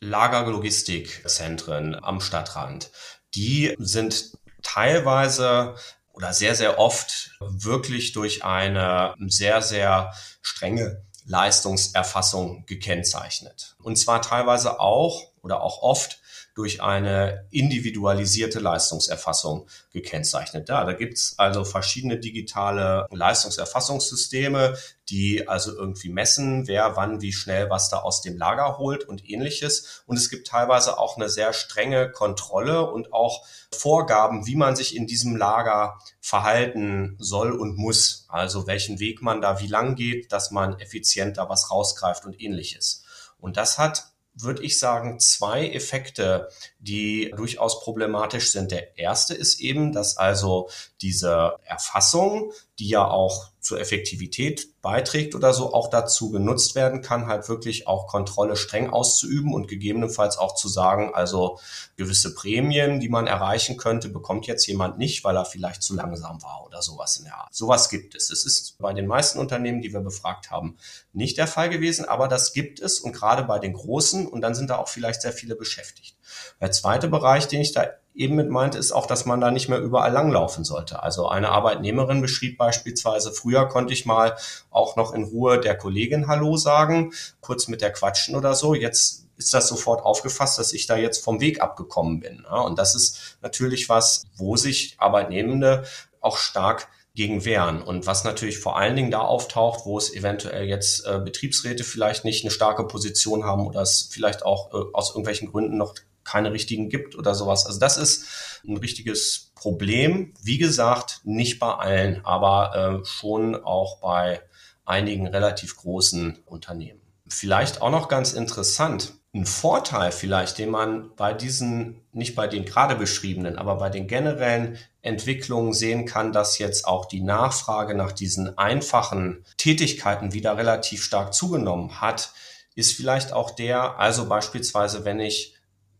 Lagerlogistikzentren 0.00 1.94
am 2.02 2.20
Stadtrand, 2.20 2.90
die 3.34 3.74
sind 3.78 4.38
teilweise 4.62 5.74
oder 6.12 6.32
sehr, 6.32 6.54
sehr 6.54 6.78
oft 6.78 7.36
wirklich 7.40 8.12
durch 8.12 8.44
eine 8.44 9.14
sehr, 9.28 9.60
sehr 9.60 10.12
strenge 10.40 11.02
Leistungserfassung 11.26 12.64
gekennzeichnet. 12.66 13.76
Und 13.82 13.96
zwar 13.96 14.22
teilweise 14.22 14.80
auch 14.80 15.32
oder 15.42 15.60
auch 15.60 15.82
oft 15.82 16.20
durch 16.56 16.82
eine 16.82 17.46
individualisierte 17.50 18.60
Leistungserfassung 18.60 19.68
gekennzeichnet. 19.92 20.70
Ja, 20.70 20.84
da 20.84 20.94
gibt's 20.94 21.34
also 21.36 21.64
verschiedene 21.64 22.18
digitale 22.18 23.06
Leistungserfassungssysteme, 23.10 24.74
die 25.10 25.46
also 25.46 25.76
irgendwie 25.76 26.08
messen, 26.08 26.66
wer 26.66 26.96
wann 26.96 27.20
wie 27.20 27.34
schnell 27.34 27.68
was 27.68 27.90
da 27.90 27.98
aus 27.98 28.22
dem 28.22 28.38
Lager 28.38 28.78
holt 28.78 29.04
und 29.04 29.28
ähnliches. 29.28 30.02
Und 30.06 30.16
es 30.16 30.30
gibt 30.30 30.46
teilweise 30.46 30.98
auch 30.98 31.16
eine 31.16 31.28
sehr 31.28 31.52
strenge 31.52 32.10
Kontrolle 32.10 32.90
und 32.90 33.12
auch 33.12 33.44
Vorgaben, 33.70 34.46
wie 34.46 34.56
man 34.56 34.76
sich 34.76 34.96
in 34.96 35.06
diesem 35.06 35.36
Lager 35.36 35.98
verhalten 36.22 37.16
soll 37.18 37.52
und 37.52 37.76
muss. 37.76 38.24
Also 38.28 38.66
welchen 38.66 38.98
Weg 38.98 39.20
man 39.20 39.42
da 39.42 39.60
wie 39.60 39.66
lang 39.66 39.94
geht, 39.94 40.32
dass 40.32 40.50
man 40.50 40.80
effizienter 40.80 41.50
was 41.50 41.70
rausgreift 41.70 42.24
und 42.24 42.40
ähnliches. 42.40 43.04
Und 43.38 43.58
das 43.58 43.78
hat 43.78 44.15
würde 44.36 44.62
ich 44.62 44.78
sagen, 44.78 45.18
zwei 45.18 45.68
Effekte, 45.68 46.48
die 46.78 47.32
durchaus 47.36 47.82
problematisch 47.82 48.52
sind. 48.52 48.70
Der 48.70 48.98
erste 48.98 49.34
ist 49.34 49.60
eben, 49.60 49.92
dass 49.92 50.16
also 50.18 50.68
diese 51.00 51.56
Erfassung, 51.64 52.52
die 52.78 52.88
ja 52.88 53.06
auch 53.06 53.50
zur 53.60 53.80
Effektivität 53.80 54.68
beiträgt 54.80 55.34
oder 55.34 55.52
so, 55.52 55.72
auch 55.72 55.88
dazu 55.88 56.30
genutzt 56.30 56.76
werden 56.76 57.02
kann, 57.02 57.26
halt 57.26 57.48
wirklich 57.48 57.88
auch 57.88 58.06
Kontrolle 58.06 58.54
streng 58.54 58.90
auszuüben 58.90 59.52
und 59.52 59.66
gegebenenfalls 59.66 60.38
auch 60.38 60.54
zu 60.54 60.68
sagen, 60.68 61.12
also 61.14 61.58
gewisse 61.96 62.34
Prämien, 62.34 63.00
die 63.00 63.08
man 63.08 63.26
erreichen 63.26 63.76
könnte, 63.76 64.08
bekommt 64.08 64.46
jetzt 64.46 64.66
jemand 64.66 64.98
nicht, 64.98 65.24
weil 65.24 65.36
er 65.36 65.44
vielleicht 65.44 65.82
zu 65.82 65.94
langsam 65.94 66.40
war 66.42 66.64
oder 66.64 66.80
sowas 66.82 67.16
in 67.16 67.24
der 67.24 67.38
Art. 67.38 67.54
Sowas 67.54 67.88
gibt 67.88 68.14
es. 68.14 68.30
Es 68.30 68.46
ist 68.46 68.78
bei 68.78 68.92
den 68.92 69.06
meisten 69.06 69.38
Unternehmen, 69.38 69.82
die 69.82 69.92
wir 69.92 70.00
befragt 70.00 70.50
haben, 70.50 70.76
nicht 71.12 71.38
der 71.38 71.48
Fall 71.48 71.68
gewesen, 71.68 72.04
aber 72.04 72.28
das 72.28 72.52
gibt 72.52 72.78
es 72.78 73.00
und 73.00 73.12
gerade 73.12 73.42
bei 73.42 73.58
den 73.58 73.72
großen 73.72 74.28
und 74.28 74.42
dann 74.42 74.54
sind 74.54 74.70
da 74.70 74.76
auch 74.76 74.88
vielleicht 74.88 75.22
sehr 75.22 75.32
viele 75.32 75.56
beschäftigt. 75.56 76.16
Der 76.60 76.70
zweite 76.70 77.08
Bereich, 77.08 77.48
den 77.48 77.60
ich 77.60 77.72
da 77.72 77.86
eben 78.16 78.34
mit 78.34 78.50
meinte, 78.50 78.78
ist 78.78 78.92
auch, 78.92 79.06
dass 79.06 79.26
man 79.26 79.40
da 79.40 79.50
nicht 79.50 79.68
mehr 79.68 79.78
überall 79.78 80.12
langlaufen 80.12 80.64
sollte. 80.64 81.02
Also 81.02 81.28
eine 81.28 81.50
Arbeitnehmerin 81.50 82.20
beschrieb 82.20 82.58
beispielsweise, 82.58 83.32
früher 83.32 83.68
konnte 83.68 83.92
ich 83.92 84.06
mal 84.06 84.36
auch 84.70 84.96
noch 84.96 85.12
in 85.12 85.24
Ruhe 85.24 85.60
der 85.60 85.76
Kollegin 85.76 86.26
Hallo 86.26 86.56
sagen, 86.56 87.12
kurz 87.40 87.68
mit 87.68 87.82
der 87.82 87.92
quatschen 87.92 88.34
oder 88.34 88.54
so. 88.54 88.74
Jetzt 88.74 89.26
ist 89.36 89.52
das 89.52 89.68
sofort 89.68 90.02
aufgefasst, 90.04 90.58
dass 90.58 90.72
ich 90.72 90.86
da 90.86 90.96
jetzt 90.96 91.22
vom 91.22 91.40
Weg 91.40 91.60
abgekommen 91.60 92.20
bin. 92.20 92.44
Und 92.44 92.78
das 92.78 92.94
ist 92.94 93.38
natürlich 93.42 93.88
was, 93.88 94.24
wo 94.36 94.56
sich 94.56 94.94
Arbeitnehmende 94.98 95.84
auch 96.20 96.38
stark 96.38 96.88
gegen 97.14 97.44
wehren. 97.44 97.82
Und 97.82 98.06
was 98.06 98.24
natürlich 98.24 98.58
vor 98.58 98.78
allen 98.78 98.94
Dingen 98.94 99.10
da 99.10 99.20
auftaucht, 99.20 99.86
wo 99.86 99.96
es 99.98 100.14
eventuell 100.14 100.66
jetzt 100.66 101.06
äh, 101.06 101.18
Betriebsräte 101.18 101.82
vielleicht 101.82 102.24
nicht 102.24 102.44
eine 102.44 102.50
starke 102.50 102.86
Position 102.86 103.44
haben 103.44 103.66
oder 103.66 103.80
es 103.80 104.08
vielleicht 104.10 104.44
auch 104.44 104.72
äh, 104.72 104.84
aus 104.92 105.10
irgendwelchen 105.10 105.50
Gründen 105.50 105.78
noch 105.78 105.94
keine 106.26 106.52
richtigen 106.52 106.88
gibt 106.88 107.16
oder 107.16 107.34
sowas. 107.34 107.66
Also 107.66 107.78
das 107.78 107.96
ist 107.96 108.60
ein 108.66 108.76
richtiges 108.76 109.52
Problem. 109.54 110.34
Wie 110.42 110.58
gesagt, 110.58 111.20
nicht 111.24 111.58
bei 111.58 111.72
allen, 111.72 112.24
aber 112.24 113.00
äh, 113.02 113.06
schon 113.06 113.54
auch 113.54 114.00
bei 114.00 114.42
einigen 114.84 115.26
relativ 115.26 115.76
großen 115.76 116.38
Unternehmen. 116.44 117.00
Vielleicht 117.28 117.82
auch 117.82 117.90
noch 117.90 118.08
ganz 118.08 118.32
interessant, 118.32 119.14
ein 119.36 119.46
Vorteil 119.46 120.12
vielleicht, 120.12 120.58
den 120.58 120.70
man 120.70 121.14
bei 121.14 121.34
diesen, 121.34 122.00
nicht 122.12 122.34
bei 122.34 122.46
den 122.46 122.64
gerade 122.64 122.96
beschriebenen, 122.96 123.58
aber 123.58 123.76
bei 123.76 123.90
den 123.90 124.06
generellen 124.06 124.78
Entwicklungen 125.02 125.72
sehen 125.72 126.06
kann, 126.06 126.32
dass 126.32 126.58
jetzt 126.58 126.86
auch 126.86 127.04
die 127.04 127.20
Nachfrage 127.20 127.94
nach 127.94 128.12
diesen 128.12 128.56
einfachen 128.56 129.44
Tätigkeiten 129.58 130.32
wieder 130.32 130.56
relativ 130.56 131.04
stark 131.04 131.34
zugenommen 131.34 132.00
hat, 132.00 132.32
ist 132.74 132.92
vielleicht 132.92 133.32
auch 133.32 133.50
der, 133.50 133.98
also 133.98 134.26
beispielsweise, 134.26 135.04
wenn 135.04 135.20
ich 135.20 135.55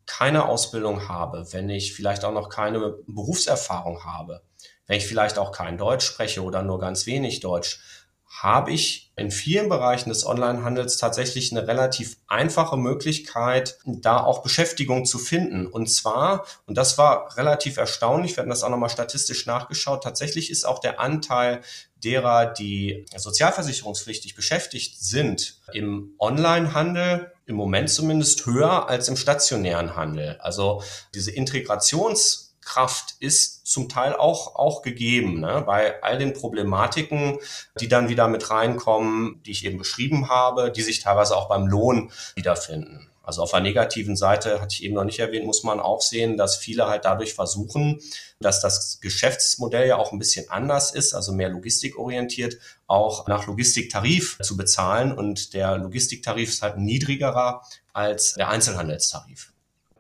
keine 0.07 0.46
Ausbildung 0.46 1.09
habe, 1.09 1.46
wenn 1.52 1.68
ich 1.68 1.94
vielleicht 1.94 2.24
auch 2.24 2.32
noch 2.32 2.48
keine 2.48 2.94
Berufserfahrung 3.07 4.04
habe, 4.04 4.42
wenn 4.86 4.98
ich 4.98 5.07
vielleicht 5.07 5.38
auch 5.38 5.52
kein 5.52 5.78
Deutsch 5.78 6.07
spreche 6.07 6.42
oder 6.42 6.62
nur 6.62 6.78
ganz 6.78 7.07
wenig 7.07 7.40
Deutsch, 7.40 7.80
habe 8.28 8.70
ich 8.70 9.12
in 9.16 9.30
vielen 9.30 9.68
Bereichen 9.68 10.11
des 10.11 10.26
Onlinehandels 10.26 10.98
tatsächlich 10.98 11.52
eine 11.52 11.66
relativ 11.66 12.18
einfache 12.26 12.76
Möglichkeit, 12.76 13.78
da 13.86 14.22
auch 14.22 14.42
Beschäftigung 14.42 15.07
zu 15.07 15.18
finden. 15.18 15.66
Und 15.66 15.86
zwar, 15.86 16.44
und 16.66 16.76
das 16.76 16.98
war 16.98 17.34
relativ 17.38 17.78
erstaunlich, 17.78 18.36
wir 18.36 18.42
hatten 18.42 18.50
das 18.50 18.62
auch 18.62 18.68
nochmal 18.68 18.90
statistisch 18.90 19.46
nachgeschaut, 19.46 20.02
tatsächlich 20.02 20.50
ist 20.50 20.66
auch 20.66 20.80
der 20.80 21.00
Anteil 21.00 21.62
derer, 22.04 22.52
die 22.52 23.07
sozialversicherungspflichtig 23.16 24.34
beschäftigt 24.34 25.00
sind, 25.00 25.59
im 25.72 26.14
Onlinehandel 26.18 27.32
im 27.47 27.57
Moment 27.57 27.90
zumindest 27.90 28.44
höher 28.47 28.88
als 28.88 29.09
im 29.09 29.16
stationären 29.16 29.97
Handel. 29.97 30.36
Also 30.40 30.82
diese 31.14 31.30
Integrations 31.30 32.47
Kraft 32.66 33.14
ist 33.20 33.66
zum 33.68 33.88
Teil 33.88 34.14
auch, 34.14 34.57
auch 34.57 34.82
gegeben, 34.82 35.40
ne? 35.40 35.62
bei 35.64 36.03
all 36.03 36.18
den 36.18 36.32
Problematiken, 36.32 37.38
die 37.80 37.86
dann 37.86 38.09
wieder 38.09 38.26
mit 38.26 38.51
reinkommen, 38.51 39.40
die 39.47 39.53
ich 39.53 39.64
eben 39.64 39.78
beschrieben 39.78 40.28
habe, 40.28 40.72
die 40.72 40.82
sich 40.82 40.99
teilweise 41.01 41.36
auch 41.36 41.49
beim 41.49 41.68
Lohn 41.68 42.11
wiederfinden. 42.34 43.05
Also 43.26 43.42
auf 43.42 43.50
der 43.50 43.60
negativen 43.60 44.16
Seite, 44.16 44.60
hatte 44.60 44.72
ich 44.72 44.84
eben 44.84 44.94
noch 44.94 45.04
nicht 45.04 45.18
erwähnt, 45.18 45.44
muss 45.44 45.64
man 45.64 45.80
auch 45.80 46.00
sehen, 46.00 46.36
dass 46.36 46.56
viele 46.56 46.86
halt 46.86 47.04
dadurch 47.04 47.34
versuchen, 47.34 48.00
dass 48.38 48.60
das 48.60 49.00
Geschäftsmodell 49.00 49.88
ja 49.88 49.96
auch 49.96 50.12
ein 50.12 50.20
bisschen 50.20 50.48
anders 50.48 50.94
ist, 50.94 51.12
also 51.12 51.32
mehr 51.32 51.48
logistikorientiert, 51.48 52.56
auch 52.86 53.26
nach 53.26 53.48
Logistiktarif 53.48 54.38
zu 54.40 54.56
bezahlen. 54.56 55.10
Und 55.10 55.54
der 55.54 55.76
Logistiktarif 55.76 56.50
ist 56.50 56.62
halt 56.62 56.78
niedrigerer 56.78 57.62
als 57.92 58.34
der 58.34 58.48
Einzelhandelstarif. 58.48 59.52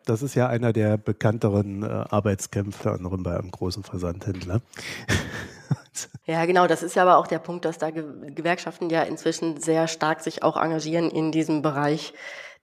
Das 0.04 0.22
ist 0.22 0.36
ja 0.36 0.46
einer 0.46 0.72
der 0.72 0.96
bekannteren 0.96 1.82
äh, 1.82 1.86
Arbeitskämpfe, 1.86 2.92
anderem 2.92 3.24
bei 3.24 3.36
einem 3.36 3.50
großen 3.50 3.82
Versandhändler. 3.82 4.62
Ja, 6.26 6.44
genau. 6.44 6.66
Das 6.66 6.82
ist 6.82 6.96
ja 6.96 7.02
aber 7.02 7.18
auch 7.18 7.28
der 7.28 7.38
Punkt, 7.38 7.64
dass 7.64 7.78
da 7.78 7.90
Gewerkschaften 7.90 8.90
ja 8.90 9.02
inzwischen 9.02 9.60
sehr 9.60 9.86
stark 9.86 10.20
sich 10.20 10.42
auch 10.42 10.56
engagieren 10.56 11.10
in 11.10 11.30
diesem 11.30 11.62
Bereich 11.62 12.12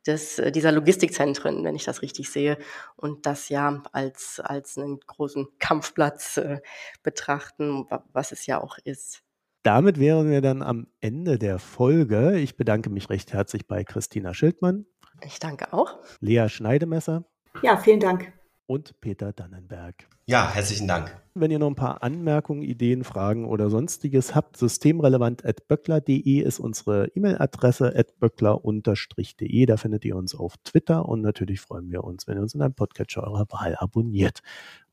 des, 0.07 0.39
äh, 0.39 0.51
dieser 0.51 0.71
Logistikzentren, 0.71 1.63
wenn 1.63 1.75
ich 1.75 1.85
das 1.85 2.01
richtig 2.01 2.29
sehe, 2.29 2.57
und 2.95 3.25
das 3.25 3.49
ja 3.49 3.83
als, 3.91 4.39
als 4.39 4.77
einen 4.77 4.99
großen 4.99 5.47
Kampfplatz 5.59 6.37
äh, 6.37 6.61
betrachten, 7.03 7.85
was 8.11 8.31
es 8.31 8.45
ja 8.45 8.61
auch 8.61 8.77
ist. 8.83 9.23
Damit 9.63 9.97
wären 9.97 10.29
wir 10.29 10.41
dann 10.41 10.61
am 10.61 10.87
Ende 10.99 11.39
der 11.39 11.57
Folge. 11.57 12.37
Ich 12.37 12.57
bedanke 12.57 12.89
mich 12.89 13.09
recht 13.09 13.31
herzlich 13.31 13.65
bei 13.65 13.85
Christina 13.85 14.33
Schildmann. 14.33 14.85
Ich 15.21 15.39
danke 15.39 15.71
auch. 15.71 15.99
Lea 16.19 16.49
Schneidemesser. 16.49 17.23
Ja, 17.61 17.77
vielen 17.77 18.01
Dank. 18.01 18.33
Und 18.65 18.99
Peter 18.99 19.31
Dannenberg. 19.31 20.07
Ja, 20.25 20.49
herzlichen 20.53 20.87
Dank. 20.87 21.17
Wenn 21.35 21.51
ihr 21.51 21.59
noch 21.59 21.67
ein 21.67 21.75
paar 21.75 22.01
Anmerkungen, 22.03 22.61
Ideen, 22.61 23.03
Fragen 23.03 23.45
oder 23.45 23.69
sonstiges 23.69 24.35
habt, 24.35 24.55
systemrelevant.böckler.de 24.55 26.39
ist 26.39 26.59
unsere 26.59 27.07
E-Mail-Adresse, 27.15 27.91
böckler-de. 28.19 29.65
Da 29.65 29.77
findet 29.77 30.05
ihr 30.05 30.15
uns 30.15 30.35
auf 30.35 30.55
Twitter 30.63 31.09
und 31.09 31.21
natürlich 31.21 31.59
freuen 31.59 31.91
wir 31.91 32.03
uns, 32.03 32.27
wenn 32.27 32.37
ihr 32.37 32.41
uns 32.41 32.53
in 32.53 32.61
einem 32.61 32.75
Podcatcher 32.75 33.23
eurer 33.23 33.47
Wahl 33.49 33.75
abonniert. 33.77 34.41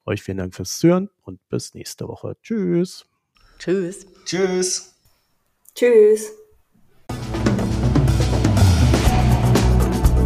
Euch 0.07 0.23
vielen 0.23 0.39
Dank 0.39 0.55
fürs 0.55 0.79
Zuhören 0.79 1.11
und 1.23 1.47
bis 1.49 1.75
nächste 1.75 2.09
Woche. 2.09 2.37
Tschüss. 2.43 3.05
Tschüss. 3.59 4.07
Tschüss. 4.25 4.95
Tschüss. 5.75 6.33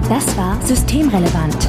Das 0.08 0.36
war 0.36 0.60
Systemrelevant, 0.64 1.68